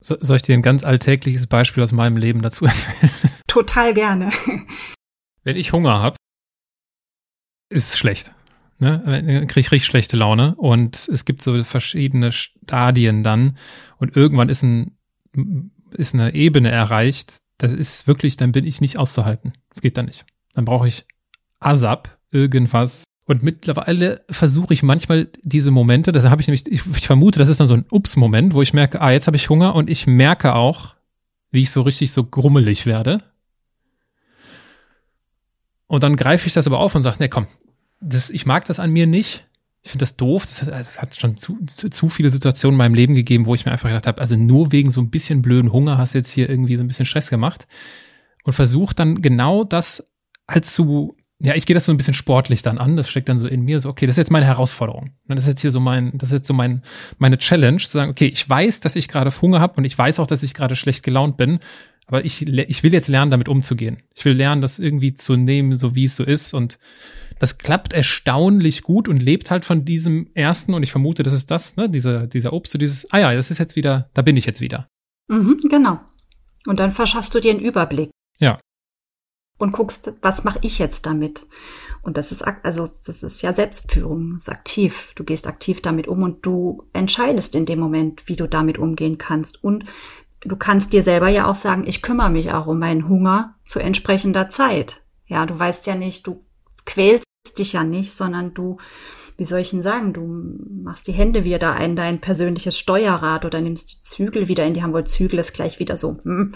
So, 0.00 0.16
soll 0.18 0.36
ich 0.36 0.42
dir 0.42 0.54
ein 0.54 0.62
ganz 0.62 0.84
alltägliches 0.84 1.46
Beispiel 1.46 1.82
aus 1.82 1.92
meinem 1.92 2.16
Leben 2.16 2.42
dazu 2.42 2.64
erzählen? 2.66 3.10
Total 3.48 3.92
gerne. 3.92 4.30
Wenn 5.42 5.56
ich 5.56 5.72
Hunger 5.72 5.98
habe, 5.98 6.16
ist 7.70 7.88
es 7.88 7.98
schlecht. 7.98 8.32
Ne? 8.78 9.02
Kriege 9.48 9.60
ich 9.60 9.72
richtig 9.72 9.86
schlechte 9.86 10.16
Laune. 10.16 10.54
Und 10.54 11.08
es 11.08 11.24
gibt 11.24 11.42
so 11.42 11.64
verschiedene 11.64 12.30
Stadien 12.30 13.24
dann. 13.24 13.58
Und 13.96 14.16
irgendwann 14.16 14.48
ist, 14.48 14.62
ein, 14.62 14.96
ist 15.92 16.14
eine 16.14 16.34
Ebene 16.34 16.70
erreicht. 16.70 17.38
Das 17.56 17.72
ist 17.72 18.06
wirklich, 18.06 18.36
dann 18.36 18.52
bin 18.52 18.64
ich 18.64 18.80
nicht 18.80 18.98
auszuhalten. 18.98 19.52
Das 19.70 19.80
geht 19.80 19.96
dann 19.96 20.06
nicht. 20.06 20.24
Dann 20.54 20.64
brauche 20.64 20.86
ich 20.86 21.04
ASAP, 21.58 22.16
irgendwas, 22.30 23.04
und 23.28 23.42
mittlerweile 23.42 24.24
versuche 24.30 24.72
ich 24.72 24.82
manchmal 24.82 25.28
diese 25.42 25.70
Momente, 25.70 26.12
das 26.12 26.24
habe 26.24 26.40
ich 26.40 26.48
nämlich, 26.48 26.66
ich, 26.66 26.80
ich, 26.86 27.06
vermute, 27.06 27.38
das 27.38 27.50
ist 27.50 27.60
dann 27.60 27.68
so 27.68 27.74
ein 27.74 27.84
Ups-Moment, 27.90 28.54
wo 28.54 28.62
ich 28.62 28.72
merke, 28.72 29.02
ah, 29.02 29.10
jetzt 29.10 29.26
habe 29.26 29.36
ich 29.36 29.50
Hunger 29.50 29.74
und 29.74 29.90
ich 29.90 30.06
merke 30.06 30.54
auch, 30.54 30.94
wie 31.50 31.60
ich 31.60 31.70
so 31.70 31.82
richtig 31.82 32.10
so 32.10 32.24
grummelig 32.24 32.86
werde. 32.86 33.22
Und 35.88 36.02
dann 36.02 36.16
greife 36.16 36.46
ich 36.46 36.52
das 36.52 36.66
aber 36.66 36.78
auf 36.78 36.94
und 36.94 37.02
sage, 37.02 37.16
nee, 37.18 37.28
komm, 37.28 37.46
das, 38.00 38.30
ich 38.30 38.46
mag 38.46 38.64
das 38.66 38.78
an 38.78 38.90
mir 38.90 39.06
nicht. 39.06 39.46
Ich 39.82 39.90
finde 39.90 40.02
das 40.02 40.16
doof. 40.16 40.44
Das 40.46 40.62
hat, 40.62 40.68
das 40.68 41.00
hat 41.00 41.16
schon 41.16 41.36
zu, 41.36 41.58
zu, 41.66 41.88
zu, 41.88 42.08
viele 42.08 42.30
Situationen 42.30 42.74
in 42.74 42.78
meinem 42.78 42.94
Leben 42.94 43.14
gegeben, 43.14 43.46
wo 43.46 43.54
ich 43.54 43.64
mir 43.64 43.72
einfach 43.72 43.88
gedacht 43.88 44.06
habe, 44.06 44.20
also 44.20 44.36
nur 44.36 44.70
wegen 44.70 44.90
so 44.90 45.00
ein 45.00 45.10
bisschen 45.10 45.42
blöden 45.42 45.72
Hunger 45.72 45.98
hast 45.98 46.14
du 46.14 46.18
jetzt 46.18 46.30
hier 46.30 46.48
irgendwie 46.48 46.76
so 46.76 46.82
ein 46.82 46.88
bisschen 46.88 47.06
Stress 47.06 47.30
gemacht. 47.30 47.66
Und 48.44 48.52
versuche 48.52 48.94
dann 48.94 49.20
genau 49.22 49.64
das 49.64 50.04
halt 50.48 50.64
zu 50.64 51.16
ja, 51.40 51.54
ich 51.54 51.66
gehe 51.66 51.74
das 51.74 51.86
so 51.86 51.92
ein 51.92 51.96
bisschen 51.96 52.14
sportlich 52.14 52.62
dann 52.62 52.78
an. 52.78 52.96
Das 52.96 53.08
steckt 53.08 53.28
dann 53.28 53.38
so 53.38 53.46
in 53.46 53.62
mir, 53.62 53.80
so, 53.80 53.88
okay, 53.88 54.06
das 54.06 54.14
ist 54.14 54.18
jetzt 54.18 54.30
meine 54.30 54.46
Herausforderung. 54.46 55.12
Das 55.26 55.40
ist 55.40 55.46
jetzt 55.46 55.60
hier 55.60 55.70
so 55.70 55.78
mein, 55.78 56.10
das 56.18 56.30
ist 56.30 56.38
jetzt 56.38 56.48
so 56.48 56.54
mein, 56.54 56.82
meine 57.18 57.38
Challenge, 57.38 57.78
zu 57.78 57.88
sagen, 57.88 58.10
okay, 58.10 58.26
ich 58.26 58.48
weiß, 58.48 58.80
dass 58.80 58.96
ich 58.96 59.06
gerade 59.06 59.30
Hunger 59.40 59.60
habe 59.60 59.74
und 59.76 59.84
ich 59.84 59.96
weiß 59.96 60.18
auch, 60.18 60.26
dass 60.26 60.42
ich 60.42 60.52
gerade 60.52 60.74
schlecht 60.74 61.04
gelaunt 61.04 61.36
bin, 61.36 61.60
aber 62.06 62.24
ich, 62.24 62.48
ich 62.48 62.82
will 62.82 62.92
jetzt 62.92 63.08
lernen, 63.08 63.30
damit 63.30 63.48
umzugehen. 63.48 63.98
Ich 64.16 64.24
will 64.24 64.32
lernen, 64.32 64.62
das 64.62 64.78
irgendwie 64.80 65.14
zu 65.14 65.36
nehmen, 65.36 65.76
so 65.76 65.94
wie 65.94 66.04
es 66.04 66.16
so 66.16 66.24
ist. 66.24 66.54
Und 66.54 66.78
das 67.38 67.58
klappt 67.58 67.92
erstaunlich 67.92 68.82
gut 68.82 69.06
und 69.06 69.22
lebt 69.22 69.50
halt 69.50 69.64
von 69.64 69.84
diesem 69.84 70.30
ersten, 70.34 70.74
und 70.74 70.82
ich 70.82 70.90
vermute, 70.90 71.22
das 71.22 71.34
ist 71.34 71.52
das, 71.52 71.76
ne, 71.76 71.88
dieser, 71.88 72.26
dieser 72.26 72.52
Obst, 72.52 72.72
so 72.72 72.78
dieses, 72.78 73.12
ah 73.12 73.18
ja, 73.18 73.34
das 73.34 73.52
ist 73.52 73.58
jetzt 73.58 73.76
wieder, 73.76 74.10
da 74.14 74.22
bin 74.22 74.36
ich 74.36 74.46
jetzt 74.46 74.60
wieder. 74.60 74.88
Mhm, 75.28 75.56
genau. 75.68 76.00
Und 76.66 76.80
dann 76.80 76.90
verschaffst 76.90 77.32
du 77.34 77.40
dir 77.40 77.52
einen 77.52 77.60
Überblick. 77.60 78.10
Ja 78.40 78.58
und 79.58 79.72
guckst, 79.72 80.14
was 80.22 80.44
mache 80.44 80.60
ich 80.62 80.78
jetzt 80.78 81.04
damit? 81.04 81.46
Und 82.02 82.16
das 82.16 82.32
ist 82.32 82.42
also 82.42 82.88
das 83.04 83.22
ist 83.22 83.42
ja 83.42 83.52
Selbstführung, 83.52 84.34
das 84.34 84.44
ist 84.44 84.52
aktiv. 84.52 85.12
Du 85.16 85.24
gehst 85.24 85.46
aktiv 85.46 85.82
damit 85.82 86.08
um 86.08 86.22
und 86.22 86.46
du 86.46 86.84
entscheidest 86.92 87.54
in 87.54 87.66
dem 87.66 87.80
Moment, 87.80 88.28
wie 88.28 88.36
du 88.36 88.48
damit 88.48 88.78
umgehen 88.78 89.18
kannst. 89.18 89.62
Und 89.62 89.84
du 90.40 90.56
kannst 90.56 90.92
dir 90.92 91.02
selber 91.02 91.28
ja 91.28 91.46
auch 91.46 91.56
sagen, 91.56 91.84
ich 91.86 92.02
kümmere 92.02 92.30
mich 92.30 92.52
auch 92.52 92.66
um 92.66 92.78
meinen 92.78 93.08
Hunger 93.08 93.56
zu 93.64 93.80
entsprechender 93.80 94.48
Zeit. 94.48 95.02
Ja, 95.26 95.44
du 95.44 95.58
weißt 95.58 95.86
ja 95.86 95.94
nicht, 95.94 96.26
du 96.26 96.44
quälst 96.86 97.26
dich 97.58 97.72
ja 97.72 97.84
nicht, 97.84 98.12
sondern 98.12 98.54
du, 98.54 98.78
wie 99.36 99.44
soll 99.44 99.60
ich 99.60 99.70
denn 99.70 99.82
sagen, 99.82 100.12
du 100.12 100.24
machst 100.82 101.06
die 101.06 101.12
Hände 101.12 101.44
wieder 101.44 101.74
ein 101.74 101.96
dein 101.96 102.20
persönliches 102.20 102.78
Steuerrad 102.78 103.44
oder 103.44 103.60
nimmst 103.60 103.92
die 103.92 104.00
Zügel 104.00 104.48
wieder 104.48 104.64
in 104.64 104.74
die 104.74 104.82
Hand, 104.82 104.94
weil 104.94 105.04
Zügel 105.04 105.40
ist 105.40 105.52
gleich 105.52 105.78
wieder 105.80 105.96
so. 105.96 106.18
Hm, 106.22 106.54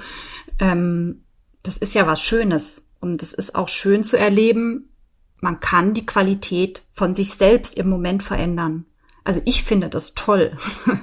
ähm, 0.60 1.24
das 1.62 1.76
ist 1.76 1.94
ja 1.94 2.06
was 2.06 2.22
Schönes. 2.22 2.88
Und 3.02 3.20
es 3.24 3.32
ist 3.32 3.56
auch 3.56 3.66
schön 3.66 4.04
zu 4.04 4.16
erleben, 4.16 4.88
man 5.40 5.58
kann 5.58 5.92
die 5.92 6.06
Qualität 6.06 6.82
von 6.92 7.16
sich 7.16 7.34
selbst 7.34 7.76
im 7.76 7.88
Moment 7.88 8.22
verändern. 8.22 8.86
Also 9.24 9.42
ich 9.44 9.64
finde 9.64 9.90
das 9.90 10.14
toll. 10.14 10.56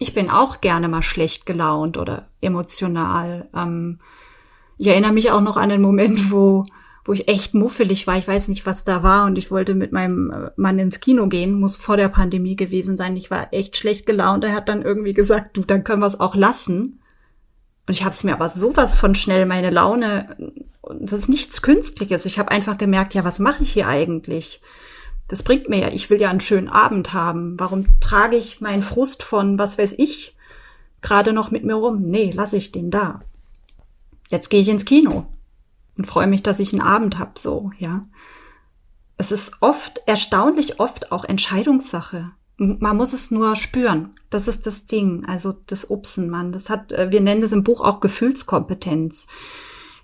Ich 0.00 0.12
bin 0.12 0.28
auch 0.28 0.60
gerne 0.60 0.88
mal 0.88 1.02
schlecht 1.02 1.46
gelaunt 1.46 1.96
oder 1.96 2.26
emotional. 2.40 3.48
Ähm, 3.54 4.00
ich 4.76 4.88
erinnere 4.88 5.12
mich 5.12 5.30
auch 5.30 5.40
noch 5.40 5.56
an 5.56 5.68
den 5.68 5.80
Moment, 5.80 6.32
wo, 6.32 6.66
wo 7.04 7.12
ich 7.12 7.28
echt 7.28 7.54
muffelig 7.54 8.08
war. 8.08 8.18
Ich 8.18 8.26
weiß 8.26 8.48
nicht, 8.48 8.66
was 8.66 8.82
da 8.82 9.04
war 9.04 9.24
und 9.24 9.38
ich 9.38 9.52
wollte 9.52 9.74
mit 9.76 9.92
meinem 9.92 10.50
Mann 10.56 10.80
ins 10.80 10.98
Kino 10.98 11.28
gehen, 11.28 11.58
muss 11.58 11.76
vor 11.76 11.96
der 11.96 12.08
Pandemie 12.08 12.56
gewesen 12.56 12.96
sein. 12.96 13.16
Ich 13.16 13.30
war 13.30 13.54
echt 13.54 13.76
schlecht 13.76 14.04
gelaunt. 14.04 14.42
Er 14.42 14.52
hat 14.52 14.68
dann 14.68 14.82
irgendwie 14.82 15.14
gesagt, 15.14 15.56
du, 15.56 15.62
dann 15.62 15.84
können 15.84 16.02
wir 16.02 16.08
es 16.08 16.20
auch 16.20 16.34
lassen. 16.34 17.00
Und 17.86 17.94
ich 17.94 18.02
habe 18.02 18.10
es 18.10 18.24
mir 18.24 18.34
aber 18.34 18.48
sowas 18.48 18.96
von 18.96 19.14
schnell 19.14 19.46
meine 19.46 19.70
Laune 19.70 20.36
das 21.00 21.12
ist 21.12 21.28
nichts 21.28 21.62
Künstliches. 21.62 22.26
Ich 22.26 22.38
habe 22.38 22.50
einfach 22.50 22.78
gemerkt, 22.78 23.14
ja, 23.14 23.24
was 23.24 23.38
mache 23.38 23.62
ich 23.62 23.72
hier 23.72 23.88
eigentlich? 23.88 24.60
Das 25.28 25.42
bringt 25.42 25.68
mir 25.68 25.78
ja, 25.78 25.88
ich 25.88 26.10
will 26.10 26.20
ja 26.20 26.30
einen 26.30 26.40
schönen 26.40 26.68
Abend 26.68 27.12
haben. 27.12 27.58
Warum 27.58 27.86
trage 28.00 28.36
ich 28.36 28.60
meinen 28.60 28.82
Frust 28.82 29.22
von, 29.22 29.58
was 29.58 29.78
weiß 29.78 29.94
ich, 29.98 30.36
gerade 31.00 31.32
noch 31.32 31.50
mit 31.50 31.64
mir 31.64 31.74
rum? 31.74 32.02
Nee, 32.02 32.30
lasse 32.32 32.56
ich 32.56 32.72
den 32.72 32.90
da. 32.90 33.20
Jetzt 34.28 34.50
gehe 34.50 34.60
ich 34.60 34.68
ins 34.68 34.84
Kino 34.84 35.26
und 35.96 36.06
freue 36.06 36.26
mich, 36.26 36.42
dass 36.42 36.60
ich 36.60 36.72
einen 36.72 36.82
Abend 36.82 37.18
hab, 37.18 37.38
so, 37.38 37.70
ja. 37.78 38.06
Es 39.16 39.30
ist 39.30 39.58
oft, 39.60 40.02
erstaunlich 40.06 40.80
oft 40.80 41.12
auch 41.12 41.24
Entscheidungssache. 41.24 42.32
Man 42.56 42.96
muss 42.96 43.12
es 43.12 43.30
nur 43.30 43.56
spüren. 43.56 44.10
Das 44.28 44.48
ist 44.48 44.66
das 44.66 44.86
Ding. 44.86 45.24
Also 45.26 45.54
das 45.66 45.84
Upsen, 45.84 46.30
man. 46.30 46.52
Das 46.52 46.68
hat, 46.68 46.92
äh, 46.92 47.10
wir 47.10 47.20
nennen 47.20 47.40
das 47.40 47.52
im 47.52 47.64
Buch 47.64 47.80
auch 47.80 48.00
Gefühlskompetenz 48.00 49.28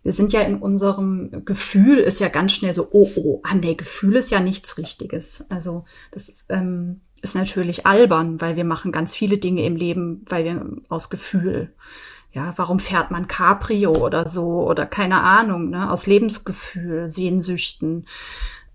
wir 0.03 0.13
sind 0.13 0.33
ja 0.33 0.41
in 0.41 0.57
unserem 0.57 1.45
Gefühl 1.45 1.99
ist 1.99 2.21
ja 2.21 2.29
ganz 2.29 2.53
schnell 2.53 2.73
so, 2.73 2.89
oh, 2.93 3.11
oh, 3.17 3.41
an 3.43 3.61
der 3.61 3.75
Gefühl 3.75 4.17
ist 4.17 4.31
ja 4.31 4.41
nichts 4.41 4.79
Richtiges. 4.79 5.47
Also 5.51 5.85
das 6.11 6.29
ist, 6.29 6.47
ähm, 6.51 7.03
ist 7.21 7.35
natürlich 7.35 7.87
albern, 7.87 8.41
weil 8.41 8.57
wir 8.57 8.65
machen 8.65 8.93
ganz 8.93 9.15
viele 9.15 9.39
Dinge 9.39 9.65
im 9.65 9.77
Leben, 9.77 10.25
weil 10.29 10.45
wir 10.45 10.67
aus 10.89 11.11
Gefühl. 11.11 11.73
Ja, 12.33 12.55
warum 12.57 12.79
fährt 12.79 13.11
man 13.11 13.27
Cabrio 13.27 13.93
oder 13.93 14.29
so 14.29 14.63
oder 14.63 14.87
keine 14.87 15.23
Ahnung, 15.23 15.71
ne, 15.71 15.91
aus 15.91 16.07
Lebensgefühl, 16.07 17.09
Sehnsüchten. 17.09 18.07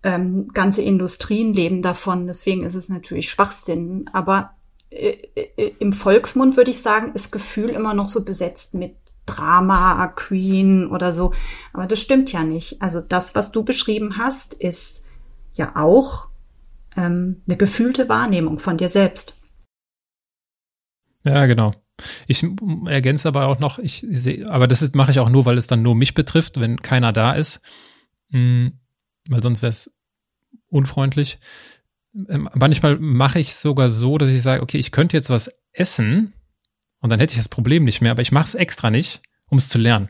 Ähm, 0.03 0.49
ganze 0.49 0.83
Industrien 0.83 1.53
leben 1.53 1.81
davon, 1.81 2.27
deswegen 2.27 2.63
ist 2.63 2.75
es 2.75 2.89
natürlich 2.89 3.29
Schwachsinn. 3.29 4.09
Aber 4.13 4.51
äh, 4.91 5.17
äh, 5.35 5.73
im 5.79 5.93
Volksmund 5.93 6.57
würde 6.57 6.71
ich 6.71 6.81
sagen, 6.81 7.13
ist 7.13 7.31
Gefühl 7.31 7.69
immer 7.69 7.93
noch 7.93 8.09
so 8.09 8.23
besetzt 8.23 8.73
mit 8.73 8.95
Drama 9.25 10.07
Queen 10.07 10.87
oder 10.87 11.13
so. 11.13 11.33
Aber 11.73 11.87
das 11.87 11.99
stimmt 11.99 12.31
ja 12.31 12.43
nicht. 12.43 12.81
Also 12.81 13.01
das, 13.01 13.35
was 13.35 13.51
du 13.51 13.63
beschrieben 13.63 14.17
hast, 14.17 14.53
ist 14.53 15.05
ja 15.55 15.75
auch 15.75 16.29
ähm, 16.95 17.41
eine 17.47 17.57
gefühlte 17.57 18.09
Wahrnehmung 18.09 18.59
von 18.59 18.77
dir 18.77 18.89
selbst. 18.89 19.33
Ja, 21.23 21.45
genau. 21.45 21.73
Ich 22.27 22.45
ergänze 22.87 23.27
aber 23.27 23.47
auch 23.47 23.59
noch, 23.59 23.79
ich 23.79 24.05
sehe, 24.09 24.49
aber 24.49 24.67
das 24.67 24.93
mache 24.93 25.11
ich 25.11 25.19
auch 25.19 25.29
nur, 25.29 25.45
weil 25.45 25.57
es 25.57 25.67
dann 25.67 25.81
nur 25.81 25.95
mich 25.95 26.13
betrifft, 26.13 26.59
wenn 26.59 26.81
keiner 26.81 27.13
da 27.13 27.33
ist. 27.33 27.61
Mhm, 28.29 28.73
weil 29.29 29.41
sonst 29.41 29.61
wäre 29.61 29.69
es 29.69 29.95
unfreundlich. 30.67 31.39
Ähm, 32.27 32.49
manchmal 32.53 32.97
mache 32.99 33.39
ich 33.39 33.55
sogar 33.55 33.89
so, 33.89 34.17
dass 34.17 34.29
ich 34.29 34.41
sage, 34.41 34.61
okay, 34.61 34.77
ich 34.77 34.91
könnte 34.91 35.17
jetzt 35.17 35.29
was 35.29 35.51
essen, 35.71 36.33
und 37.05 37.11
dann 37.11 37.19
hätte 37.19 37.33
ich 37.33 37.37
das 37.37 37.49
Problem 37.49 37.83
nicht 37.83 38.01
mehr, 38.01 38.09
aber 38.09 38.23
ich 38.23 38.31
mache 38.31 38.45
es 38.45 38.55
extra 38.55 38.89
nicht, 38.89 39.21
um 39.47 39.59
es 39.59 39.69
zu 39.69 39.77
lernen. 39.77 40.09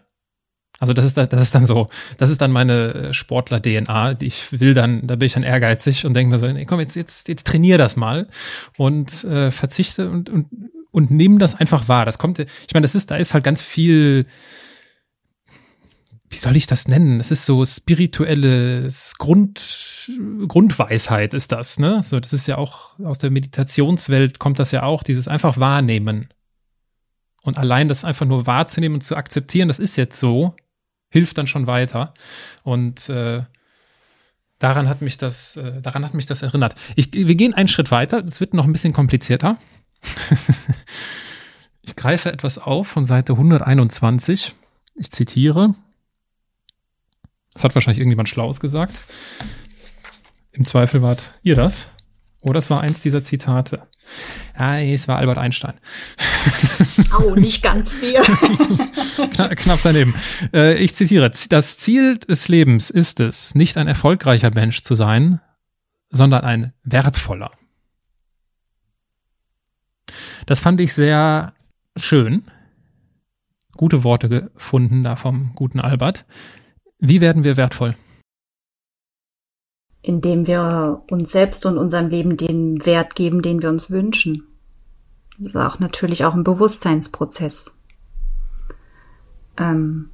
Also 0.79 0.93
das 0.93 1.03
ist, 1.03 1.17
das 1.17 1.41
ist 1.41 1.53
dann 1.53 1.65
so, 1.65 1.89
das 2.17 2.29
ist 2.29 2.39
dann 2.39 2.53
meine 2.53 3.13
Sportler-DNA. 3.13 4.15
Ich 4.21 4.61
will 4.61 4.73
dann, 4.73 5.05
da 5.05 5.17
bin 5.17 5.25
ich 5.25 5.33
dann 5.33 5.43
ehrgeizig 5.43 6.05
und 6.05 6.13
denke 6.13 6.31
mir 6.31 6.39
so, 6.39 6.47
nee, 6.47 6.63
komm, 6.63 6.79
jetzt, 6.79 6.95
jetzt, 6.95 7.27
jetzt 7.27 7.47
trainier 7.47 7.77
das 7.77 7.97
mal 7.97 8.29
und 8.77 9.25
äh, 9.25 9.51
verzichte 9.51 10.09
und, 10.09 10.29
und, 10.29 10.47
und 10.91 11.11
nimm 11.11 11.37
das 11.37 11.55
einfach 11.55 11.89
wahr. 11.89 12.05
Das 12.05 12.17
kommt, 12.17 12.39
ich 12.39 12.73
meine, 12.73 12.85
das 12.85 12.95
ist, 12.95 13.11
da 13.11 13.17
ist 13.17 13.33
halt 13.33 13.43
ganz 13.43 13.61
viel, 13.61 14.25
wie 16.29 16.37
soll 16.37 16.55
ich 16.55 16.67
das 16.67 16.87
nennen? 16.87 17.17
Das 17.17 17.29
ist 17.29 17.45
so 17.45 17.65
spirituelles 17.65 19.15
Grund, 19.17 20.09
Grundweisheit 20.47 21.33
ist 21.33 21.51
das, 21.51 21.77
ne? 21.77 22.03
So, 22.03 22.21
das 22.21 22.31
ist 22.31 22.47
ja 22.47 22.57
auch 22.57 22.97
aus 22.99 23.19
der 23.19 23.31
Meditationswelt 23.31 24.39
kommt 24.39 24.59
das 24.59 24.71
ja 24.71 24.83
auch, 24.83 25.03
dieses 25.03 25.27
einfach 25.27 25.57
wahrnehmen. 25.57 26.29
Und 27.45 27.59
allein 27.59 27.87
das 27.87 28.03
einfach 28.03 28.25
nur 28.25 28.47
wahrzunehmen 28.47 28.95
und 28.95 29.01
zu 29.01 29.15
akzeptieren, 29.15 29.67
das 29.67 29.77
ist 29.77 29.95
jetzt 29.97 30.19
so, 30.19 30.55
hilft 31.09 31.37
dann 31.37 31.45
schon 31.45 31.67
weiter. 31.67 32.15
Und 32.63 33.07
äh, 33.07 33.43
daran 34.57 34.89
hat 34.89 35.03
mich 35.03 35.19
das, 35.19 35.55
äh, 35.55 35.79
daran 35.79 36.03
hat 36.03 36.15
mich 36.15 36.25
das 36.25 36.41
erinnert. 36.41 36.73
Ich, 36.95 37.13
wir 37.13 37.35
gehen 37.35 37.53
einen 37.53 37.67
Schritt 37.67 37.91
weiter. 37.91 38.25
Es 38.25 38.39
wird 38.39 38.55
noch 38.55 38.65
ein 38.65 38.73
bisschen 38.73 38.93
komplizierter. 38.93 39.57
ich 41.83 41.95
greife 41.95 42.31
etwas 42.31 42.57
auf 42.57 42.87
von 42.87 43.05
Seite 43.05 43.33
121. 43.33 44.55
Ich 44.95 45.11
zitiere. 45.11 45.75
Das 47.53 47.63
hat 47.63 47.75
wahrscheinlich 47.75 47.99
irgendjemand 47.99 48.27
Schlaues 48.27 48.59
gesagt. 48.59 49.01
Im 50.51 50.65
Zweifel 50.65 51.03
wart 51.03 51.31
ihr 51.43 51.55
das. 51.55 51.89
Oder 52.41 52.57
es 52.57 52.71
war 52.71 52.81
eins 52.81 53.03
dieser 53.03 53.21
Zitate. 53.21 53.87
Ja, 54.57 54.79
es 54.79 55.07
war 55.07 55.17
Albert 55.17 55.37
Einstein. 55.37 55.73
Oh, 57.19 57.35
nicht 57.35 57.61
ganz 57.61 58.01
wir. 58.01 58.21
Kna 59.31 59.49
knapp 59.55 59.79
daneben. 59.83 60.15
Äh, 60.53 60.75
ich 60.75 60.93
zitiere, 60.95 61.29
das 61.49 61.77
Ziel 61.77 62.17
des 62.17 62.47
Lebens 62.47 62.89
ist 62.89 63.19
es, 63.19 63.55
nicht 63.55 63.77
ein 63.77 63.87
erfolgreicher 63.87 64.51
Mensch 64.53 64.81
zu 64.81 64.95
sein, 64.95 65.41
sondern 66.09 66.43
ein 66.43 66.73
wertvoller. 66.83 67.51
Das 70.45 70.59
fand 70.59 70.79
ich 70.79 70.93
sehr 70.93 71.53
schön. 71.97 72.45
Gute 73.73 74.03
Worte 74.03 74.29
gefunden 74.29 75.03
da 75.03 75.15
vom 75.15 75.53
guten 75.55 75.79
Albert. 75.79 76.25
Wie 76.99 77.19
werden 77.19 77.43
wir 77.43 77.57
wertvoll? 77.57 77.95
Indem 80.07 80.45
wir 80.45 81.01
uns 81.09 81.31
selbst 81.31 81.65
und 81.65 81.79
unserem 81.79 82.09
Leben 82.09 82.37
den 82.37 82.85
Wert 82.85 83.15
geben, 83.15 83.41
den 83.41 83.63
wir 83.63 83.69
uns 83.69 83.89
wünschen. 83.89 84.43
Das 85.39 85.47
ist 85.47 85.55
auch 85.55 85.79
natürlich 85.79 86.25
auch 86.25 86.35
ein 86.35 86.43
Bewusstseinsprozess. 86.43 87.73
Ähm, 89.57 90.11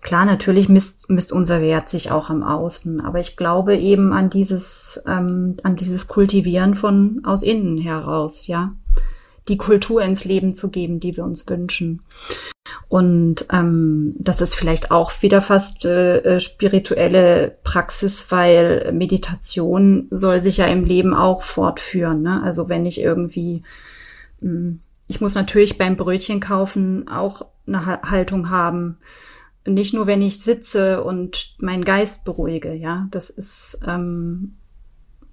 klar, 0.00 0.24
natürlich 0.24 0.68
misst, 0.68 1.08
misst 1.08 1.30
unser 1.30 1.60
Wert 1.60 1.88
sich 1.88 2.10
auch 2.10 2.30
am 2.30 2.42
Außen, 2.42 3.00
aber 3.00 3.20
ich 3.20 3.36
glaube 3.36 3.76
eben 3.76 4.12
an 4.12 4.28
dieses, 4.28 5.04
ähm, 5.06 5.56
an 5.62 5.76
dieses 5.76 6.08
Kultivieren 6.08 6.74
von 6.74 7.22
aus 7.24 7.44
innen 7.44 7.78
heraus, 7.78 8.48
ja. 8.48 8.74
Die 9.48 9.56
Kultur 9.56 10.02
ins 10.02 10.24
Leben 10.24 10.54
zu 10.54 10.70
geben, 10.70 11.00
die 11.00 11.16
wir 11.16 11.24
uns 11.24 11.48
wünschen. 11.48 12.02
Und 12.88 13.46
ähm, 13.52 14.14
das 14.18 14.40
ist 14.40 14.54
vielleicht 14.54 14.90
auch 14.90 15.22
wieder 15.22 15.40
fast 15.40 15.84
äh, 15.84 16.18
äh, 16.18 16.40
spirituelle 16.40 17.56
Praxis, 17.64 18.30
weil 18.30 18.92
Meditation 18.92 20.08
soll 20.10 20.40
sich 20.40 20.56
ja 20.58 20.66
im 20.66 20.84
Leben 20.84 21.14
auch 21.14 21.42
fortführen. 21.42 22.22
Ne? 22.22 22.42
Also 22.42 22.68
wenn 22.68 22.86
ich 22.86 23.00
irgendwie, 23.00 23.62
mh, 24.40 24.50
hm, 24.50 24.80
ich 25.08 25.20
muss 25.20 25.34
natürlich 25.34 25.78
beim 25.78 25.96
Brötchen 25.96 26.40
kaufen 26.40 27.08
auch 27.08 27.46
eine 27.66 27.86
Haltung 27.86 28.50
haben. 28.50 28.98
Nicht 29.64 29.94
nur, 29.94 30.06
wenn 30.06 30.22
ich 30.22 30.40
sitze 30.40 31.02
und 31.02 31.56
meinen 31.60 31.84
Geist 31.84 32.24
beruhige, 32.24 32.72
ja. 32.72 33.06
Das 33.10 33.30
ist 33.30 33.80
ähm, 33.86 34.56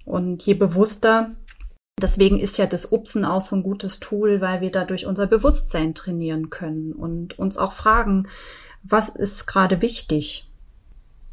und 0.04 0.42
je 0.42 0.54
bewusster 0.54 1.32
Deswegen 2.00 2.38
ist 2.38 2.56
ja 2.58 2.66
das 2.66 2.86
Upsen 2.86 3.24
auch 3.24 3.42
so 3.42 3.56
ein 3.56 3.62
gutes 3.62 4.00
Tool, 4.00 4.40
weil 4.40 4.60
wir 4.60 4.70
dadurch 4.70 5.06
unser 5.06 5.26
Bewusstsein 5.26 5.94
trainieren 5.94 6.50
können 6.50 6.92
und 6.92 7.38
uns 7.38 7.56
auch 7.56 7.72
fragen, 7.72 8.28
was 8.82 9.08
ist 9.08 9.46
gerade 9.46 9.80
wichtig? 9.80 10.50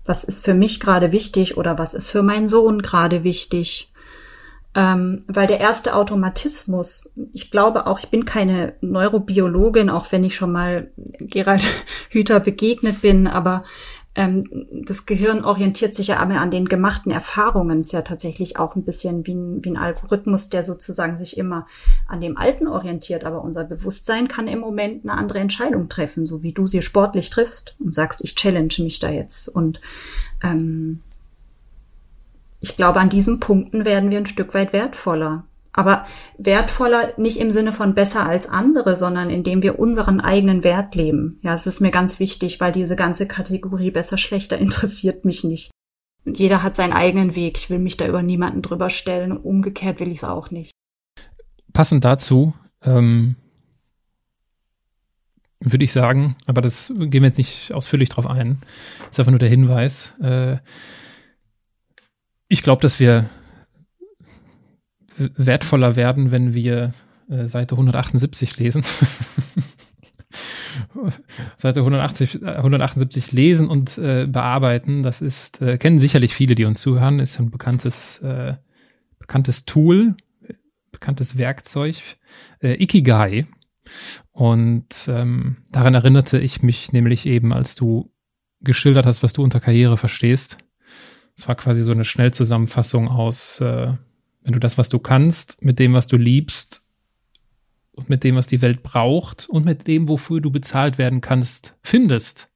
Was 0.06 0.24
ist 0.24 0.44
für 0.46 0.54
mich 0.54 0.80
gerade 0.80 1.12
wichtig 1.12 1.58
oder 1.58 1.78
was 1.78 1.94
ist 1.94 2.10
für 2.10 2.24
meinen 2.24 2.48
Sohn 2.48 2.82
gerade 2.82 3.24
wichtig? 3.24 3.88
Ähm, 4.74 5.26
weil 5.28 5.48
der 5.48 5.60
erste 5.60 5.96
Automatismus, 5.96 7.12
ich 7.34 7.52
glaube 7.52 7.88
auch, 7.88 8.00
ich 8.00 8.10
bin 8.10 8.24
keine 8.24 8.76
Neurobiologin, 8.80 9.90
auch 9.90 10.10
wenn 10.12 10.24
ich 10.24 10.36
schon 10.36 10.54
mal 10.54 10.92
Gerald 11.20 11.68
Hüther 12.10 12.40
begegnet 12.40 13.02
bin, 13.02 13.28
aber 13.28 13.66
ähm, 14.14 14.44
das 14.86 15.06
Gehirn 15.06 15.46
orientiert 15.46 15.96
sich 15.96 16.08
ja 16.08 16.22
immer 16.22 16.42
an 16.42 16.52
den 16.52 16.68
gemachten 16.68 17.12
Erfahrungen. 17.12 17.80
Ist 17.80 17.94
ja 17.94 18.02
tatsächlich 18.02 18.58
auch 18.58 18.76
ein 18.76 18.84
bisschen 18.84 19.26
wie 19.26 19.34
ein, 19.34 19.64
wie 19.64 19.70
ein 19.70 19.78
Algorithmus, 19.78 20.50
der 20.50 20.64
sozusagen 20.64 21.16
sich 21.16 21.38
immer 21.38 21.66
an 22.08 22.20
dem 22.20 22.38
Alten 22.38 22.68
orientiert. 22.68 23.24
Aber 23.24 23.42
unser 23.42 23.64
Bewusstsein 23.64 24.28
kann 24.28 24.48
im 24.48 24.60
Moment 24.60 25.04
eine 25.04 25.18
andere 25.18 25.40
Entscheidung 25.40 25.88
treffen, 25.88 26.26
so 26.26 26.44
wie 26.44 26.52
du 26.52 26.68
sie 26.68 26.82
sportlich 26.82 27.30
triffst 27.30 27.76
und 27.80 27.94
sagst, 27.94 28.22
ich 28.24 28.36
challenge 28.36 28.76
mich 28.80 29.00
da 29.00 29.10
jetzt. 29.10 29.48
Und 29.48 29.80
ähm, 30.44 31.00
ich 32.60 32.76
glaube, 32.76 33.00
an 33.00 33.10
diesen 33.10 33.40
Punkten 33.40 33.86
werden 33.86 34.12
wir 34.12 34.18
ein 34.18 34.26
Stück 34.26 34.54
weit 34.54 34.74
wertvoller. 34.74 35.46
Aber 35.74 36.06
wertvoller 36.38 37.14
nicht 37.18 37.38
im 37.38 37.52
Sinne 37.52 37.72
von 37.72 37.96
besser 37.96 38.26
als 38.26 38.50
andere, 38.50 38.98
sondern 38.98 39.30
indem 39.30 39.64
wir 39.64 39.80
unseren 39.80 40.20
eigenen 40.20 40.64
Wert 40.64 40.96
leben. 40.96 41.40
Ja, 41.44 41.54
es 41.54 41.66
ist 41.66 41.80
mir 41.80 41.92
ganz 41.92 42.20
wichtig, 42.20 42.60
weil 42.60 42.72
diese 42.72 42.96
ganze 42.96 43.28
Kategorie 43.28 43.92
besser, 43.92 44.18
schlechter 44.18 44.58
interessiert 44.58 45.24
mich 45.24 45.44
nicht. 45.44 45.72
Und 46.26 46.38
jeder 46.38 46.62
hat 46.62 46.76
seinen 46.76 46.94
eigenen 46.94 47.36
Weg. 47.36 47.58
Ich 47.58 47.70
will 47.70 47.80
mich 47.80 47.98
da 47.98 48.08
über 48.08 48.22
niemanden 48.22 48.62
drüber 48.62 48.90
stellen 48.90 49.32
umgekehrt 49.32 50.00
will 50.00 50.12
ich 50.12 50.20
es 50.20 50.24
auch 50.24 50.52
nicht. 50.52 50.72
Passend 51.74 52.04
dazu 52.04 52.54
ähm, 52.84 53.36
würde 55.60 55.86
ich 55.86 55.94
sagen, 55.94 56.36
aber 56.46 56.62
das 56.62 56.92
gehen 56.96 57.24
wir 57.24 57.30
jetzt 57.30 57.38
nicht 57.38 57.72
ausführlich 57.72 58.10
drauf 58.10 58.28
ein. 58.28 58.60
Ist 59.10 59.20
einfach 59.20 59.32
nur 59.32 59.40
der 59.40 59.50
Hinweis. 59.50 60.14
Äh, 60.22 60.58
ich 62.48 62.64
glaube, 62.64 62.82
dass 62.82 63.00
wir 63.00 63.30
wertvoller 65.18 65.96
werden, 65.96 66.32
wenn 66.32 66.54
wir 66.54 66.94
äh, 67.30 67.48
Seite 67.48 67.76
178 67.76 68.58
lesen. 68.58 68.84
Seite 71.58 71.82
180, 71.82 72.44
178 72.44 73.32
lesen 73.32 73.68
und 73.68 73.98
äh, 73.98 74.28
bearbeiten. 74.28 75.04
Das 75.04 75.22
ist, 75.22 75.62
äh, 75.62 75.78
kennen 75.78 76.00
sicherlich 76.00 76.34
viele, 76.34 76.56
die 76.56 76.66
uns 76.66 76.82
zuhören, 76.82 77.20
ist 77.20 77.40
ein 77.40 77.52
bekanntes, 77.52 78.20
äh, 78.20 78.56
bekanntes 79.20 79.66
Tool, 79.66 80.16
bekanntes 80.92 81.38
Werkzeug, 81.38 81.96
äh, 82.62 82.82
Ikigai. 82.82 83.48
Und 84.32 85.08
ähm, 85.08 85.58
daran 85.72 85.96
erinnerte 85.96 86.40
ich 86.40 86.62
mich 86.62 86.94
nämlich 86.94 87.26
eben, 87.26 87.52
als 87.52 87.76
du 87.76 88.12
geschildert 88.64 89.06
hast, 89.06 89.24
was 89.24 89.34
du 89.34 89.44
unter 89.44 89.60
Karriere 89.60 89.98
verstehst. 89.98 90.58
Es 91.36 91.48
war 91.48 91.56
quasi 91.56 91.82
so 91.82 91.92
eine 91.92 92.06
Schnellzusammenfassung 92.06 93.08
aus 93.08 93.60
äh, 93.62 93.94
wenn 94.44 94.54
du 94.54 94.60
das, 94.60 94.78
was 94.78 94.90
du 94.90 95.00
kannst, 95.00 95.64
mit 95.64 95.80
dem, 95.80 95.94
was 95.94 96.08
du 96.08 96.18
liebst 96.18 96.86
und 97.92 98.10
mit 98.10 98.24
dem, 98.24 98.36
was 98.36 98.48
die 98.48 98.62
Welt 98.62 98.84
braucht 98.84 99.48
und 99.50 99.66
mit 99.66 99.88
dem, 99.88 100.08
wofür 100.08 100.42
du 100.42 100.52
bezahlt 100.52 100.98
werden 100.98 101.22
kannst, 101.22 101.78
findest, 101.84 102.50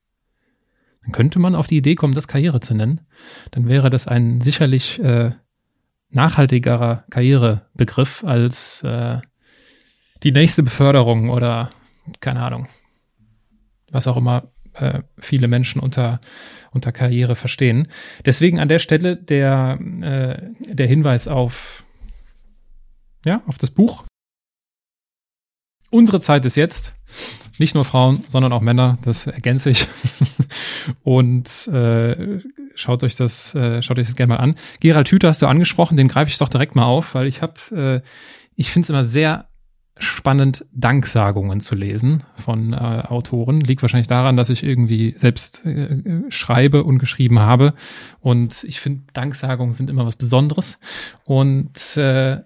dann 1.04 1.12
könnte 1.12 1.40
man 1.40 1.56
auf 1.56 1.68
die 1.68 1.78
Idee 1.78 1.96
kommen, 1.96 2.16
das 2.16 2.28
Karriere 2.28 2.60
zu 2.60 2.74
nennen. 2.74 3.02
Dann 3.52 3.68
wäre 3.68 3.90
das 3.90 4.08
ein 4.08 4.42
sicherlich 4.42 5.00
äh, 5.04 5.32
nachhaltigerer 6.10 7.04
Karrierebegriff 7.12 8.24
als 8.24 8.82
äh, 8.84 9.20
die 10.24 10.32
nächste 10.32 10.64
Beförderung 10.64 11.30
oder 11.30 11.70
keine 12.22 12.42
Ahnung, 12.42 12.68
was 13.92 14.08
auch 14.08 14.18
immer 14.18 14.52
äh, 14.76 15.02
viele 15.18 15.48
Menschen 15.48 15.82
unter, 15.82 16.20
unter 16.72 16.92
Karriere 16.92 17.36
verstehen. 17.36 17.88
Deswegen 18.26 18.60
an 18.60 18.68
der 18.68 18.80
Stelle 18.80 19.16
der, 19.16 19.80
äh, 20.02 20.74
der 20.74 20.88
Hinweis 20.88 21.28
auf, 21.28 21.84
ja, 23.26 23.42
auf 23.48 23.58
das 23.58 23.72
Buch. 23.72 24.04
Unsere 25.90 26.20
Zeit 26.20 26.46
ist 26.46 26.56
jetzt. 26.56 26.94
Nicht 27.58 27.74
nur 27.74 27.86
Frauen, 27.86 28.26
sondern 28.28 28.52
auch 28.52 28.62
Männer, 28.62 28.98
das 29.04 29.28
ergänze 29.28 29.70
ich. 29.70 29.88
Und 31.04 31.68
äh, 31.68 32.42
schaut 32.76 33.04
euch 33.04 33.16
das, 33.16 33.56
äh, 33.56 33.82
schaut 33.82 33.98
euch 33.98 34.08
das 34.08 34.18
gerne 34.18 34.34
mal 34.34 34.40
an. 34.40 34.56
Gerald 34.82 35.08
Hüther 35.08 35.30
hast 35.30 35.42
du 35.42 35.48
angesprochen, 35.48 35.96
den 35.96 36.10
greife 36.10 36.30
ich 36.30 36.38
doch 36.38 36.50
direkt 36.50 36.76
mal 36.76 36.84
auf, 36.84 37.16
weil 37.16 37.28
ich 37.28 37.42
habe, 37.42 38.04
äh, 38.04 38.08
ich 38.56 38.72
finde 38.72 38.86
es 38.86 38.90
immer 38.90 39.06
sehr 39.06 39.48
spannend, 39.98 40.66
Danksagungen 40.74 41.62
zu 41.62 41.76
lesen 41.76 42.24
von 42.36 42.74
äh, 42.74 42.76
Autoren. 42.76 43.62
Liegt 43.62 43.82
wahrscheinlich 43.82 44.08
daran, 44.08 44.36
dass 44.36 44.50
ich 44.50 44.64
irgendwie 44.64 45.16
selbst 45.18 45.66
äh, 45.66 46.02
schreibe 46.30 46.84
und 46.84 47.00
geschrieben 47.00 47.40
habe. 47.40 47.74
Und 48.20 48.64
ich 48.66 48.80
finde, 48.80 49.04
Danksagungen 49.14 49.74
sind 49.74 49.90
immer 49.90 50.06
was 50.06 50.18
Besonderes. 50.18 50.80
Und 51.26 51.96
äh, 51.98 52.42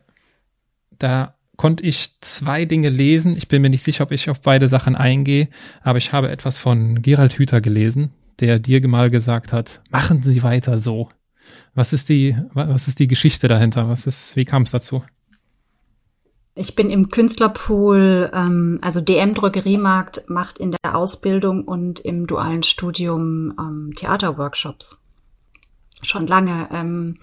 da 1.00 1.36
konnte 1.58 1.84
ich 1.84 2.20
zwei 2.22 2.66
Dinge 2.66 2.90
lesen. 2.90 3.36
Ich 3.36 3.48
bin 3.48 3.62
mir 3.62 3.70
nicht 3.70 3.84
sicher, 3.84 4.04
ob 4.04 4.12
ich 4.12 4.30
auf 4.30 4.40
beide 4.42 4.68
Sachen 4.68 4.96
eingehe, 4.96 5.50
aber 5.82 5.98
ich 5.98 6.14
habe 6.14 6.30
etwas 6.30 6.58
von 6.58 7.02
Gerald 7.02 7.34
Hüther 7.34 7.60
gelesen, 7.62 8.12
der 8.40 8.60
dir 8.60 8.88
mal 8.88 9.10
gesagt 9.10 9.52
hat, 9.52 9.82
machen 9.90 10.24
Sie 10.24 10.44
weiter 10.44 10.78
so. 10.78 11.10
Was 11.74 11.94
ist 11.94 12.10
die, 12.10 12.38
was 12.54 12.88
ist 12.88 13.00
die 13.00 13.08
Geschichte 13.08 13.48
dahinter? 13.48 13.90
Was 13.90 14.08
ist, 14.08 14.36
wie 14.36 14.46
kam 14.46 14.64
es 14.64 14.72
dazu? 14.72 15.04
Ich 16.56 16.76
bin 16.76 16.90
im 16.90 17.10
Künstlerpool, 17.10 18.30
ähm, 18.34 18.80
also 18.82 19.00
DM 19.02 19.34
Drogeriemarkt 19.34 20.30
macht 20.30 20.58
in 20.58 20.72
der 20.72 20.96
Ausbildung 20.96 21.64
und 21.64 22.00
im 22.00 22.28
dualen 22.28 22.64
Studium 22.64 23.54
ähm, 23.58 23.94
Theaterworkshops. 23.96 25.02
Schon 26.02 26.28
lange. 26.28 26.70
Ähm, 26.72 27.18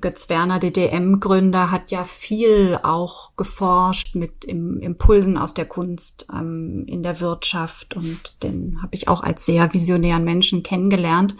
Götz 0.00 0.28
Werner, 0.28 0.58
der 0.58 0.70
DM-Gründer, 0.70 1.70
hat 1.70 1.90
ja 1.90 2.04
viel 2.04 2.78
auch 2.82 3.34
geforscht 3.36 4.14
mit 4.14 4.44
im, 4.44 4.80
Impulsen 4.80 5.38
aus 5.38 5.54
der 5.54 5.64
Kunst 5.64 6.28
ähm, 6.32 6.84
in 6.86 7.02
der 7.02 7.20
Wirtschaft 7.20 7.96
und 7.96 8.34
den 8.42 8.82
habe 8.82 8.94
ich 8.94 9.08
auch 9.08 9.22
als 9.22 9.46
sehr 9.46 9.72
visionären 9.72 10.24
Menschen 10.24 10.62
kennengelernt. 10.62 11.34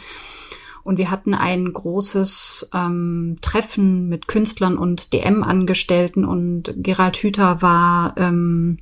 Und 0.88 0.96
wir 0.96 1.10
hatten 1.10 1.34
ein 1.34 1.70
großes 1.70 2.70
ähm, 2.72 3.36
Treffen 3.42 4.08
mit 4.08 4.26
Künstlern 4.26 4.78
und 4.78 5.12
DM-Angestellten 5.12 6.24
und 6.24 6.72
Gerald 6.78 7.18
Hüther 7.18 7.60
war, 7.60 8.16
ähm, 8.16 8.78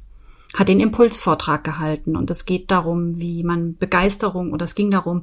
hat 0.54 0.68
den 0.68 0.78
Impulsvortrag 0.78 1.64
gehalten. 1.64 2.14
Und 2.14 2.30
es 2.30 2.46
geht 2.46 2.70
darum, 2.70 3.18
wie 3.18 3.42
man 3.42 3.76
Begeisterung, 3.76 4.52
oder 4.52 4.66
es 4.66 4.76
ging 4.76 4.92
darum, 4.92 5.22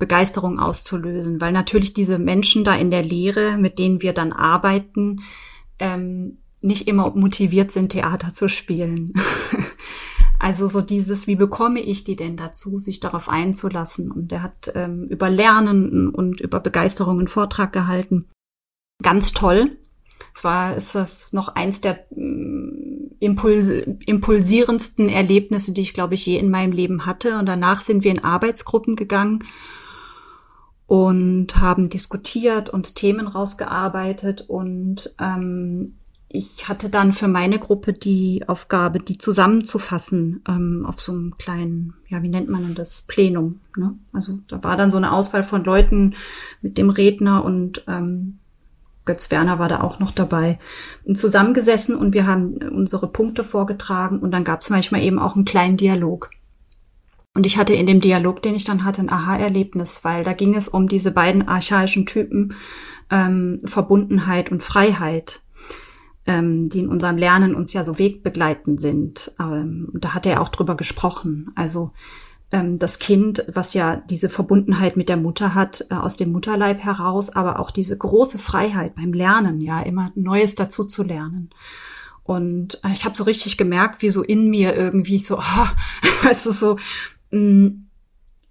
Begeisterung 0.00 0.58
auszulösen, 0.58 1.40
weil 1.40 1.52
natürlich 1.52 1.94
diese 1.94 2.18
Menschen 2.18 2.64
da 2.64 2.74
in 2.74 2.90
der 2.90 3.04
Lehre, 3.04 3.56
mit 3.56 3.78
denen 3.78 4.02
wir 4.02 4.12
dann 4.12 4.32
arbeiten, 4.32 5.20
ähm, 5.78 6.38
nicht 6.60 6.88
immer 6.88 7.14
motiviert 7.14 7.70
sind, 7.70 7.90
Theater 7.90 8.32
zu 8.32 8.48
spielen. 8.48 9.14
Also 10.38 10.68
so 10.68 10.80
dieses, 10.80 11.26
wie 11.26 11.36
bekomme 11.36 11.80
ich 11.80 12.04
die 12.04 12.16
denn 12.16 12.36
dazu, 12.36 12.78
sich 12.78 13.00
darauf 13.00 13.28
einzulassen? 13.28 14.10
Und 14.10 14.32
er 14.32 14.42
hat 14.42 14.72
ähm, 14.74 15.04
über 15.04 15.30
Lernen 15.30 16.10
und 16.10 16.40
über 16.40 16.60
Begeisterung 16.60 17.18
einen 17.18 17.28
Vortrag 17.28 17.72
gehalten. 17.72 18.26
Ganz 19.02 19.32
toll. 19.32 19.76
Zwar 20.34 20.76
ist 20.76 20.94
das 20.94 21.32
noch 21.32 21.48
eins 21.48 21.80
der 21.80 22.06
mm, 22.10 23.16
Impuls 23.20 23.68
impulsierendsten 24.04 25.08
Erlebnisse, 25.08 25.72
die 25.72 25.80
ich, 25.80 25.94
glaube 25.94 26.14
ich, 26.14 26.26
je 26.26 26.36
in 26.38 26.50
meinem 26.50 26.72
Leben 26.72 27.06
hatte. 27.06 27.38
Und 27.38 27.46
danach 27.46 27.82
sind 27.82 28.04
wir 28.04 28.10
in 28.10 28.24
Arbeitsgruppen 28.24 28.96
gegangen 28.96 29.44
und 30.86 31.56
haben 31.56 31.88
diskutiert 31.88 32.68
und 32.68 32.96
Themen 32.96 33.26
rausgearbeitet. 33.26 34.42
Und 34.42 35.14
ähm, 35.18 35.96
ich 36.34 36.68
hatte 36.68 36.90
dann 36.90 37.12
für 37.12 37.28
meine 37.28 37.60
Gruppe 37.60 37.92
die 37.92 38.42
Aufgabe, 38.48 38.98
die 38.98 39.18
zusammenzufassen 39.18 40.42
ähm, 40.48 40.84
auf 40.84 40.98
so 40.98 41.12
einem 41.12 41.38
kleinen, 41.38 41.94
ja, 42.08 42.22
wie 42.22 42.28
nennt 42.28 42.48
man 42.48 42.62
denn 42.62 42.74
das, 42.74 43.02
Plenum. 43.02 43.60
Ne? 43.76 43.94
Also 44.12 44.40
da 44.48 44.62
war 44.64 44.76
dann 44.76 44.90
so 44.90 44.96
eine 44.96 45.12
Auswahl 45.12 45.44
von 45.44 45.62
Leuten 45.62 46.14
mit 46.60 46.76
dem 46.76 46.90
Redner 46.90 47.44
und 47.44 47.84
ähm, 47.86 48.40
Götz 49.04 49.30
Werner 49.30 49.60
war 49.60 49.68
da 49.68 49.82
auch 49.82 50.00
noch 50.00 50.10
dabei, 50.10 50.58
zusammengesessen 51.12 51.94
und 51.94 52.14
wir 52.14 52.26
haben 52.26 52.54
unsere 52.54 53.06
Punkte 53.06 53.44
vorgetragen 53.44 54.18
und 54.18 54.32
dann 54.32 54.44
gab 54.44 54.62
es 54.62 54.70
manchmal 54.70 55.02
eben 55.02 55.20
auch 55.20 55.36
einen 55.36 55.44
kleinen 55.44 55.76
Dialog. 55.76 56.30
Und 57.34 57.46
ich 57.46 57.58
hatte 57.58 57.74
in 57.74 57.86
dem 57.86 58.00
Dialog, 58.00 58.42
den 58.42 58.54
ich 58.54 58.64
dann 58.64 58.84
hatte, 58.84 59.02
ein 59.02 59.10
Aha-Erlebnis, 59.10 60.04
weil 60.04 60.24
da 60.24 60.32
ging 60.32 60.54
es 60.54 60.68
um 60.68 60.88
diese 60.88 61.10
beiden 61.10 61.46
archaischen 61.46 62.06
Typen 62.06 62.54
ähm, 63.10 63.60
Verbundenheit 63.64 64.50
und 64.50 64.62
Freiheit 64.62 65.43
ähm, 66.26 66.68
die 66.68 66.80
in 66.80 66.88
unserem 66.88 67.16
Lernen 67.16 67.54
uns 67.54 67.72
ja 67.72 67.84
so 67.84 67.98
wegbegleitend 67.98 68.80
sind. 68.80 69.32
Ähm, 69.38 69.90
da 69.94 70.14
hat 70.14 70.26
er 70.26 70.40
auch 70.40 70.48
drüber 70.48 70.76
gesprochen. 70.76 71.50
Also 71.54 71.92
ähm, 72.50 72.78
das 72.78 72.98
Kind, 72.98 73.44
was 73.52 73.74
ja 73.74 73.96
diese 73.96 74.28
Verbundenheit 74.28 74.96
mit 74.96 75.08
der 75.08 75.16
Mutter 75.16 75.54
hat, 75.54 75.86
äh, 75.90 75.94
aus 75.94 76.16
dem 76.16 76.32
Mutterleib 76.32 76.78
heraus, 76.78 77.30
aber 77.30 77.58
auch 77.58 77.70
diese 77.70 77.96
große 77.98 78.38
Freiheit 78.38 78.94
beim 78.94 79.12
Lernen, 79.12 79.60
ja, 79.60 79.80
immer 79.80 80.12
Neues 80.14 80.54
dazu 80.54 80.84
zu 80.84 81.02
lernen. 81.02 81.50
Und 82.22 82.80
äh, 82.84 82.92
ich 82.92 83.04
habe 83.04 83.16
so 83.16 83.24
richtig 83.24 83.56
gemerkt, 83.56 84.02
wie 84.02 84.10
so 84.10 84.22
in 84.22 84.48
mir 84.48 84.74
irgendwie 84.74 85.18
so, 85.18 85.38
oh, 85.38 85.66
weißt 86.22 86.46
du, 86.46 86.52
so, 86.52 86.76
mh, 87.30 87.40
mm, 87.40 87.83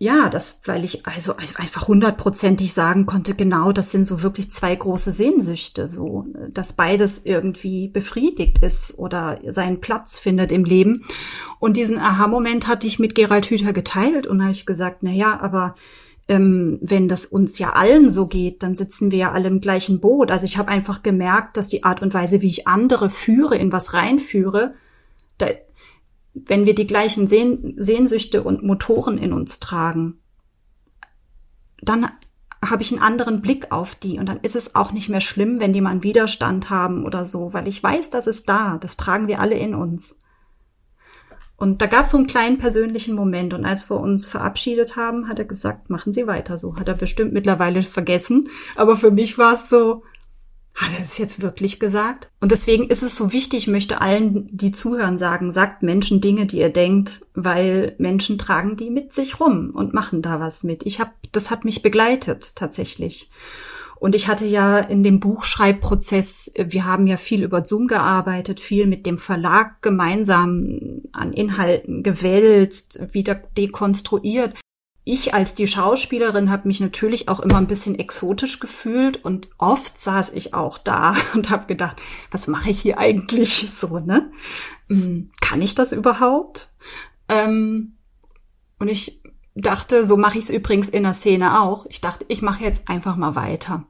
ja, 0.04 0.28
das, 0.28 0.60
weil 0.66 0.84
ich 0.84 1.06
also 1.06 1.36
einfach 1.38 1.88
hundertprozentig 1.88 2.74
sagen 2.74 3.06
konnte, 3.06 3.36
genau, 3.36 3.72
das 3.72 3.90
sind 3.90 4.06
so 4.06 4.22
wirklich 4.22 4.52
zwei 4.52 4.76
große 4.76 5.14
Sehnsüchte, 5.14 5.88
so, 5.88 6.26
dass 6.50 6.74
beides 6.74 7.26
irgendwie 7.26 7.88
befriedigt 7.88 8.60
ist 8.62 9.00
oder 9.00 9.40
seinen 9.48 9.80
Platz 9.80 10.20
findet 10.20 10.52
im 10.52 10.66
Leben. 10.66 11.06
Und 11.60 11.78
diesen 11.78 12.00
Aha-Moment 12.00 12.68
hatte 12.68 12.86
ich 12.86 13.00
mit 13.00 13.16
Gerald 13.16 13.46
Hüther 13.46 13.72
geteilt 13.72 14.28
und 14.28 14.42
habe 14.42 14.52
ich 14.52 14.66
gesagt, 14.66 14.98
na 15.04 15.12
ja, 15.12 15.40
aber 15.40 15.76
ähm, 16.28 16.80
wenn 16.82 17.08
das 17.08 17.26
uns 17.26 17.58
ja 17.58 17.70
allen 17.70 18.10
so 18.10 18.28
geht, 18.28 18.62
dann 18.62 18.76
sitzen 18.76 19.10
wir 19.10 19.20
ja 19.20 19.32
alle 19.32 19.48
im 19.48 19.62
gleichen 19.62 20.02
Boot. 20.02 20.32
Also 20.32 20.46
ich 20.46 20.58
habe 20.58 20.68
einfach 20.68 21.02
gemerkt, 21.02 21.56
dass 21.56 21.70
die 21.70 21.86
Art 21.86 22.02
und 22.02 22.14
Weise, 22.14 22.42
wie 22.42 22.48
ich 22.48 22.68
andere 22.68 23.10
führe, 23.10 23.56
in 23.56 23.72
was 23.72 23.94
reinführe, 23.94 24.74
da, 25.38 25.48
wenn 26.34 26.66
wir 26.66 26.76
die 26.76 26.88
gleichen 26.88 27.28
Sehn 27.28 27.76
Sehnsüchte 27.78 28.44
und 28.44 28.64
Motoren 28.64 29.18
in 29.18 29.34
uns 29.34 29.60
tragen, 29.60 30.20
dann 31.82 32.08
habe 32.64 32.82
ich 32.82 32.92
einen 32.92 33.02
anderen 33.02 33.42
Blick 33.42 33.72
auf 33.72 33.96
die 33.96 34.20
und 34.20 34.28
dann 34.28 34.40
ist 34.42 34.56
es 34.56 34.76
auch 34.76 34.92
nicht 34.92 35.10
mehr 35.10 35.22
schlimm, 35.22 35.60
wenn 35.60 35.74
die 35.74 35.82
mal 35.82 35.90
einen 35.90 36.04
Widerstand 36.04 36.70
haben 36.70 37.06
oder 37.06 37.26
so, 37.26 37.54
weil 37.54 37.68
ich 37.68 37.84
weiß, 37.84 38.10
das 38.10 38.28
ist 38.28 38.48
da, 38.48 38.78
das 38.78 38.98
tragen 38.98 39.28
wir 39.28 39.40
alle 39.40 39.56
in 39.56 39.76
uns. 39.76 40.20
Und 41.56 41.82
da 41.82 41.86
gab 41.86 42.06
es 42.06 42.10
so 42.10 42.18
einen 42.18 42.28
kleinen 42.28 42.58
persönlichen 42.58 43.16
Moment 43.16 43.54
und 43.54 43.64
als 43.64 43.90
wir 43.90 44.00
uns 44.00 44.26
verabschiedet 44.26 44.96
haben, 44.96 45.28
hat 45.28 45.40
er 45.40 45.46
gesagt, 45.46 45.90
machen 45.90 46.12
Sie 46.12 46.28
weiter 46.28 46.58
so. 46.58 46.76
Hat 46.76 46.88
er 46.88 46.96
bestimmt 46.96 47.32
mittlerweile 47.32 47.84
vergessen, 47.84 48.50
aber 48.76 48.96
für 48.96 49.12
mich 49.12 49.38
war 49.38 49.54
es 49.54 49.70
so, 49.70 50.04
hat 50.76 50.92
er 50.92 51.00
das 51.00 51.18
jetzt 51.18 51.42
wirklich 51.42 51.80
gesagt? 51.80 52.32
Und 52.40 52.52
deswegen 52.52 52.90
ist 52.90 53.04
es 53.04 53.16
so 53.16 53.32
wichtig, 53.32 53.64
ich 53.64 53.68
möchte 53.68 54.02
allen, 54.02 54.48
die 54.52 54.72
zuhören, 54.72 55.18
sagen, 55.18 55.52
sagt 55.52 55.84
Menschen 55.84 56.20
Dinge, 56.20 56.46
die 56.46 56.60
ihr 56.60 56.70
denkt, 56.70 57.26
weil 57.34 57.96
Menschen 58.00 58.38
tragen 58.38 58.76
die 58.76 58.90
mit 58.90 59.14
sich 59.14 59.40
rum 59.40 59.72
und 59.74 59.94
machen 59.94 60.22
da 60.22 60.40
was 60.40 60.64
mit. 60.64 60.84
Ich 60.86 61.00
habe, 61.00 61.12
das 61.32 61.52
hat 61.52 61.64
mich 61.64 61.84
begleitet 61.84 62.56
tatsächlich. 62.56 63.30
Und 64.00 64.16
ich 64.16 64.28
hatte 64.28 64.46
ja 64.46 64.80
in 64.80 65.02
dem 65.02 65.22
Buchschreibprozess, 65.22 66.52
wir 66.58 66.86
haben 66.86 67.08
ja 67.08 67.16
viel 67.16 67.42
über 67.44 67.66
Zoom 67.66 67.88
gearbeitet, 67.88 68.60
viel 68.60 68.86
mit 68.86 69.06
dem 69.06 69.18
Verlag 69.18 69.82
gemeinsam 69.82 71.04
an 71.14 71.32
Inhalten 71.32 72.04
gewälzt, 72.04 73.00
wieder 73.14 73.36
dekonstruiert 73.36 74.56
ich 75.06 75.34
als 75.34 75.54
die 75.54 75.68
Schauspielerin 75.68 76.50
habe 76.50 76.68
mich 76.68 76.80
natürlich 76.80 77.28
auch 77.28 77.42
immer 77.42 77.58
ein 77.58 77.68
bisschen 77.68 78.00
exotisch 78.00 78.60
gefühlt 78.60 79.24
und 79.24 79.50
oft 79.58 80.00
saß 80.00 80.32
ich 80.34 80.54
auch 80.54 80.78
da 80.78 81.16
und 81.34 81.50
habe 81.50 81.66
gedacht, 81.66 82.02
was 82.32 82.48
mache 82.48 82.70
ich 82.70 82.82
hier 82.82 82.98
eigentlich 82.98 83.68
so, 83.74 84.00
ne? 84.00 84.32
Hm, 84.90 85.32
kann 85.42 85.62
ich 85.62 85.76
das 85.76 85.92
überhaupt? 85.92 86.74
Ähm, 87.28 87.98
und 88.80 88.88
ich 88.88 89.22
dachte, 89.56 90.06
so 90.06 90.18
mache 90.18 90.38
ich 90.38 90.46
es 90.46 90.50
übrigens 90.50 90.90
in 90.90 91.04
der 91.04 91.14
Szene 91.14 91.62
auch. 91.62 91.86
Ich 91.88 92.02
dachte, 92.02 92.26
ich 92.28 92.42
mache 92.42 92.64
jetzt 92.64 92.88
einfach 92.88 93.16
mal 93.16 93.36
weiter. 93.36 93.86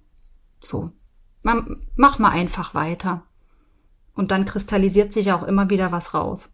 So, 0.60 0.92
mach 1.44 2.20
mal 2.20 2.32
einfach 2.32 2.74
weiter. 2.74 3.24
Und 4.16 4.32
dann 4.32 4.46
kristallisiert 4.46 5.14
sich 5.14 5.32
auch 5.32 5.44
immer 5.44 5.70
wieder 5.70 5.92
was 5.92 6.14
raus. 6.14 6.52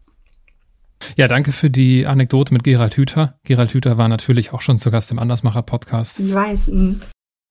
Ja, 1.16 1.28
danke 1.28 1.52
für 1.52 1.70
die 1.70 2.06
Anekdote 2.06 2.52
mit 2.52 2.62
Gerald 2.62 2.96
Hüther. 2.96 3.38
Gerald 3.44 3.72
Hüther 3.72 3.98
war 3.98 4.08
natürlich 4.08 4.52
auch 4.52 4.60
schon 4.60 4.78
zu 4.78 4.90
Gast 4.90 5.10
im 5.10 5.18
Andersmacher-Podcast. 5.18 6.20
Ich 6.20 6.32
weiß. 6.32 6.68
Mh. 6.68 6.96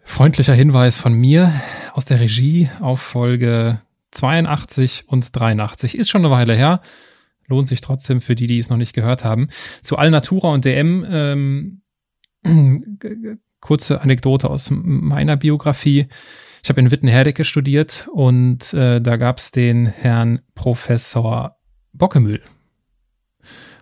Freundlicher 0.03 0.53
Hinweis 0.53 0.97
von 0.97 1.13
mir 1.13 1.53
aus 1.93 2.05
der 2.05 2.19
Regie 2.19 2.69
auf 2.79 2.99
Folge 2.99 3.79
82 4.11 5.03
und 5.07 5.35
83. 5.35 5.95
Ist 5.95 6.09
schon 6.09 6.25
eine 6.25 6.33
Weile 6.33 6.55
her. 6.55 6.81
Lohnt 7.47 7.67
sich 7.67 7.81
trotzdem 7.81 8.21
für 8.21 8.35
die, 8.35 8.47
die 8.47 8.59
es 8.59 8.69
noch 8.69 8.77
nicht 8.77 8.93
gehört 8.93 9.23
haben. 9.23 9.49
Zu 9.81 9.97
Alnatura 9.97 10.49
und 10.49 10.65
DM, 10.65 11.05
ähm, 11.09 11.81
kurze 13.59 14.01
Anekdote 14.01 14.49
aus 14.49 14.69
meiner 14.71 15.37
Biografie. 15.37 16.07
Ich 16.63 16.69
habe 16.69 16.79
in 16.79 16.91
Wittenherdecke 16.91 17.43
studiert 17.43 18.07
und 18.11 18.73
äh, 18.73 18.99
da 19.01 19.17
gab 19.17 19.37
es 19.37 19.51
den 19.51 19.85
Herrn 19.85 20.39
Professor 20.55 21.57
Bockemühl. 21.93 22.41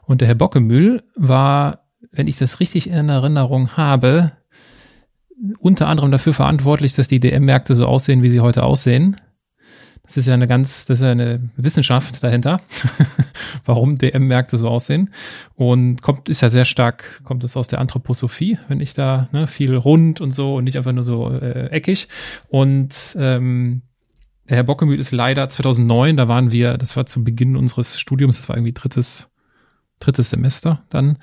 Und 0.08 0.22
der 0.22 0.28
Herr 0.30 0.36
Bockemühl 0.36 1.04
war, 1.16 1.86
wenn 2.12 2.28
ich 2.28 2.38
das 2.38 2.60
richtig 2.60 2.90
in 2.90 3.10
Erinnerung 3.10 3.76
habe, 3.76 4.32
unter 5.60 5.88
anderem 5.88 6.12
dafür 6.12 6.34
verantwortlich, 6.34 6.94
dass 6.94 7.10
die 7.10 7.20
DM-Märkte 7.20 7.76
so 7.76 7.86
aussehen, 7.86 8.24
wie 8.24 8.30
sie 8.30 8.40
heute 8.40 8.64
aussehen. 8.64 9.18
Das 10.04 10.16
ist 10.16 10.26
ja 10.26 10.34
eine 10.34 10.48
ganz, 10.48 10.86
das 10.86 11.00
ist 11.00 11.06
ja 11.06 11.12
eine 11.12 11.50
Wissenschaft 11.58 12.24
dahinter, 12.24 12.62
warum 13.66 13.98
DM-Märkte 13.98 14.58
so 14.58 14.70
aussehen. 14.70 15.14
Und 15.56 16.02
kommt, 16.02 16.30
ist 16.30 16.42
ja 16.42 16.48
sehr 16.48 16.64
stark, 16.64 17.22
kommt 17.26 17.44
es 17.44 17.58
aus 17.58 17.68
der 17.68 17.80
Anthroposophie, 17.80 18.58
wenn 18.70 18.80
ich 18.80 18.94
da, 18.94 19.28
ne, 19.34 19.46
viel 19.46 19.76
rund 19.76 20.22
und 20.22 20.32
so 20.32 20.56
und 20.56 20.64
nicht 20.64 20.78
einfach 20.78 20.94
nur 20.94 21.04
so 21.04 21.30
äh, 21.30 21.68
eckig. 21.72 22.08
Und 22.48 23.18
ähm, 23.20 23.82
Herr 24.46 24.64
Bockemühl 24.64 25.00
ist 25.00 25.12
leider 25.12 25.50
2009, 25.50 26.16
da 26.16 26.30
waren 26.30 26.54
wir, 26.54 26.78
das 26.78 26.96
war 26.96 27.06
zu 27.06 27.26
Beginn 27.26 27.58
unseres 27.58 28.00
Studiums, 28.00 28.38
das 28.38 28.48
war 28.48 28.56
irgendwie 28.56 28.74
drittes, 28.74 29.30
drittes 30.00 30.30
Semester, 30.30 30.84
dann 30.90 31.18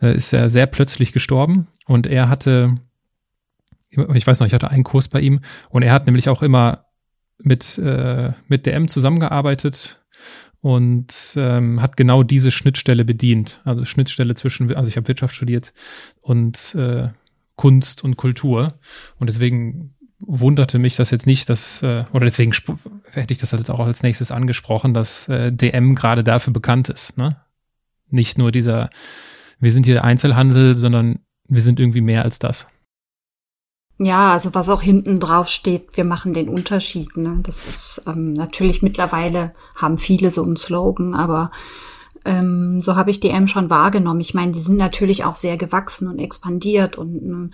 äh, 0.00 0.14
ist 0.14 0.32
er 0.32 0.48
sehr 0.48 0.66
plötzlich 0.66 1.12
gestorben 1.12 1.68
und 1.86 2.06
er 2.06 2.28
hatte, 2.28 2.78
ich 3.90 4.26
weiß 4.26 4.40
noch, 4.40 4.46
ich 4.46 4.54
hatte 4.54 4.70
einen 4.70 4.84
Kurs 4.84 5.08
bei 5.08 5.20
ihm 5.20 5.40
und 5.70 5.82
er 5.82 5.92
hat 5.92 6.06
nämlich 6.06 6.28
auch 6.28 6.42
immer 6.42 6.86
mit, 7.38 7.78
äh, 7.78 8.32
mit 8.48 8.66
DM 8.66 8.88
zusammengearbeitet 8.88 10.00
und 10.60 11.34
ähm, 11.36 11.80
hat 11.80 11.96
genau 11.96 12.22
diese 12.22 12.50
Schnittstelle 12.50 13.04
bedient. 13.04 13.60
Also 13.64 13.84
Schnittstelle 13.84 14.34
zwischen, 14.34 14.74
also 14.74 14.88
ich 14.88 14.96
habe 14.96 15.08
Wirtschaft 15.08 15.34
studiert 15.34 15.72
und 16.20 16.74
äh, 16.74 17.08
Kunst 17.56 18.02
und 18.02 18.16
Kultur. 18.16 18.78
Und 19.18 19.28
deswegen 19.28 19.94
wunderte 20.20 20.78
mich 20.78 20.96
das 20.96 21.10
jetzt 21.10 21.26
nicht, 21.26 21.48
dass, 21.48 21.82
äh, 21.82 22.04
oder 22.12 22.24
deswegen 22.24 22.52
hätte 23.10 23.32
ich 23.32 23.38
das 23.38 23.52
jetzt 23.52 23.70
auch 23.70 23.80
als 23.80 24.02
nächstes 24.02 24.32
angesprochen, 24.32 24.94
dass 24.94 25.28
äh, 25.28 25.52
DM 25.52 25.94
gerade 25.94 26.24
dafür 26.24 26.52
bekannt 26.52 26.88
ist. 26.88 27.16
Ne? 27.16 27.36
Nicht 28.10 28.38
nur 28.38 28.52
dieser, 28.52 28.90
wir 29.58 29.72
sind 29.72 29.86
hier 29.86 30.04
Einzelhandel, 30.04 30.76
sondern 30.76 31.20
wir 31.48 31.62
sind 31.62 31.80
irgendwie 31.80 32.00
mehr 32.00 32.24
als 32.24 32.38
das. 32.38 32.68
Ja, 34.00 34.32
also 34.32 34.54
was 34.54 34.68
auch 34.68 34.80
hinten 34.80 35.18
drauf 35.18 35.48
steht, 35.48 35.96
wir 35.96 36.04
machen 36.04 36.32
den 36.32 36.48
Unterschied. 36.48 37.16
Ne? 37.16 37.40
Das 37.42 37.66
ist 37.66 38.02
ähm, 38.06 38.32
natürlich 38.32 38.80
mittlerweile 38.80 39.54
haben 39.74 39.98
viele 39.98 40.30
so 40.30 40.44
einen 40.44 40.56
Slogan, 40.56 41.14
aber 41.14 41.50
ähm, 42.24 42.78
so 42.78 42.94
habe 42.94 43.10
ich 43.10 43.18
DM 43.18 43.48
schon 43.48 43.70
wahrgenommen. 43.70 44.20
Ich 44.20 44.34
meine, 44.34 44.52
die 44.52 44.60
sind 44.60 44.76
natürlich 44.76 45.24
auch 45.24 45.34
sehr 45.34 45.56
gewachsen 45.56 46.06
und 46.06 46.20
expandiert 46.20 46.96
und 46.96 47.52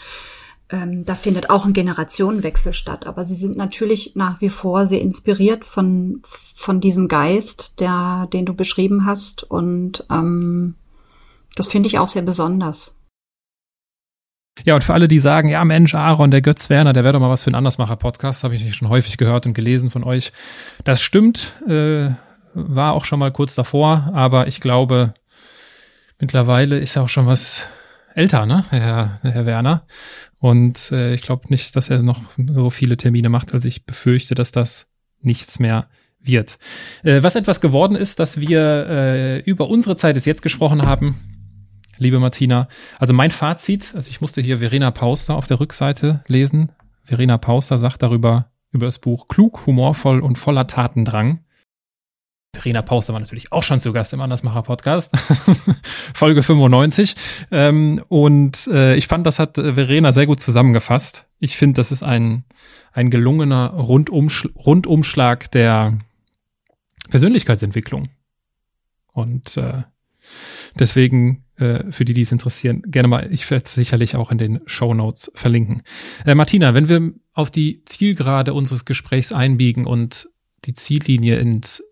ähm, 0.70 1.04
da 1.04 1.14
findet 1.14 1.50
auch 1.50 1.66
ein 1.66 1.72
Generationenwechsel 1.72 2.72
statt. 2.72 3.06
Aber 3.06 3.24
sie 3.24 3.34
sind 3.34 3.56
natürlich 3.56 4.12
nach 4.14 4.40
wie 4.40 4.48
vor 4.48 4.86
sehr 4.86 5.00
inspiriert 5.00 5.64
von 5.64 6.22
von 6.54 6.80
diesem 6.80 7.08
Geist, 7.08 7.80
der 7.80 8.28
den 8.32 8.46
du 8.46 8.54
beschrieben 8.54 9.06
hast 9.06 9.42
und 9.42 10.06
ähm, 10.10 10.76
das 11.56 11.68
finde 11.68 11.86
ich 11.88 11.98
auch 11.98 12.08
sehr 12.08 12.22
besonders. 12.22 12.98
Ja, 14.62 14.76
und 14.76 14.84
für 14.84 14.94
alle, 14.94 15.08
die 15.08 15.18
sagen, 15.18 15.48
ja 15.48 15.64
Mensch, 15.64 15.94
Aaron, 15.94 16.30
der 16.30 16.40
Götz 16.40 16.70
Werner, 16.70 16.92
der 16.92 17.02
wäre 17.02 17.14
doch 17.14 17.20
mal 17.20 17.30
was 17.30 17.42
für 17.42 17.50
ein 17.50 17.56
Andersmacher-Podcast, 17.56 18.44
habe 18.44 18.54
ich 18.54 18.74
schon 18.74 18.88
häufig 18.88 19.16
gehört 19.16 19.46
und 19.46 19.54
gelesen 19.54 19.90
von 19.90 20.04
euch. 20.04 20.32
Das 20.84 21.02
stimmt, 21.02 21.54
äh, 21.68 22.10
war 22.54 22.92
auch 22.92 23.04
schon 23.04 23.18
mal 23.18 23.32
kurz 23.32 23.56
davor, 23.56 24.10
aber 24.14 24.46
ich 24.46 24.60
glaube, 24.60 25.14
mittlerweile 26.20 26.78
ist 26.78 26.94
er 26.94 27.02
auch 27.02 27.08
schon 27.08 27.26
was 27.26 27.68
älter, 28.14 28.46
ne, 28.46 28.64
Herr, 28.70 29.20
Herr 29.22 29.46
Werner. 29.46 29.86
Und 30.38 30.90
äh, 30.92 31.14
ich 31.14 31.22
glaube 31.22 31.48
nicht, 31.48 31.74
dass 31.76 31.90
er 31.90 32.02
noch 32.02 32.20
so 32.48 32.70
viele 32.70 32.96
Termine 32.96 33.28
macht, 33.28 33.54
als 33.54 33.64
ich 33.64 33.84
befürchte, 33.84 34.34
dass 34.34 34.52
das 34.52 34.86
nichts 35.20 35.58
mehr 35.58 35.88
wird. 36.20 36.58
Äh, 37.02 37.22
was 37.22 37.36
etwas 37.36 37.60
geworden 37.60 37.96
ist, 37.96 38.18
dass 38.18 38.40
wir 38.40 38.86
äh, 38.88 39.38
über 39.40 39.68
unsere 39.68 39.96
Zeit 39.96 40.16
ist 40.16 40.26
jetzt 40.26 40.42
gesprochen 40.42 40.82
haben, 40.82 41.16
liebe 41.98 42.18
Martina. 42.18 42.68
Also 42.98 43.12
mein 43.12 43.30
Fazit, 43.30 43.92
also 43.94 44.10
ich 44.10 44.20
musste 44.20 44.40
hier 44.40 44.58
Verena 44.58 44.90
Pauster 44.90 45.36
auf 45.36 45.46
der 45.46 45.60
Rückseite 45.60 46.22
lesen. 46.26 46.72
Verena 47.02 47.38
Pauster 47.38 47.78
sagt 47.78 48.02
darüber, 48.02 48.50
über 48.70 48.86
das 48.86 48.98
Buch 48.98 49.28
Klug, 49.28 49.66
humorvoll 49.66 50.20
und 50.20 50.36
voller 50.36 50.66
Tatendrang. 50.66 51.40
Verena 52.54 52.82
Pauster 52.82 53.12
war 53.12 53.20
natürlich 53.20 53.52
auch 53.52 53.62
schon 53.62 53.80
zu 53.80 53.92
Gast 53.92 54.12
im 54.12 54.20
Andersmacher 54.20 54.62
Podcast, 54.62 55.16
Folge 56.14 56.42
95. 56.42 57.14
Ähm, 57.50 58.02
und 58.08 58.66
äh, 58.68 58.96
ich 58.96 59.06
fand, 59.06 59.26
das 59.26 59.38
hat 59.38 59.56
Verena 59.56 60.12
sehr 60.12 60.26
gut 60.26 60.40
zusammengefasst. 60.40 61.26
Ich 61.38 61.56
finde, 61.56 61.76
das 61.78 61.92
ist 61.92 62.02
ein, 62.02 62.44
ein 62.92 63.10
gelungener 63.10 63.70
Rundumschl 63.70 64.50
Rundumschlag 64.56 65.50
der 65.50 65.98
Persönlichkeitsentwicklung. 67.10 68.08
Und 69.12 69.56
äh, 69.56 69.82
deswegen 70.78 71.44
äh, 71.56 71.90
für 71.92 72.04
die, 72.04 72.14
die 72.14 72.22
es 72.22 72.32
interessieren, 72.32 72.82
gerne 72.86 73.08
mal, 73.08 73.28
ich 73.32 73.48
werde 73.50 73.64
es 73.64 73.74
sicherlich 73.74 74.16
auch 74.16 74.32
in 74.32 74.38
den 74.38 74.60
Show 74.66 74.92
Notes 74.92 75.30
verlinken. 75.34 75.82
Äh, 76.24 76.34
Martina, 76.34 76.74
wenn 76.74 76.88
wir 76.88 77.12
auf 77.32 77.50
die 77.50 77.84
Zielgerade 77.84 78.54
unseres 78.54 78.84
Gesprächs 78.84 79.32
einbiegen 79.32 79.86
und 79.86 80.28
die 80.64 80.72
Ziellinie 80.72 81.38
ins 81.38 81.82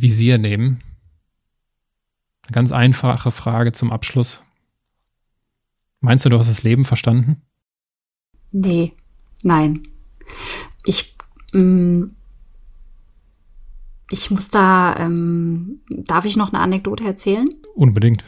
Visier 0.00 0.38
nehmen, 0.38 0.82
eine 2.42 2.52
ganz 2.52 2.72
einfache 2.72 3.30
Frage 3.30 3.72
zum 3.72 3.92
Abschluss. 3.92 4.42
Meinst 6.00 6.24
du, 6.24 6.28
du 6.28 6.38
hast 6.38 6.48
das 6.48 6.62
Leben 6.62 6.84
verstanden? 6.84 7.42
Nee, 8.52 8.92
nein. 9.42 9.88
Ich, 10.84 11.16
mm, 11.52 12.04
ich 14.10 14.30
muss 14.30 14.50
da, 14.50 14.96
ähm, 14.98 15.80
darf 15.88 16.24
ich 16.24 16.36
noch 16.36 16.52
eine 16.52 16.62
Anekdote 16.62 17.04
erzählen? 17.04 17.48
Unbedingt. 17.74 18.24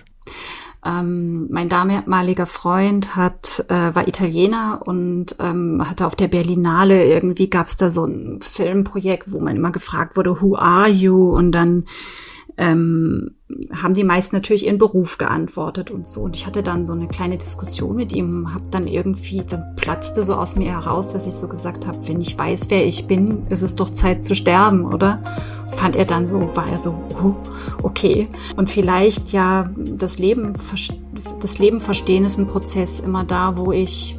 Ähm, 0.84 1.48
mein 1.50 1.68
damaliger 1.68 2.46
Freund 2.46 3.16
hat, 3.16 3.64
äh, 3.68 3.94
war 3.94 4.06
Italiener 4.06 4.80
und 4.84 5.36
ähm, 5.40 5.82
hatte 5.88 6.06
auf 6.06 6.14
der 6.14 6.28
Berlinale 6.28 7.04
irgendwie 7.04 7.50
gab 7.50 7.66
es 7.66 7.76
da 7.76 7.90
so 7.90 8.04
ein 8.04 8.40
Filmprojekt, 8.42 9.32
wo 9.32 9.40
man 9.40 9.56
immer 9.56 9.72
gefragt 9.72 10.16
wurde, 10.16 10.40
Who 10.40 10.56
are 10.56 10.88
you? 10.88 11.30
Und 11.30 11.52
dann 11.52 11.84
ähm, 12.58 13.36
haben 13.72 13.94
die 13.94 14.04
meisten 14.04 14.34
natürlich 14.34 14.66
ihren 14.66 14.78
Beruf 14.78 15.16
geantwortet 15.16 15.90
und 15.90 16.08
so. 16.08 16.22
Und 16.22 16.36
ich 16.36 16.44
hatte 16.44 16.62
dann 16.62 16.86
so 16.86 16.92
eine 16.92 17.06
kleine 17.06 17.38
Diskussion 17.38 17.96
mit 17.96 18.12
ihm, 18.12 18.52
hab 18.52 18.70
dann 18.72 18.86
irgendwie, 18.88 19.42
dann 19.48 19.76
platzte 19.76 20.24
so 20.24 20.34
aus 20.34 20.56
mir 20.56 20.72
heraus, 20.72 21.12
dass 21.12 21.26
ich 21.26 21.34
so 21.34 21.46
gesagt 21.46 21.86
habe, 21.86 22.06
wenn 22.08 22.20
ich 22.20 22.36
weiß, 22.36 22.68
wer 22.68 22.84
ich 22.84 23.06
bin, 23.06 23.46
ist 23.48 23.62
es 23.62 23.76
doch 23.76 23.90
Zeit 23.90 24.24
zu 24.24 24.34
sterben, 24.34 24.84
oder? 24.84 25.22
Das 25.62 25.76
fand 25.76 25.94
er 25.94 26.04
dann 26.04 26.26
so, 26.26 26.54
war 26.56 26.68
er 26.68 26.78
so, 26.78 26.90
uh, 27.22 27.34
okay. 27.82 28.28
Und 28.56 28.68
vielleicht 28.68 29.32
ja, 29.32 29.70
das 29.76 30.18
Leben, 30.18 30.54
das 31.40 31.58
Leben 31.58 31.80
verstehen 31.80 32.24
ist 32.24 32.38
ein 32.38 32.48
Prozess 32.48 32.98
immer 32.98 33.24
da, 33.24 33.56
wo 33.56 33.72
ich 33.72 34.18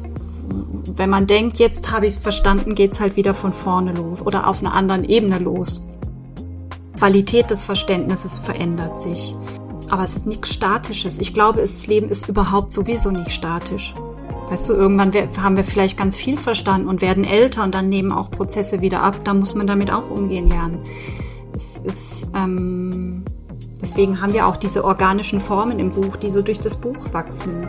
wenn 0.96 1.10
man 1.10 1.28
denkt, 1.28 1.58
jetzt 1.58 1.92
habe 1.92 2.06
ich 2.06 2.14
es 2.14 2.18
verstanden, 2.18 2.74
geht's 2.74 2.98
halt 2.98 3.14
wieder 3.16 3.34
von 3.34 3.52
vorne 3.52 3.92
los 3.92 4.26
oder 4.26 4.48
auf 4.48 4.60
einer 4.60 4.74
anderen 4.74 5.04
Ebene 5.04 5.38
los. 5.38 5.86
Qualität 7.00 7.48
des 7.48 7.62
Verständnisses 7.62 8.36
verändert 8.36 9.00
sich. 9.00 9.34
Aber 9.88 10.04
es 10.04 10.18
ist 10.18 10.26
nichts 10.26 10.52
Statisches. 10.52 11.18
Ich 11.18 11.32
glaube, 11.32 11.62
das 11.62 11.86
Leben 11.86 12.10
ist 12.10 12.28
überhaupt 12.28 12.72
sowieso 12.72 13.10
nicht 13.10 13.30
statisch. 13.30 13.94
Weißt 14.50 14.68
du, 14.68 14.74
irgendwann 14.74 15.10
haben 15.42 15.56
wir 15.56 15.64
vielleicht 15.64 15.96
ganz 15.96 16.14
viel 16.14 16.36
verstanden 16.36 16.88
und 16.88 17.00
werden 17.00 17.24
älter 17.24 17.64
und 17.64 17.74
dann 17.74 17.88
nehmen 17.88 18.12
auch 18.12 18.30
Prozesse 18.30 18.82
wieder 18.82 19.02
ab. 19.02 19.24
Da 19.24 19.32
muss 19.32 19.54
man 19.54 19.66
damit 19.66 19.90
auch 19.90 20.10
umgehen 20.10 20.50
lernen. 20.50 20.80
Es 21.54 21.78
ist, 21.78 22.32
ähm, 22.34 23.24
deswegen 23.80 24.20
haben 24.20 24.34
wir 24.34 24.46
auch 24.46 24.58
diese 24.58 24.84
organischen 24.84 25.40
Formen 25.40 25.78
im 25.78 25.92
Buch, 25.92 26.16
die 26.16 26.28
so 26.28 26.42
durch 26.42 26.60
das 26.60 26.76
Buch 26.76 27.14
wachsen. 27.14 27.66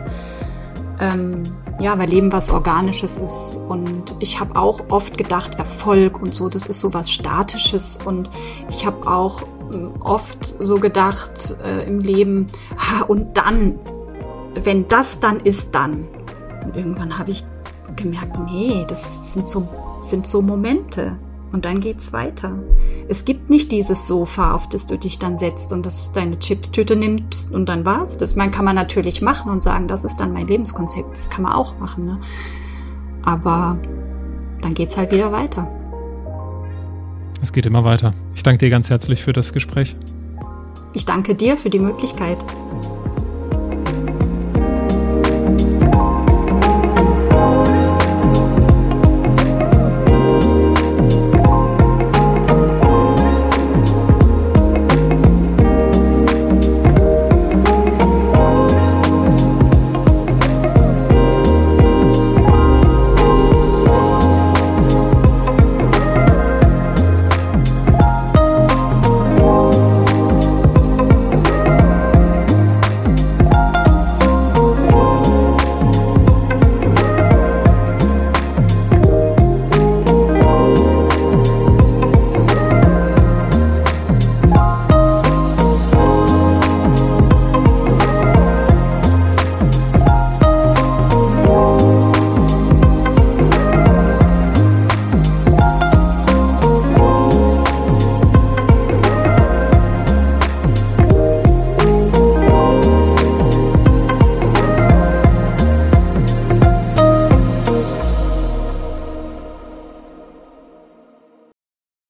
Ähm, 1.00 1.42
ja, 1.80 1.98
weil 1.98 2.08
Leben 2.08 2.32
was 2.32 2.50
Organisches 2.50 3.16
ist. 3.16 3.58
Und 3.68 4.14
ich 4.20 4.40
habe 4.40 4.56
auch 4.56 4.90
oft 4.90 5.18
gedacht, 5.18 5.54
Erfolg 5.54 6.20
und 6.20 6.34
so, 6.34 6.48
das 6.48 6.66
ist 6.66 6.80
so 6.80 6.94
was 6.94 7.10
Statisches. 7.10 7.98
Und 8.04 8.30
ich 8.70 8.86
habe 8.86 9.06
auch 9.10 9.42
äh, 9.72 9.76
oft 10.00 10.54
so 10.58 10.78
gedacht 10.78 11.56
äh, 11.64 11.84
im 11.84 12.00
Leben, 12.00 12.46
ha, 12.76 13.04
und 13.04 13.36
dann, 13.36 13.78
wenn 14.62 14.88
das 14.88 15.20
dann 15.20 15.40
ist, 15.40 15.74
dann. 15.74 16.06
Und 16.64 16.76
irgendwann 16.76 17.18
habe 17.18 17.30
ich 17.30 17.44
gemerkt, 17.96 18.38
nee, 18.50 18.84
das 18.86 19.32
sind 19.32 19.48
so, 19.48 19.68
sind 20.00 20.26
so 20.26 20.42
Momente. 20.42 21.16
Und 21.52 21.66
dann 21.66 21.80
geht's 21.80 22.14
weiter. 22.14 22.52
Es 23.08 23.26
gibt 23.26 23.50
nicht 23.50 23.70
dieses 23.70 24.06
Sofa, 24.06 24.54
auf 24.54 24.68
das 24.68 24.86
du 24.86 24.96
dich 24.96 25.18
dann 25.18 25.36
setzt 25.36 25.72
und 25.72 25.84
das 25.84 26.10
deine 26.12 26.38
Chipstüte 26.38 26.96
nimmst 26.96 27.52
und 27.52 27.66
dann 27.66 27.84
war's 27.84 28.16
das. 28.16 28.36
Man 28.36 28.50
kann 28.50 28.64
man 28.64 28.74
natürlich 28.74 29.20
machen 29.20 29.50
und 29.52 29.62
sagen, 29.62 29.86
das 29.86 30.04
ist 30.04 30.16
dann 30.16 30.32
mein 30.32 30.46
Lebenskonzept. 30.46 31.16
Das 31.16 31.28
kann 31.28 31.42
man 31.42 31.52
auch 31.52 31.78
machen, 31.78 32.06
ne? 32.06 32.20
Aber 33.22 33.78
dann 34.62 34.74
geht's 34.74 34.96
halt 34.96 35.12
wieder 35.12 35.30
weiter. 35.30 35.70
Es 37.42 37.52
geht 37.52 37.66
immer 37.66 37.84
weiter. 37.84 38.14
Ich 38.34 38.42
danke 38.42 38.58
dir 38.58 38.70
ganz 38.70 38.88
herzlich 38.88 39.22
für 39.22 39.32
das 39.32 39.52
Gespräch. 39.52 39.96
Ich 40.94 41.04
danke 41.04 41.34
dir 41.34 41.56
für 41.56 41.70
die 41.70 41.78
Möglichkeit. 41.78 42.38